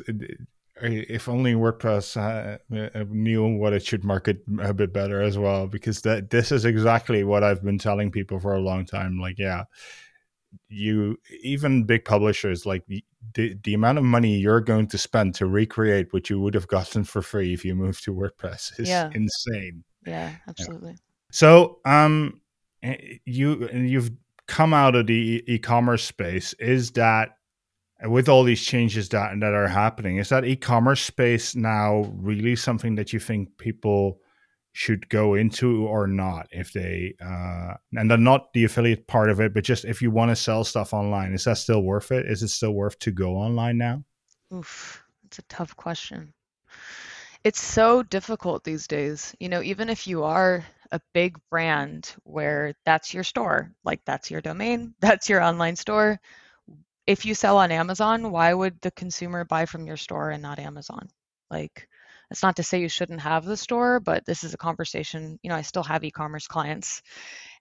if 0.81 1.29
only 1.29 1.53
WordPress 1.53 2.17
uh, 2.17 2.57
uh, 2.75 3.03
knew 3.09 3.57
what 3.57 3.73
it 3.73 3.85
should 3.85 4.03
market 4.03 4.43
a 4.61 4.73
bit 4.73 4.93
better 4.93 5.21
as 5.21 5.37
well, 5.37 5.67
because 5.67 6.01
that 6.01 6.29
this 6.29 6.51
is 6.51 6.65
exactly 6.65 7.23
what 7.23 7.43
I've 7.43 7.63
been 7.63 7.77
telling 7.77 8.11
people 8.11 8.39
for 8.39 8.55
a 8.55 8.61
long 8.61 8.85
time. 8.85 9.19
Like, 9.19 9.37
yeah, 9.37 9.65
you 10.69 11.17
even 11.43 11.83
big 11.83 12.05
publishers 12.05 12.65
like 12.65 12.85
the, 12.87 13.03
the, 13.35 13.55
the 13.63 13.73
amount 13.73 13.97
of 13.97 14.03
money 14.03 14.37
you're 14.37 14.61
going 14.61 14.87
to 14.87 14.97
spend 14.97 15.35
to 15.35 15.45
recreate 15.45 16.11
what 16.11 16.29
you 16.29 16.39
would 16.39 16.53
have 16.53 16.67
gotten 16.67 17.03
for 17.03 17.21
free 17.21 17.53
if 17.53 17.63
you 17.63 17.75
moved 17.75 18.03
to 18.03 18.13
WordPress 18.13 18.79
is 18.79 18.89
yeah. 18.89 19.09
insane. 19.13 19.83
Yeah, 20.05 20.35
absolutely. 20.47 20.91
Yeah. 20.91 20.97
So, 21.31 21.79
um, 21.85 22.41
eh, 22.83 23.17
you 23.25 23.69
you've 23.69 24.11
come 24.47 24.73
out 24.73 24.95
of 24.95 25.07
the 25.07 25.43
e-commerce 25.47 26.03
space. 26.03 26.53
Is 26.53 26.91
that 26.91 27.37
with 28.03 28.27
all 28.27 28.43
these 28.43 28.63
changes 28.63 29.09
that 29.09 29.39
that 29.39 29.53
are 29.53 29.67
happening, 29.67 30.17
is 30.17 30.29
that 30.29 30.45
e-commerce 30.45 31.01
space 31.01 31.55
now 31.55 32.11
really 32.15 32.55
something 32.55 32.95
that 32.95 33.13
you 33.13 33.19
think 33.19 33.57
people 33.57 34.19
should 34.73 35.07
go 35.09 35.35
into 35.35 35.85
or 35.85 36.07
not? 36.07 36.47
If 36.51 36.73
they 36.73 37.13
uh, 37.23 37.75
and 37.93 38.09
then 38.09 38.23
not 38.23 38.51
the 38.53 38.63
affiliate 38.63 39.07
part 39.07 39.29
of 39.29 39.39
it, 39.39 39.53
but 39.53 39.63
just 39.63 39.85
if 39.85 40.01
you 40.01 40.11
want 40.11 40.31
to 40.31 40.35
sell 40.35 40.63
stuff 40.63 40.93
online, 40.93 41.33
is 41.33 41.43
that 41.45 41.57
still 41.57 41.83
worth 41.83 42.11
it? 42.11 42.25
Is 42.25 42.43
it 42.43 42.49
still 42.49 42.73
worth 42.73 42.97
to 42.99 43.11
go 43.11 43.35
online 43.35 43.77
now? 43.77 44.03
Oof, 44.53 45.03
it's 45.25 45.39
a 45.39 45.43
tough 45.43 45.75
question. 45.75 46.33
It's 47.43 47.61
so 47.61 48.03
difficult 48.03 48.63
these 48.63 48.87
days. 48.87 49.35
You 49.39 49.49
know, 49.49 49.61
even 49.61 49.89
if 49.89 50.07
you 50.07 50.23
are 50.23 50.65
a 50.91 50.99
big 51.13 51.37
brand 51.49 52.13
where 52.23 52.73
that's 52.85 53.13
your 53.13 53.23
store, 53.23 53.73
like 53.83 54.03
that's 54.05 54.29
your 54.31 54.41
domain, 54.41 54.93
that's 54.99 55.29
your 55.29 55.41
online 55.41 55.75
store 55.75 56.19
if 57.07 57.25
you 57.25 57.35
sell 57.35 57.57
on 57.57 57.71
Amazon, 57.71 58.31
why 58.31 58.53
would 58.53 58.79
the 58.81 58.91
consumer 58.91 59.43
buy 59.45 59.65
from 59.65 59.87
your 59.87 59.97
store 59.97 60.31
and 60.31 60.41
not 60.43 60.59
Amazon? 60.59 61.09
Like, 61.51 61.87
it's 62.31 62.43
not 62.43 62.57
to 62.57 62.63
say 62.63 62.81
you 62.81 62.89
shouldn't 62.89 63.21
have 63.21 63.45
the 63.45 63.57
store, 63.57 63.99
but 63.99 64.25
this 64.25 64.43
is 64.43 64.53
a 64.53 64.57
conversation. 64.57 65.39
You 65.43 65.49
know, 65.49 65.55
I 65.55 65.63
still 65.63 65.83
have 65.83 66.03
e 66.03 66.11
commerce 66.11 66.47
clients, 66.47 67.01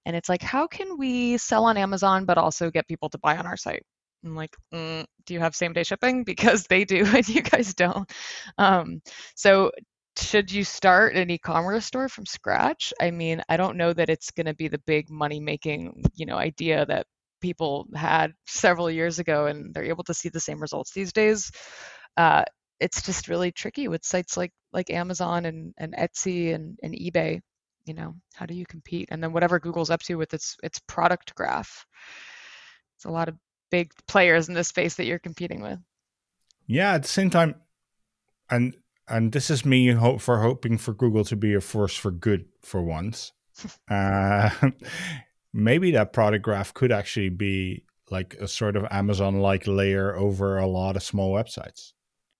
and 0.06 0.16
it's 0.16 0.28
like, 0.28 0.42
how 0.42 0.66
can 0.68 0.98
we 0.98 1.38
sell 1.38 1.64
on 1.66 1.76
Amazon 1.78 2.26
but 2.26 2.38
also 2.38 2.70
get 2.70 2.88
people 2.88 3.10
to 3.10 3.18
buy 3.18 3.36
on 3.36 3.46
our 3.46 3.56
site? 3.56 3.84
I'm 4.24 4.36
like, 4.36 4.56
mm, 4.72 5.04
do 5.26 5.34
you 5.34 5.40
have 5.40 5.54
same 5.54 5.72
day 5.72 5.82
shipping? 5.84 6.24
Because 6.30 6.64
they 6.64 6.84
do, 6.84 7.04
and 7.06 7.28
you 7.28 7.42
guys 7.42 7.74
don't. 7.74 8.10
Um, 8.58 9.00
so, 9.34 9.72
should 10.18 10.52
you 10.52 10.64
start 10.64 11.14
an 11.16 11.30
e-commerce 11.30 11.86
store 11.86 12.08
from 12.08 12.26
scratch? 12.26 12.92
I 13.00 13.10
mean, 13.10 13.42
I 13.48 13.56
don't 13.56 13.76
know 13.76 13.92
that 13.92 14.10
it's 14.10 14.30
going 14.30 14.46
to 14.46 14.54
be 14.54 14.68
the 14.68 14.80
big 14.86 15.08
money 15.10 15.40
making, 15.40 16.02
you 16.14 16.26
know, 16.26 16.36
idea 16.36 16.84
that 16.86 17.06
people 17.40 17.86
had 17.94 18.32
several 18.46 18.90
years 18.90 19.18
ago 19.18 19.46
and 19.46 19.74
they're 19.74 19.84
able 19.84 20.04
to 20.04 20.14
see 20.14 20.28
the 20.28 20.40
same 20.40 20.60
results 20.60 20.92
these 20.92 21.12
days 21.12 21.50
uh, 22.16 22.44
it's 22.78 23.02
just 23.02 23.28
really 23.28 23.52
tricky 23.52 23.88
with 23.88 24.04
sites 24.04 24.36
like 24.36 24.52
like 24.72 24.90
amazon 24.90 25.46
and, 25.46 25.74
and 25.78 25.94
etsy 25.94 26.54
and, 26.54 26.78
and 26.82 26.94
ebay 26.94 27.40
you 27.86 27.94
know 27.94 28.14
how 28.34 28.46
do 28.46 28.54
you 28.54 28.66
compete 28.66 29.08
and 29.10 29.22
then 29.22 29.32
whatever 29.32 29.58
google's 29.58 29.90
up 29.90 30.02
to 30.02 30.16
with 30.16 30.32
its 30.34 30.56
its 30.62 30.78
product 30.86 31.34
graph 31.34 31.86
it's 32.96 33.04
a 33.04 33.10
lot 33.10 33.28
of 33.28 33.36
big 33.70 33.92
players 34.06 34.48
in 34.48 34.54
this 34.54 34.68
space 34.68 34.94
that 34.94 35.06
you're 35.06 35.18
competing 35.18 35.62
with 35.62 35.78
yeah 36.66 36.94
at 36.94 37.02
the 37.02 37.08
same 37.08 37.30
time 37.30 37.54
and 38.50 38.76
and 39.08 39.32
this 39.32 39.50
is 39.50 39.64
me 39.64 39.88
hope 39.92 40.20
for 40.20 40.40
hoping 40.40 40.76
for 40.78 40.92
google 40.92 41.24
to 41.24 41.36
be 41.36 41.54
a 41.54 41.60
force 41.60 41.96
for 41.96 42.10
good 42.10 42.46
for 42.62 42.82
once 42.82 43.32
uh, 43.90 44.50
maybe 45.52 45.90
that 45.92 46.12
product 46.12 46.44
graph 46.44 46.72
could 46.74 46.92
actually 46.92 47.28
be 47.28 47.84
like 48.10 48.34
a 48.34 48.48
sort 48.48 48.76
of 48.76 48.86
Amazon 48.90 49.40
like 49.40 49.66
layer 49.66 50.14
over 50.14 50.58
a 50.58 50.66
lot 50.66 50.96
of 50.96 51.02
small 51.02 51.32
websites. 51.32 51.92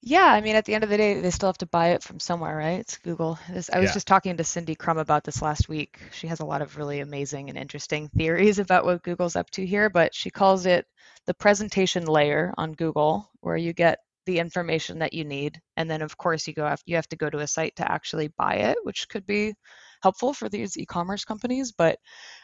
Yeah, 0.03 0.25
I 0.25 0.41
mean, 0.41 0.57
at 0.57 0.65
the 0.65 0.75
end 0.75 0.83
of 0.83 0.89
the 0.89 0.97
day, 0.97 1.21
they 1.21 1.31
still 1.31 1.51
have 1.51 1.59
to 1.59 1.67
buy 1.67 1.89
it 1.89 2.03
from 2.03 2.21
somewhere, 2.21 2.57
right? 2.57 2.81
It's 2.81 2.97
Google. 2.97 3.39
This, 3.51 3.69
I 3.71 3.81
was 3.81 3.91
yeah. 3.91 3.95
just 3.95 4.07
talking 4.07 4.37
to 4.39 4.45
Cindy 4.45 4.75
Krum 4.75 4.99
about 4.99 5.25
this 5.25 5.43
last 5.43 5.69
week. 5.69 5.99
She 6.13 6.27
has 6.27 6.41
a 6.41 6.45
lot 6.47 6.63
of 6.63 6.79
really 6.79 7.01
amazing 7.01 7.51
and 7.51 7.59
interesting 7.59 8.09
theories 8.17 8.59
about 8.59 8.87
what 8.87 9.03
Google's 9.03 9.37
up 9.37 9.51
to 9.51 9.67
here, 9.67 9.91
but 9.91 10.15
she 10.15 10.31
calls 10.31 10.65
it 10.65 10.87
the 11.27 11.35
presentation 11.35 12.07
layer 12.07 12.55
on 12.57 12.73
Google, 12.73 13.31
where 13.41 13.59
you 13.59 13.75
get 13.75 13.99
the 14.25 14.39
information 14.39 15.01
that 15.01 15.13
you 15.13 15.25
need, 15.25 15.61
and 15.77 15.91
then 15.91 16.01
of 16.01 16.17
course 16.17 16.47
you 16.47 16.55
go 16.55 16.65
have 16.65 16.81
you 16.87 16.97
have 16.97 17.09
to 17.09 17.17
go 17.17 17.29
to 17.29 17.39
a 17.39 17.47
site 17.47 17.77
to 17.77 17.91
actually 17.91 18.29
buy 18.39 18.55
it, 18.55 18.79
which 18.85 19.09
could 19.09 19.27
be 19.27 19.55
helpful 20.03 20.33
for 20.33 20.49
these 20.49 20.79
e-commerce 20.79 21.25
companies. 21.25 21.73
But 21.73 21.99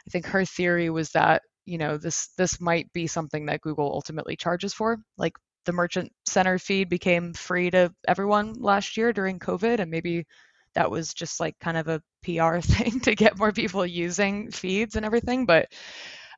I 0.07 0.11
think 0.11 0.27
her 0.27 0.45
theory 0.45 0.91
was 0.91 1.11
that 1.13 1.43
you 1.65 1.79
know 1.79 1.97
this 1.97 2.29
this 2.37 2.61
might 2.61 2.93
be 2.93 3.07
something 3.07 3.47
that 3.47 3.61
Google 3.63 3.93
ultimately 3.93 4.37
charges 4.37 4.75
for. 4.75 4.99
Like 5.17 5.35
the 5.67 5.73
merchant 5.73 6.11
center 6.25 6.59
feed 6.59 6.89
became 6.89 7.35
free 7.35 7.71
to 7.71 7.93
everyone 8.09 8.55
last 8.55 8.97
year 8.97 9.13
during 9.13 9.39
COVID, 9.39 9.81
and 9.81 9.91
maybe 9.91 10.27
that 10.75 10.91
was 10.91 11.13
just 11.13 11.41
like 11.41 11.59
kind 11.59 11.77
of 11.77 11.89
a 11.89 12.03
PR 12.23 12.59
thing 12.61 13.01
to 13.01 13.15
get 13.15 13.39
more 13.39 13.53
people 13.53 13.85
using 13.85 14.51
feeds 14.51 14.97
and 14.97 15.05
everything. 15.05 15.45
But 15.45 15.69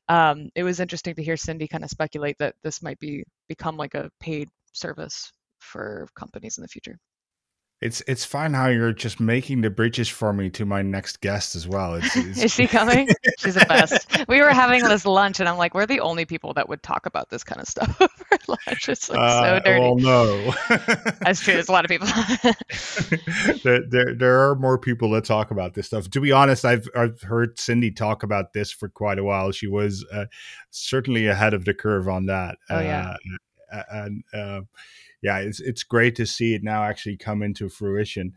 um, 0.08 0.48
it 0.54 0.64
was 0.64 0.80
interesting 0.80 1.14
to 1.14 1.22
hear 1.22 1.36
Cindy 1.36 1.68
kind 1.68 1.84
of 1.84 1.90
speculate 1.90 2.36
that 2.38 2.54
this 2.62 2.82
might 2.82 2.98
be 2.98 3.24
become 3.48 3.76
like 3.76 3.94
a 3.94 4.10
paid 4.20 4.48
service 4.72 5.30
for 5.60 6.08
companies 6.16 6.58
in 6.58 6.62
the 6.62 6.68
future. 6.68 6.98
It's 7.80 8.02
it's 8.08 8.24
fine 8.24 8.54
how 8.54 8.66
you're 8.66 8.92
just 8.92 9.20
making 9.20 9.60
the 9.60 9.70
bridges 9.70 10.08
for 10.08 10.32
me 10.32 10.50
to 10.50 10.66
my 10.66 10.82
next 10.82 11.20
guest 11.20 11.54
as 11.54 11.68
well. 11.68 11.94
It's, 11.94 12.16
it's... 12.16 12.42
Is 12.42 12.52
she 12.52 12.66
coming? 12.66 13.08
She's 13.38 13.54
the 13.54 13.64
best. 13.66 14.06
We 14.28 14.42
were 14.42 14.50
having 14.50 14.82
this 14.82 15.06
lunch, 15.06 15.38
and 15.38 15.48
I'm 15.48 15.56
like, 15.56 15.74
we're 15.74 15.86
the 15.86 16.00
only 16.00 16.24
people 16.24 16.52
that 16.54 16.68
would 16.68 16.82
talk 16.82 17.06
about 17.06 17.30
this 17.30 17.44
kind 17.44 17.60
of 17.60 17.68
stuff 17.68 17.96
over 18.00 18.38
lunch. 18.48 18.88
It's 18.88 19.08
like 19.08 19.18
uh, 19.18 19.40
so 19.40 19.60
dirty. 19.64 19.80
Well, 19.80 19.96
no, 19.96 20.54
that's 21.20 21.40
true. 21.40 21.54
There's 21.54 21.68
a 21.68 21.72
lot 21.72 21.84
of 21.84 21.88
people. 21.88 22.08
there, 23.62 23.80
there, 23.88 24.14
there 24.14 24.48
are 24.50 24.56
more 24.56 24.76
people 24.76 25.10
that 25.10 25.24
talk 25.24 25.50
about 25.50 25.74
this 25.74 25.86
stuff. 25.86 26.10
To 26.10 26.20
be 26.20 26.32
honest, 26.32 26.64
I've 26.64 26.88
I've 26.96 27.22
heard 27.22 27.58
Cindy 27.60 27.92
talk 27.92 28.24
about 28.24 28.52
this 28.52 28.72
for 28.72 28.88
quite 28.88 29.18
a 29.18 29.24
while. 29.24 29.52
She 29.52 29.68
was 29.68 30.04
uh, 30.12 30.26
certainly 30.70 31.26
ahead 31.26 31.54
of 31.54 31.64
the 31.64 31.74
curve 31.74 32.08
on 32.08 32.26
that. 32.26 32.58
Oh 32.68 32.80
yeah. 32.80 33.14
Uh, 33.72 33.82
and 33.90 34.24
uh, 34.34 34.60
yeah, 35.22 35.38
it's 35.38 35.60
it's 35.60 35.82
great 35.82 36.14
to 36.16 36.26
see 36.26 36.54
it 36.54 36.62
now 36.62 36.84
actually 36.84 37.16
come 37.16 37.42
into 37.42 37.68
fruition. 37.68 38.32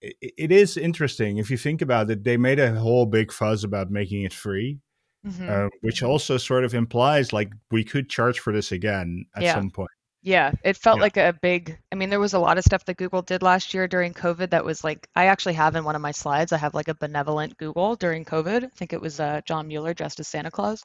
It, 0.00 0.16
it 0.20 0.52
is 0.52 0.76
interesting 0.76 1.38
if 1.38 1.50
you 1.50 1.56
think 1.56 1.82
about 1.82 2.10
it. 2.10 2.24
They 2.24 2.36
made 2.36 2.58
a 2.58 2.74
whole 2.74 3.06
big 3.06 3.32
fuzz 3.32 3.64
about 3.64 3.90
making 3.90 4.22
it 4.22 4.32
free, 4.32 4.78
mm-hmm. 5.26 5.48
uh, 5.48 5.68
which 5.80 5.96
mm-hmm. 5.96 6.10
also 6.10 6.36
sort 6.36 6.64
of 6.64 6.74
implies 6.74 7.32
like 7.32 7.52
we 7.70 7.84
could 7.84 8.08
charge 8.08 8.40
for 8.40 8.52
this 8.52 8.72
again 8.72 9.26
at 9.34 9.42
yeah. 9.42 9.54
some 9.54 9.70
point. 9.70 9.90
Yeah, 10.22 10.52
it 10.64 10.78
felt 10.78 10.98
yeah. 10.98 11.02
like 11.02 11.16
a 11.18 11.38
big. 11.42 11.78
I 11.92 11.96
mean, 11.96 12.08
there 12.08 12.20
was 12.20 12.32
a 12.32 12.38
lot 12.38 12.56
of 12.56 12.64
stuff 12.64 12.86
that 12.86 12.96
Google 12.96 13.20
did 13.20 13.42
last 13.42 13.74
year 13.74 13.86
during 13.86 14.14
COVID 14.14 14.50
that 14.50 14.64
was 14.64 14.82
like. 14.82 15.06
I 15.14 15.26
actually 15.26 15.52
have 15.54 15.76
in 15.76 15.84
one 15.84 15.96
of 15.96 16.02
my 16.02 16.12
slides. 16.12 16.52
I 16.52 16.56
have 16.56 16.72
like 16.74 16.88
a 16.88 16.94
benevolent 16.94 17.58
Google 17.58 17.94
during 17.96 18.24
COVID. 18.24 18.64
I 18.64 18.68
think 18.68 18.94
it 18.94 19.02
was 19.02 19.20
uh, 19.20 19.42
John 19.46 19.68
Mueller 19.68 19.92
dressed 19.92 20.20
as 20.20 20.28
Santa 20.28 20.50
Claus. 20.50 20.82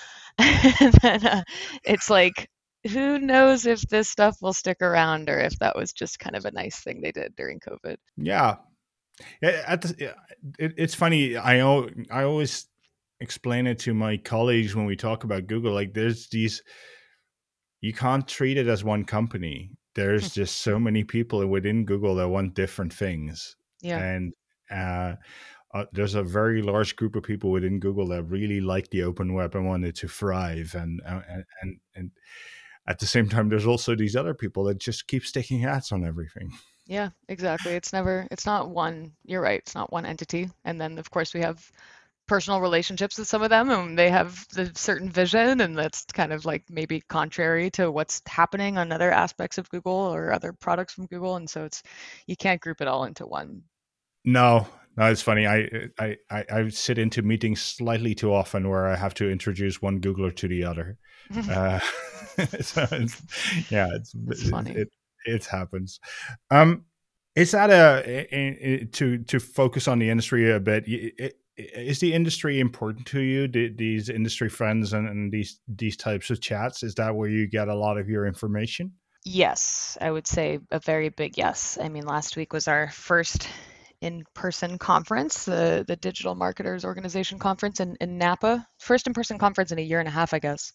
and 0.38 0.92
then 1.02 1.26
uh, 1.26 1.42
it's 1.84 2.10
like 2.10 2.48
who 2.88 3.18
knows 3.18 3.66
if 3.66 3.80
this 3.82 4.08
stuff 4.08 4.36
will 4.40 4.52
stick 4.52 4.78
around 4.80 5.28
or 5.28 5.38
if 5.38 5.58
that 5.58 5.76
was 5.76 5.92
just 5.92 6.18
kind 6.18 6.36
of 6.36 6.44
a 6.44 6.50
nice 6.50 6.80
thing 6.80 7.00
they 7.00 7.12
did 7.12 7.34
during 7.36 7.60
COVID. 7.60 7.96
Yeah. 8.16 8.56
At 9.42 9.82
the, 9.82 10.14
it, 10.58 10.74
it's 10.76 10.94
funny. 10.94 11.36
I, 11.36 11.60
I 12.10 12.22
always 12.24 12.66
explain 13.20 13.66
it 13.66 13.78
to 13.80 13.94
my 13.94 14.16
colleagues 14.16 14.74
when 14.74 14.86
we 14.86 14.96
talk 14.96 15.24
about 15.24 15.46
Google. 15.46 15.74
Like, 15.74 15.92
there's 15.92 16.28
these, 16.28 16.62
you 17.80 17.92
can't 17.92 18.26
treat 18.26 18.56
it 18.56 18.66
as 18.66 18.82
one 18.82 19.04
company. 19.04 19.72
There's 19.94 20.32
just 20.32 20.62
so 20.62 20.78
many 20.78 21.04
people 21.04 21.46
within 21.46 21.84
Google 21.84 22.14
that 22.14 22.28
want 22.28 22.54
different 22.54 22.94
things. 22.94 23.56
Yeah. 23.82 23.98
And, 23.98 24.34
uh, 24.70 25.16
uh, 25.72 25.84
there's 25.92 26.16
a 26.16 26.22
very 26.22 26.62
large 26.62 26.96
group 26.96 27.14
of 27.14 27.22
people 27.22 27.50
within 27.50 27.78
Google 27.78 28.08
that 28.08 28.24
really 28.24 28.60
like 28.60 28.90
the 28.90 29.04
open 29.04 29.34
web 29.34 29.54
and 29.54 29.66
wanted 29.66 29.94
to 29.96 30.08
thrive, 30.08 30.74
and 30.74 31.00
uh, 31.06 31.20
and 31.28 31.44
and, 31.62 31.80
and 31.94 32.10
at 32.86 32.98
the 32.98 33.06
same 33.06 33.28
time 33.28 33.48
there's 33.48 33.66
also 33.66 33.94
these 33.94 34.16
other 34.16 34.34
people 34.34 34.64
that 34.64 34.78
just 34.78 35.06
keep 35.06 35.24
sticking 35.24 35.60
hats 35.60 35.92
on 35.92 36.04
everything. 36.04 36.52
Yeah 36.86 37.10
exactly. 37.28 37.72
It's 37.72 37.92
never 37.92 38.26
it's 38.30 38.46
not 38.46 38.70
one 38.70 39.12
you're 39.24 39.40
right 39.40 39.60
it's 39.60 39.74
not 39.74 39.92
one 39.92 40.06
entity. 40.06 40.50
And 40.64 40.80
then 40.80 40.98
of 40.98 41.10
course 41.10 41.34
we 41.34 41.40
have 41.40 41.70
personal 42.26 42.60
relationships 42.60 43.18
with 43.18 43.26
some 43.26 43.42
of 43.42 43.50
them 43.50 43.70
and 43.70 43.98
they 43.98 44.08
have 44.08 44.46
the 44.54 44.70
certain 44.76 45.10
vision 45.10 45.60
and 45.60 45.76
that's 45.76 46.04
kind 46.04 46.32
of 46.32 46.44
like 46.44 46.62
maybe 46.70 47.00
contrary 47.08 47.70
to 47.70 47.90
what's 47.90 48.22
happening 48.26 48.78
on 48.78 48.92
other 48.92 49.10
aspects 49.10 49.58
of 49.58 49.68
google 49.70 49.92
or 49.92 50.32
other 50.32 50.52
products 50.52 50.94
from 50.94 51.06
google. 51.06 51.36
And 51.36 51.48
so 51.48 51.64
it's 51.64 51.82
you 52.26 52.36
can't 52.36 52.60
group 52.60 52.80
it 52.80 52.88
all 52.88 53.04
into 53.04 53.26
one. 53.26 53.62
No 54.24 54.66
no, 54.96 55.06
it's 55.06 55.22
funny. 55.22 55.46
I, 55.46 55.88
I 55.98 56.16
I 56.30 56.44
I 56.50 56.68
sit 56.68 56.98
into 56.98 57.22
meetings 57.22 57.62
slightly 57.62 58.14
too 58.14 58.34
often 58.34 58.68
where 58.68 58.86
I 58.86 58.96
have 58.96 59.14
to 59.14 59.30
introduce 59.30 59.80
one 59.80 60.00
Googler 60.00 60.34
to 60.36 60.48
the 60.48 60.64
other. 60.64 60.98
Uh, 61.36 61.78
so 62.60 62.86
it's, 62.92 63.22
yeah, 63.70 63.88
it's, 63.94 64.14
it's 64.28 64.48
funny. 64.48 64.72
It, 64.72 64.88
it 65.24 65.44
happens. 65.46 66.00
Um, 66.50 66.84
is 67.36 67.52
that 67.52 67.70
a, 67.70 68.84
to 68.92 69.18
to 69.18 69.38
focus 69.38 69.86
on 69.86 69.98
the 69.98 70.10
industry 70.10 70.50
a 70.50 70.58
bit? 70.58 70.84
Is 71.56 72.00
the 72.00 72.12
industry 72.12 72.58
important 72.58 73.06
to 73.06 73.20
you? 73.20 73.46
These 73.48 74.08
industry 74.08 74.48
friends 74.48 74.92
and, 74.92 75.08
and 75.08 75.32
these 75.32 75.60
these 75.68 75.96
types 75.96 76.30
of 76.30 76.40
chats. 76.40 76.82
Is 76.82 76.94
that 76.96 77.14
where 77.14 77.28
you 77.28 77.46
get 77.46 77.68
a 77.68 77.74
lot 77.74 77.98
of 77.98 78.08
your 78.08 78.26
information? 78.26 78.92
Yes, 79.24 79.98
I 80.00 80.10
would 80.10 80.26
say 80.26 80.60
a 80.70 80.80
very 80.80 81.10
big 81.10 81.36
yes. 81.36 81.78
I 81.80 81.88
mean, 81.88 82.04
last 82.04 82.36
week 82.36 82.52
was 82.52 82.66
our 82.66 82.90
first 82.90 83.48
in-person 84.00 84.78
conference, 84.78 85.44
the 85.44 85.84
the 85.86 85.96
Digital 85.96 86.34
Marketers 86.34 86.84
Organization 86.84 87.38
conference 87.38 87.80
in, 87.80 87.96
in 88.00 88.18
Napa. 88.18 88.66
First 88.78 89.06
in-person 89.06 89.38
conference 89.38 89.72
in 89.72 89.78
a 89.78 89.82
year 89.82 90.00
and 90.00 90.08
a 90.08 90.12
half, 90.12 90.34
I 90.34 90.38
guess. 90.40 90.72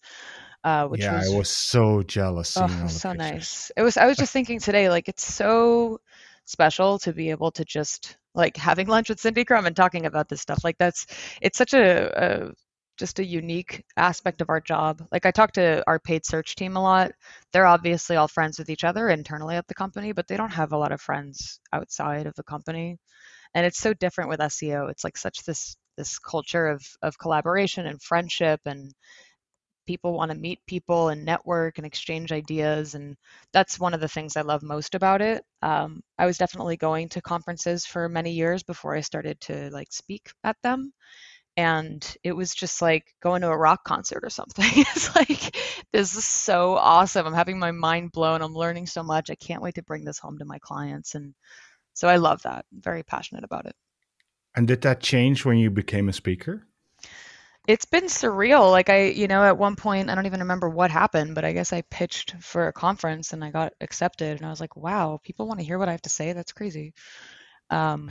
Uh, 0.66 0.88
which 0.88 1.00
yeah, 1.00 1.14
was, 1.14 1.32
I 1.32 1.38
was 1.38 1.48
so 1.48 2.02
jealous. 2.02 2.56
Oh, 2.56 2.66
so 2.88 3.12
pictures. 3.12 3.30
nice. 3.30 3.72
It 3.76 3.82
was. 3.82 3.96
I 3.96 4.06
was 4.06 4.16
just 4.16 4.32
thinking 4.32 4.58
today, 4.58 4.88
like 4.88 5.08
it's 5.08 5.24
so 5.24 6.00
special 6.44 6.98
to 6.98 7.12
be 7.12 7.30
able 7.30 7.52
to 7.52 7.64
just 7.64 8.16
like 8.34 8.56
having 8.56 8.88
lunch 8.88 9.08
with 9.08 9.20
Cindy 9.20 9.44
Krum 9.44 9.66
and 9.66 9.76
talking 9.76 10.06
about 10.06 10.28
this 10.28 10.40
stuff. 10.40 10.64
Like 10.64 10.76
that's 10.76 11.06
it's 11.40 11.56
such 11.56 11.72
a, 11.72 12.48
a 12.48 12.52
just 12.98 13.20
a 13.20 13.24
unique 13.24 13.84
aspect 13.96 14.40
of 14.40 14.50
our 14.50 14.60
job. 14.60 15.06
Like 15.12 15.24
I 15.24 15.30
talk 15.30 15.52
to 15.52 15.84
our 15.86 16.00
paid 16.00 16.26
search 16.26 16.56
team 16.56 16.76
a 16.76 16.82
lot. 16.82 17.12
They're 17.52 17.66
obviously 17.66 18.16
all 18.16 18.26
friends 18.26 18.58
with 18.58 18.68
each 18.68 18.82
other 18.82 19.08
internally 19.08 19.54
at 19.54 19.68
the 19.68 19.74
company, 19.74 20.10
but 20.10 20.26
they 20.26 20.36
don't 20.36 20.50
have 20.50 20.72
a 20.72 20.78
lot 20.78 20.90
of 20.90 21.00
friends 21.00 21.60
outside 21.72 22.26
of 22.26 22.34
the 22.34 22.42
company 22.42 22.98
and 23.54 23.64
it's 23.64 23.78
so 23.78 23.94
different 23.94 24.30
with 24.30 24.40
SEO. 24.40 24.90
It's 24.90 25.04
like 25.04 25.16
such 25.16 25.44
this 25.44 25.76
this 25.96 26.18
culture 26.18 26.66
of 26.66 26.82
of 27.02 27.18
collaboration 27.18 27.86
and 27.86 28.02
friendship 28.02 28.60
and 28.66 28.92
people 29.86 30.12
want 30.12 30.30
to 30.30 30.36
meet 30.36 30.58
people 30.66 31.08
and 31.08 31.24
network 31.24 31.78
and 31.78 31.86
exchange 31.86 32.32
ideas 32.32 32.94
and 32.94 33.16
that's 33.52 33.80
one 33.80 33.94
of 33.94 34.00
the 34.00 34.08
things 34.08 34.36
i 34.36 34.42
love 34.42 34.62
most 34.62 34.94
about 34.94 35.22
it 35.22 35.44
um, 35.62 36.00
i 36.18 36.26
was 36.26 36.38
definitely 36.38 36.76
going 36.76 37.08
to 37.08 37.20
conferences 37.22 37.86
for 37.86 38.08
many 38.08 38.32
years 38.32 38.62
before 38.62 38.94
i 38.94 39.00
started 39.00 39.40
to 39.40 39.70
like 39.70 39.92
speak 39.92 40.30
at 40.44 40.56
them 40.62 40.92
and 41.58 42.16
it 42.22 42.32
was 42.32 42.54
just 42.54 42.82
like 42.82 43.14
going 43.22 43.40
to 43.40 43.48
a 43.48 43.56
rock 43.56 43.82
concert 43.84 44.22
or 44.22 44.30
something 44.30 44.64
it's 44.74 45.14
like 45.16 45.56
this 45.92 46.16
is 46.16 46.26
so 46.26 46.74
awesome 46.76 47.26
i'm 47.26 47.34
having 47.34 47.58
my 47.58 47.70
mind 47.70 48.12
blown 48.12 48.42
i'm 48.42 48.54
learning 48.54 48.86
so 48.86 49.02
much 49.02 49.30
i 49.30 49.34
can't 49.36 49.62
wait 49.62 49.74
to 49.74 49.82
bring 49.82 50.04
this 50.04 50.18
home 50.18 50.38
to 50.38 50.44
my 50.44 50.58
clients 50.58 51.14
and 51.14 51.34
so 51.96 52.08
I 52.08 52.16
love 52.16 52.42
that. 52.42 52.66
I'm 52.72 52.82
very 52.82 53.02
passionate 53.02 53.42
about 53.42 53.64
it. 53.64 53.74
And 54.54 54.68
did 54.68 54.82
that 54.82 55.00
change 55.00 55.44
when 55.44 55.56
you 55.56 55.70
became 55.70 56.08
a 56.08 56.12
speaker? 56.12 56.66
It's 57.66 57.84
been 57.84 58.04
surreal. 58.04 58.70
Like 58.70 58.88
I, 58.90 59.06
you 59.06 59.26
know, 59.26 59.42
at 59.42 59.58
one 59.58 59.74
point 59.76 60.08
I 60.08 60.14
don't 60.14 60.26
even 60.26 60.40
remember 60.40 60.68
what 60.68 60.90
happened, 60.90 61.34
but 61.34 61.44
I 61.44 61.52
guess 61.52 61.72
I 61.72 61.82
pitched 61.82 62.36
for 62.40 62.68
a 62.68 62.72
conference 62.72 63.32
and 63.32 63.42
I 63.44 63.50
got 63.50 63.72
accepted 63.80 64.36
and 64.36 64.46
I 64.46 64.50
was 64.50 64.60
like, 64.60 64.76
"Wow, 64.76 65.18
people 65.22 65.46
want 65.48 65.58
to 65.60 65.66
hear 65.66 65.78
what 65.78 65.88
I 65.88 65.92
have 65.92 66.02
to 66.02 66.08
say. 66.10 66.32
That's 66.32 66.52
crazy." 66.52 66.94
Um 67.70 68.10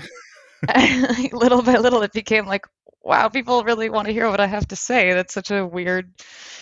little 1.33 1.61
by 1.63 1.77
little 1.77 2.03
it 2.03 2.13
became 2.13 2.45
like, 2.47 2.65
"Wow, 3.03 3.29
people 3.29 3.63
really 3.63 3.89
want 3.89 4.07
to 4.07 4.13
hear 4.13 4.29
what 4.29 4.41
I 4.41 4.47
have 4.47 4.67
to 4.69 4.75
say." 4.77 5.13
That's 5.13 5.33
such 5.33 5.51
a 5.51 5.65
weird 5.67 6.13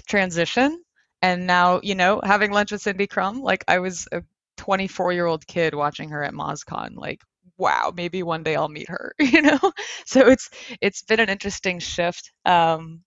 transition. 0.08 0.84
And 1.22 1.48
now, 1.48 1.80
you 1.84 1.96
know, 1.96 2.22
having 2.24 2.52
lunch 2.52 2.72
with 2.72 2.82
Cindy 2.82 3.08
Krum, 3.08 3.41
like 3.41 3.64
I 3.68 3.80
was 3.80 4.08
a 4.12 4.24
24 4.58 5.14
year 5.14 5.26
old 5.28 5.48
kid 5.48 5.76
watching 5.76 6.10
her 6.10 6.24
at 6.24 6.34
MozCon. 6.34 6.96
Like, 6.98 7.22
wow, 7.58 7.91
maybe 7.95 8.24
one 8.24 8.43
day 8.43 8.56
I'll 8.56 8.70
meet 8.70 8.89
her, 8.89 9.14
you 9.20 9.41
know? 9.41 9.60
So 10.06 10.28
it's 10.28 10.49
it's 10.82 11.04
been 11.04 11.20
an 11.20 11.30
interesting 11.30 11.80
shift. 11.80 12.32
Um, 12.45 13.04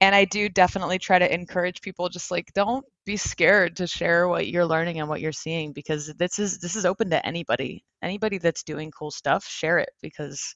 and 0.00 0.14
I 0.14 0.24
do 0.26 0.48
definitely 0.48 0.98
try 0.98 1.18
to 1.18 1.32
encourage 1.34 1.80
people 1.82 2.08
just 2.08 2.30
like 2.30 2.52
don't 2.54 2.84
be 3.06 3.16
scared 3.16 3.76
to 3.76 3.86
share 3.86 4.28
what 4.28 4.48
you're 4.48 4.66
learning 4.66 5.00
and 5.00 5.08
what 5.08 5.20
you're 5.20 5.32
seeing 5.32 5.72
because 5.72 6.12
this 6.18 6.38
is 6.38 6.58
this 6.58 6.76
is 6.76 6.86
open 6.86 7.10
to 7.10 7.24
anybody. 7.26 7.84
Anybody 8.02 8.38
that's 8.38 8.64
doing 8.64 8.90
cool 8.90 9.10
stuff, 9.12 9.44
share 9.46 9.78
it 9.78 9.90
because 10.02 10.54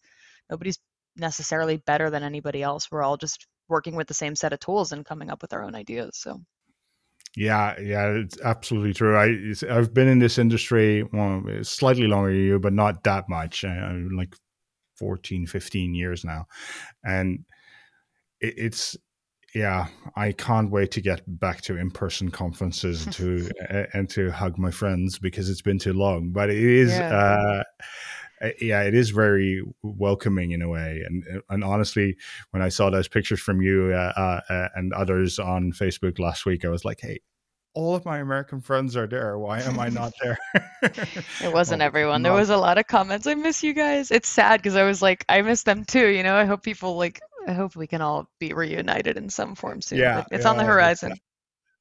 nobody's 0.51 0.79
necessarily 1.17 1.79
better 1.79 2.11
than 2.11 2.23
anybody 2.25 2.63
else. 2.63 2.91
We're 2.91 3.03
all 3.03 3.17
just 3.17 3.47
working 3.69 3.97
with 3.97 4.09
the 4.09 4.15
same 4.15 4.37
set 4.37 4.53
of 4.53 4.61
tools 4.61 4.93
and 4.93 5.05
coming 5.05 5.31
up 5.31 5.43
with 5.43 5.53
our 5.53 5.65
own 5.65 5.75
ideas. 5.75 6.19
So 6.19 6.41
yeah, 7.37 7.79
yeah, 7.79 8.09
it's 8.13 8.41
absolutely 8.41 8.95
true. 8.95 9.15
I 9.15 9.55
I've 9.71 9.93
been 9.93 10.09
in 10.09 10.19
this 10.19 10.39
industry 10.39 11.03
well, 11.13 11.45
slightly 11.63 12.07
longer 12.07 12.31
than 12.31 12.41
you, 12.41 12.59
but 12.59 12.73
not 12.73 13.05
that 13.05 13.29
much. 13.29 13.63
I'm 13.63 14.17
like 14.17 14.35
14, 14.97 15.47
15 15.47 15.95
years 15.95 16.25
now, 16.25 16.47
and 17.05 17.45
it, 18.41 18.55
it's 18.57 18.97
yeah, 19.55 19.87
I 20.17 20.33
can't 20.33 20.71
wait 20.71 20.91
to 20.93 21.03
get 21.03 21.23
back 21.27 21.61
to 21.63 21.77
in-person 21.77 22.31
conferences 22.31 23.07
to 23.17 23.51
and 23.93 24.09
to 24.11 24.31
hug 24.31 24.59
my 24.59 24.71
friends 24.71 25.19
because 25.19 25.51
it's 25.51 25.63
been 25.63 25.79
too 25.79 25.93
long. 25.93 26.31
But 26.31 26.49
it 26.49 26.59
is. 26.59 26.91
Yeah. 26.93 27.15
Uh, 27.15 27.63
yeah, 28.61 28.83
it 28.83 28.95
is 28.95 29.11
very 29.11 29.63
welcoming 29.83 30.51
in 30.51 30.63
a 30.63 30.69
way. 30.69 31.03
And 31.07 31.43
and 31.49 31.65
honestly, 31.65 32.17
when 32.51 32.63
I 32.63 32.69
saw 32.69 32.91
those 32.91 33.09
pictures 33.09 33.41
from 33.41 33.63
you 33.63 33.93
uh, 33.93 34.13
uh, 34.17 34.53
uh, 34.53 34.69
and 34.75 34.93
others 34.93 35.39
on 35.39 35.73
Facebook 35.73 36.19
last 36.19 36.47
week, 36.47 36.65
I 36.65 36.69
was 36.69 36.85
like, 36.85 37.01
hey, 37.01 37.21
all 37.77 37.95
of 37.95 38.05
my 38.07 38.19
American 38.19 38.61
friends 38.61 38.97
are 38.97 39.07
there. 39.07 39.39
Why 39.39 39.61
am 39.61 39.79
I 39.79 39.91
not 39.91 40.15
there? 40.23 40.39
it 40.83 41.53
wasn't 41.53 41.81
well, 41.81 41.87
everyone. 41.87 42.23
There 42.23 42.33
was 42.33 42.49
a 42.49 42.57
lot 42.57 42.79
of 42.79 42.87
comments. 42.87 43.27
I 43.27 43.35
miss 43.35 43.63
you 43.63 43.75
guys. 43.75 44.11
It's 44.11 44.29
sad 44.29 44.63
because 44.63 44.77
I 44.77 44.85
was 44.85 45.03
like, 45.03 45.25
I 45.29 45.43
miss 45.43 45.63
them 45.63 45.85
too. 45.85 46.07
You 46.07 46.23
know, 46.23 46.35
I 46.35 46.47
hope 46.47 46.63
people 46.63 46.97
like. 46.97 47.21
I 47.47 47.53
hope 47.53 47.77
we 47.77 47.87
can 47.87 48.01
all 48.01 48.29
be 48.41 48.53
reunited 48.55 49.17
in 49.17 49.29
some 49.29 49.55
form 49.55 49.81
soon. 49.81 49.99
Yeah, 49.99 50.25
it's 50.33 50.45
yeah, 50.45 50.51
on 50.51 50.57
the 50.57 50.65
horizon. 50.65 51.13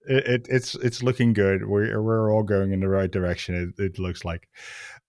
It, 0.08 0.28
it, 0.28 0.48
it's 0.50 0.76
it's 0.76 1.02
looking 1.02 1.34
good. 1.34 1.66
We're 1.66 2.00
we're 2.00 2.32
all 2.32 2.44
going 2.44 2.72
in 2.72 2.82
the 2.82 2.90
right 2.90 3.10
direction. 3.10 3.74
It, 3.78 3.84
it 3.84 4.00
looks 4.00 4.24
like. 4.24 4.48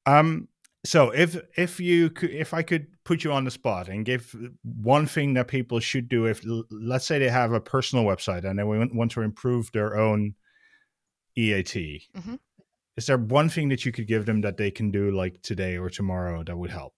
Um, 0.07 0.49
so 0.87 1.11
if 1.11 1.37
if 1.57 1.80
you 1.80 2.11
could 2.11 2.30
if 2.30 2.55
i 2.55 2.62
could 2.62 2.87
put 3.05 3.24
you 3.24 3.32
on 3.32 3.45
the 3.45 3.51
spot 3.51 3.89
and 3.89 4.05
give 4.05 4.34
one 4.62 5.07
thing 5.07 5.34
that 5.34 5.49
people 5.49 5.80
should 5.80 6.09
do 6.09 6.26
if 6.26 6.43
let's 6.70 7.07
say 7.07 7.18
they 7.18 7.28
have 7.28 7.53
a 7.53 7.61
personal 7.61 8.05
website 8.05 8.45
and 8.45 8.59
they 8.59 8.64
want 8.64 9.11
to 9.11 9.22
improve 9.22 9.70
their 9.72 9.97
own 9.99 10.34
eat 11.37 11.74
mm-hmm. 11.74 12.34
is 12.97 13.07
there 13.07 13.18
one 13.18 13.49
thing 13.49 13.68
that 13.68 13.84
you 13.84 13.93
could 13.93 14.07
give 14.07 14.26
them 14.26 14.41
that 14.41 14.57
they 14.57 14.70
can 14.70 14.91
do 14.91 15.11
like 15.11 15.41
today 15.43 15.76
or 15.76 15.91
tomorrow 15.91 16.43
that 16.43 16.57
would 16.57 16.70
help? 16.70 16.95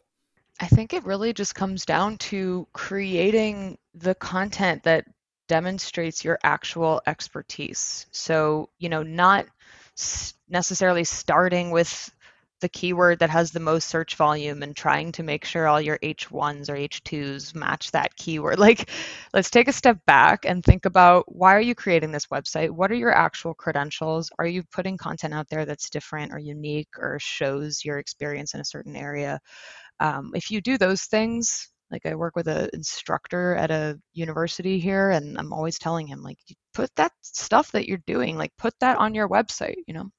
I 0.61 0.67
think 0.67 0.93
it 0.93 1.05
really 1.05 1.33
just 1.33 1.55
comes 1.55 1.85
down 1.85 2.19
to 2.19 2.67
creating 2.73 3.79
the 3.95 4.15
content 4.15 4.85
that 4.85 5.07
demonstrates 5.49 6.25
your 6.25 6.39
actual 6.43 7.01
expertise. 7.07 8.07
So 8.13 8.71
you 8.79 8.89
know 8.89 9.03
not 9.03 9.47
necessarily 10.49 11.03
starting 11.03 11.73
with 11.73 12.13
the 12.61 12.69
keyword 12.69 13.19
that 13.21 13.31
has 13.31 13.51
the 13.51 13.61
most 13.61 13.89
search 13.89 14.17
volume 14.17 14.63
and 14.63 14.77
trying 14.77 15.13
to 15.13 15.23
make 15.23 15.45
sure 15.45 15.67
all 15.67 15.81
your 15.81 15.99
H1s 15.99 16.69
or 16.69 16.75
H2s 16.77 17.55
match 17.55 17.91
that 17.93 18.15
keyword. 18.17 18.59
Like, 18.69 18.91
let's 19.33 19.51
take 19.51 19.69
a 19.69 19.73
step 19.73 19.99
back 20.07 20.45
and 20.45 20.63
think 20.63 20.85
about 20.85 21.25
why 21.35 21.55
are 21.55 21.61
you 21.61 21.75
creating 21.75 22.13
this 22.13 22.27
website? 22.27 22.71
What 22.71 22.91
are 22.91 22.97
your 22.97 23.15
actual 23.15 23.55
credentials? 23.55 24.31
Are 24.39 24.47
you 24.47 24.63
putting 24.73 24.99
content 24.99 25.33
out 25.33 25.49
there 25.49 25.65
that's 25.65 25.89
different 25.91 26.33
or 26.33 26.39
unique 26.39 26.89
or 26.99 27.19
shows 27.21 27.85
your 27.85 27.99
experience 27.99 28.55
in 28.55 28.61
a 28.61 28.65
certain 28.65 28.95
area? 28.97 29.41
Um, 30.01 30.33
if 30.35 30.51
you 30.51 30.61
do 30.61 30.79
those 30.79 31.03
things, 31.05 31.69
like 31.91 32.05
I 32.07 32.15
work 32.15 32.37
with 32.37 32.49
an 32.49 32.69
instructor 32.75 33.55
at 33.55 33.71
a 33.71 33.99
university 34.13 34.79
here, 34.79 35.11
and 35.11 35.39
I'm 35.39 35.53
always 35.53 35.79
telling 35.79 36.07
him, 36.07 36.23
like, 36.23 36.39
put 36.75 36.91
that 36.97 37.13
stuff 37.23 37.73
that 37.73 37.89
you're 37.89 37.99
doing, 38.07 38.37
like, 38.37 38.53
put 38.59 38.75
that 38.81 38.99
on 38.99 39.15
your 39.15 39.29
website, 39.29 39.77
you 39.87 39.95
know? 39.95 40.11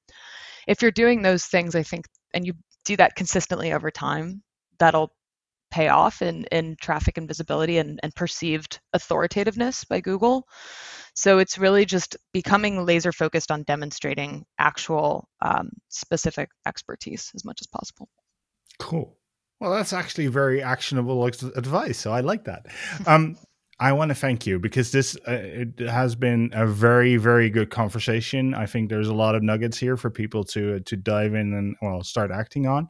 if 0.68 0.82
you're 0.82 0.92
doing 0.92 1.22
those 1.22 1.46
things, 1.46 1.76
I 1.76 1.84
think, 1.84 2.06
and 2.34 2.46
you 2.46 2.54
do 2.86 2.96
that 2.98 3.16
consistently 3.16 3.74
over 3.74 3.92
time, 3.92 4.44
that'll 4.80 5.12
pay 5.72 5.90
off 5.90 6.22
in, 6.22 6.46
in 6.46 6.76
traffic 6.82 7.18
and 7.18 7.28
visibility 7.28 7.78
and, 7.78 8.00
and 8.02 8.16
perceived 8.16 8.80
authoritativeness 8.94 9.88
by 9.88 10.02
Google. 10.02 10.48
So 11.14 11.38
it's 11.38 11.58
really 11.58 11.86
just 11.86 12.18
becoming 12.34 12.86
laser 12.86 13.12
focused 13.12 13.52
on 13.52 13.64
demonstrating 13.64 14.46
actual 14.58 15.28
um, 15.42 15.70
specific 15.90 16.50
expertise 16.66 17.32
as 17.36 17.46
much 17.46 17.60
as 17.62 17.68
possible. 17.68 18.10
Cool. 18.80 19.16
Well, 19.60 19.72
that's 19.72 19.94
actually 19.94 20.28
very 20.28 20.64
actionable 20.64 21.26
advice. 21.26 21.98
So 21.98 22.12
I 22.14 22.22
like 22.22 22.46
that. 22.46 22.68
Um, 23.06 23.38
I 23.82 23.94
want 23.94 24.10
to 24.10 24.16
thank 24.16 24.46
you 24.46 24.60
because 24.60 24.92
this 24.92 25.16
uh, 25.28 25.32
it 25.32 25.80
has 25.80 26.14
been 26.14 26.52
a 26.54 26.68
very 26.68 27.16
very 27.16 27.50
good 27.50 27.70
conversation. 27.70 28.54
I 28.54 28.66
think 28.66 28.90
there's 28.90 29.08
a 29.08 29.14
lot 29.14 29.36
of 29.36 29.44
nuggets 29.44 29.78
here 29.78 29.96
for 29.96 30.10
people 30.10 30.44
to 30.46 30.82
to 30.82 30.98
dive 30.98 31.34
in 31.34 31.54
and 31.54 31.76
well 31.82 32.04
start 32.04 32.32
acting 32.32 32.68
on. 32.68 32.90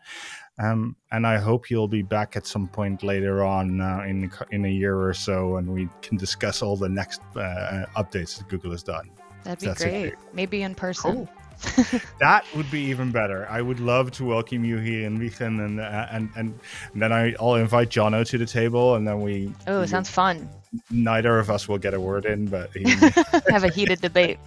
Um, 0.61 0.95
and 1.11 1.25
I 1.25 1.37
hope 1.37 1.69
you'll 1.69 1.87
be 1.87 2.01
back 2.01 2.35
at 2.35 2.45
some 2.45 2.67
point 2.67 3.03
later 3.03 3.43
on 3.43 3.79
uh, 3.81 4.03
in 4.07 4.31
in 4.51 4.65
a 4.65 4.69
year 4.69 4.99
or 4.99 5.13
so, 5.13 5.57
and 5.57 5.69
we 5.69 5.87
can 6.01 6.17
discuss 6.17 6.61
all 6.61 6.75
the 6.75 6.89
next 6.89 7.21
uh, 7.35 7.85
updates 7.95 8.37
that 8.37 8.49
Google 8.49 8.71
has 8.71 8.83
done. 8.83 9.11
That'd 9.43 9.59
be 9.59 9.67
That's 9.67 9.83
great. 9.83 10.07
Okay. 10.07 10.15
Maybe 10.33 10.63
in 10.63 10.75
person. 10.75 11.13
Cool. 11.13 11.29
that 12.19 12.45
would 12.55 12.69
be 12.71 12.81
even 12.81 13.11
better. 13.11 13.47
I 13.49 13.61
would 13.61 13.79
love 13.79 14.11
to 14.11 14.25
welcome 14.25 14.63
you 14.63 14.77
here 14.77 15.05
and 15.07 15.79
uh, 15.79 16.07
and, 16.11 16.29
and 16.35 16.59
then 16.95 17.11
I, 17.11 17.35
I'll 17.39 17.55
invite 17.55 17.89
Jono 17.89 18.25
to 18.27 18.37
the 18.37 18.45
table, 18.45 18.95
and 18.95 19.07
then 19.07 19.21
we. 19.21 19.51
Oh, 19.67 19.85
sounds 19.85 20.09
fun. 20.09 20.47
Neither 20.91 21.39
of 21.39 21.49
us 21.49 21.67
will 21.67 21.77
get 21.77 21.93
a 21.93 21.99
word 21.99 22.25
in, 22.25 22.45
but 22.45 22.71
he... 22.71 22.83
have 23.49 23.63
a 23.63 23.69
heated 23.69 24.01
debate. 24.01 24.37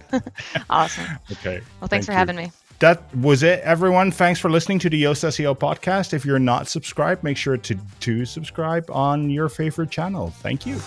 awesome. 0.69 1.05
Okay. 1.31 1.61
Well, 1.79 1.87
thanks 1.87 1.89
Thank 1.89 2.05
for 2.05 2.11
you. 2.13 2.17
having 2.17 2.35
me. 2.37 2.51
That 2.79 3.03
was 3.15 3.43
it, 3.43 3.61
everyone. 3.61 4.11
Thanks 4.11 4.39
for 4.39 4.49
listening 4.49 4.79
to 4.79 4.89
the 4.89 5.01
Yoast 5.01 5.23
SEO 5.25 5.57
podcast. 5.57 6.13
If 6.13 6.25
you're 6.25 6.39
not 6.39 6.67
subscribed, 6.67 7.23
make 7.23 7.37
sure 7.37 7.57
to 7.57 7.77
to 8.01 8.25
subscribe 8.25 8.89
on 8.89 9.29
your 9.29 9.49
favorite 9.49 9.91
channel. 9.91 10.29
Thank 10.29 10.65
you. 10.65 10.79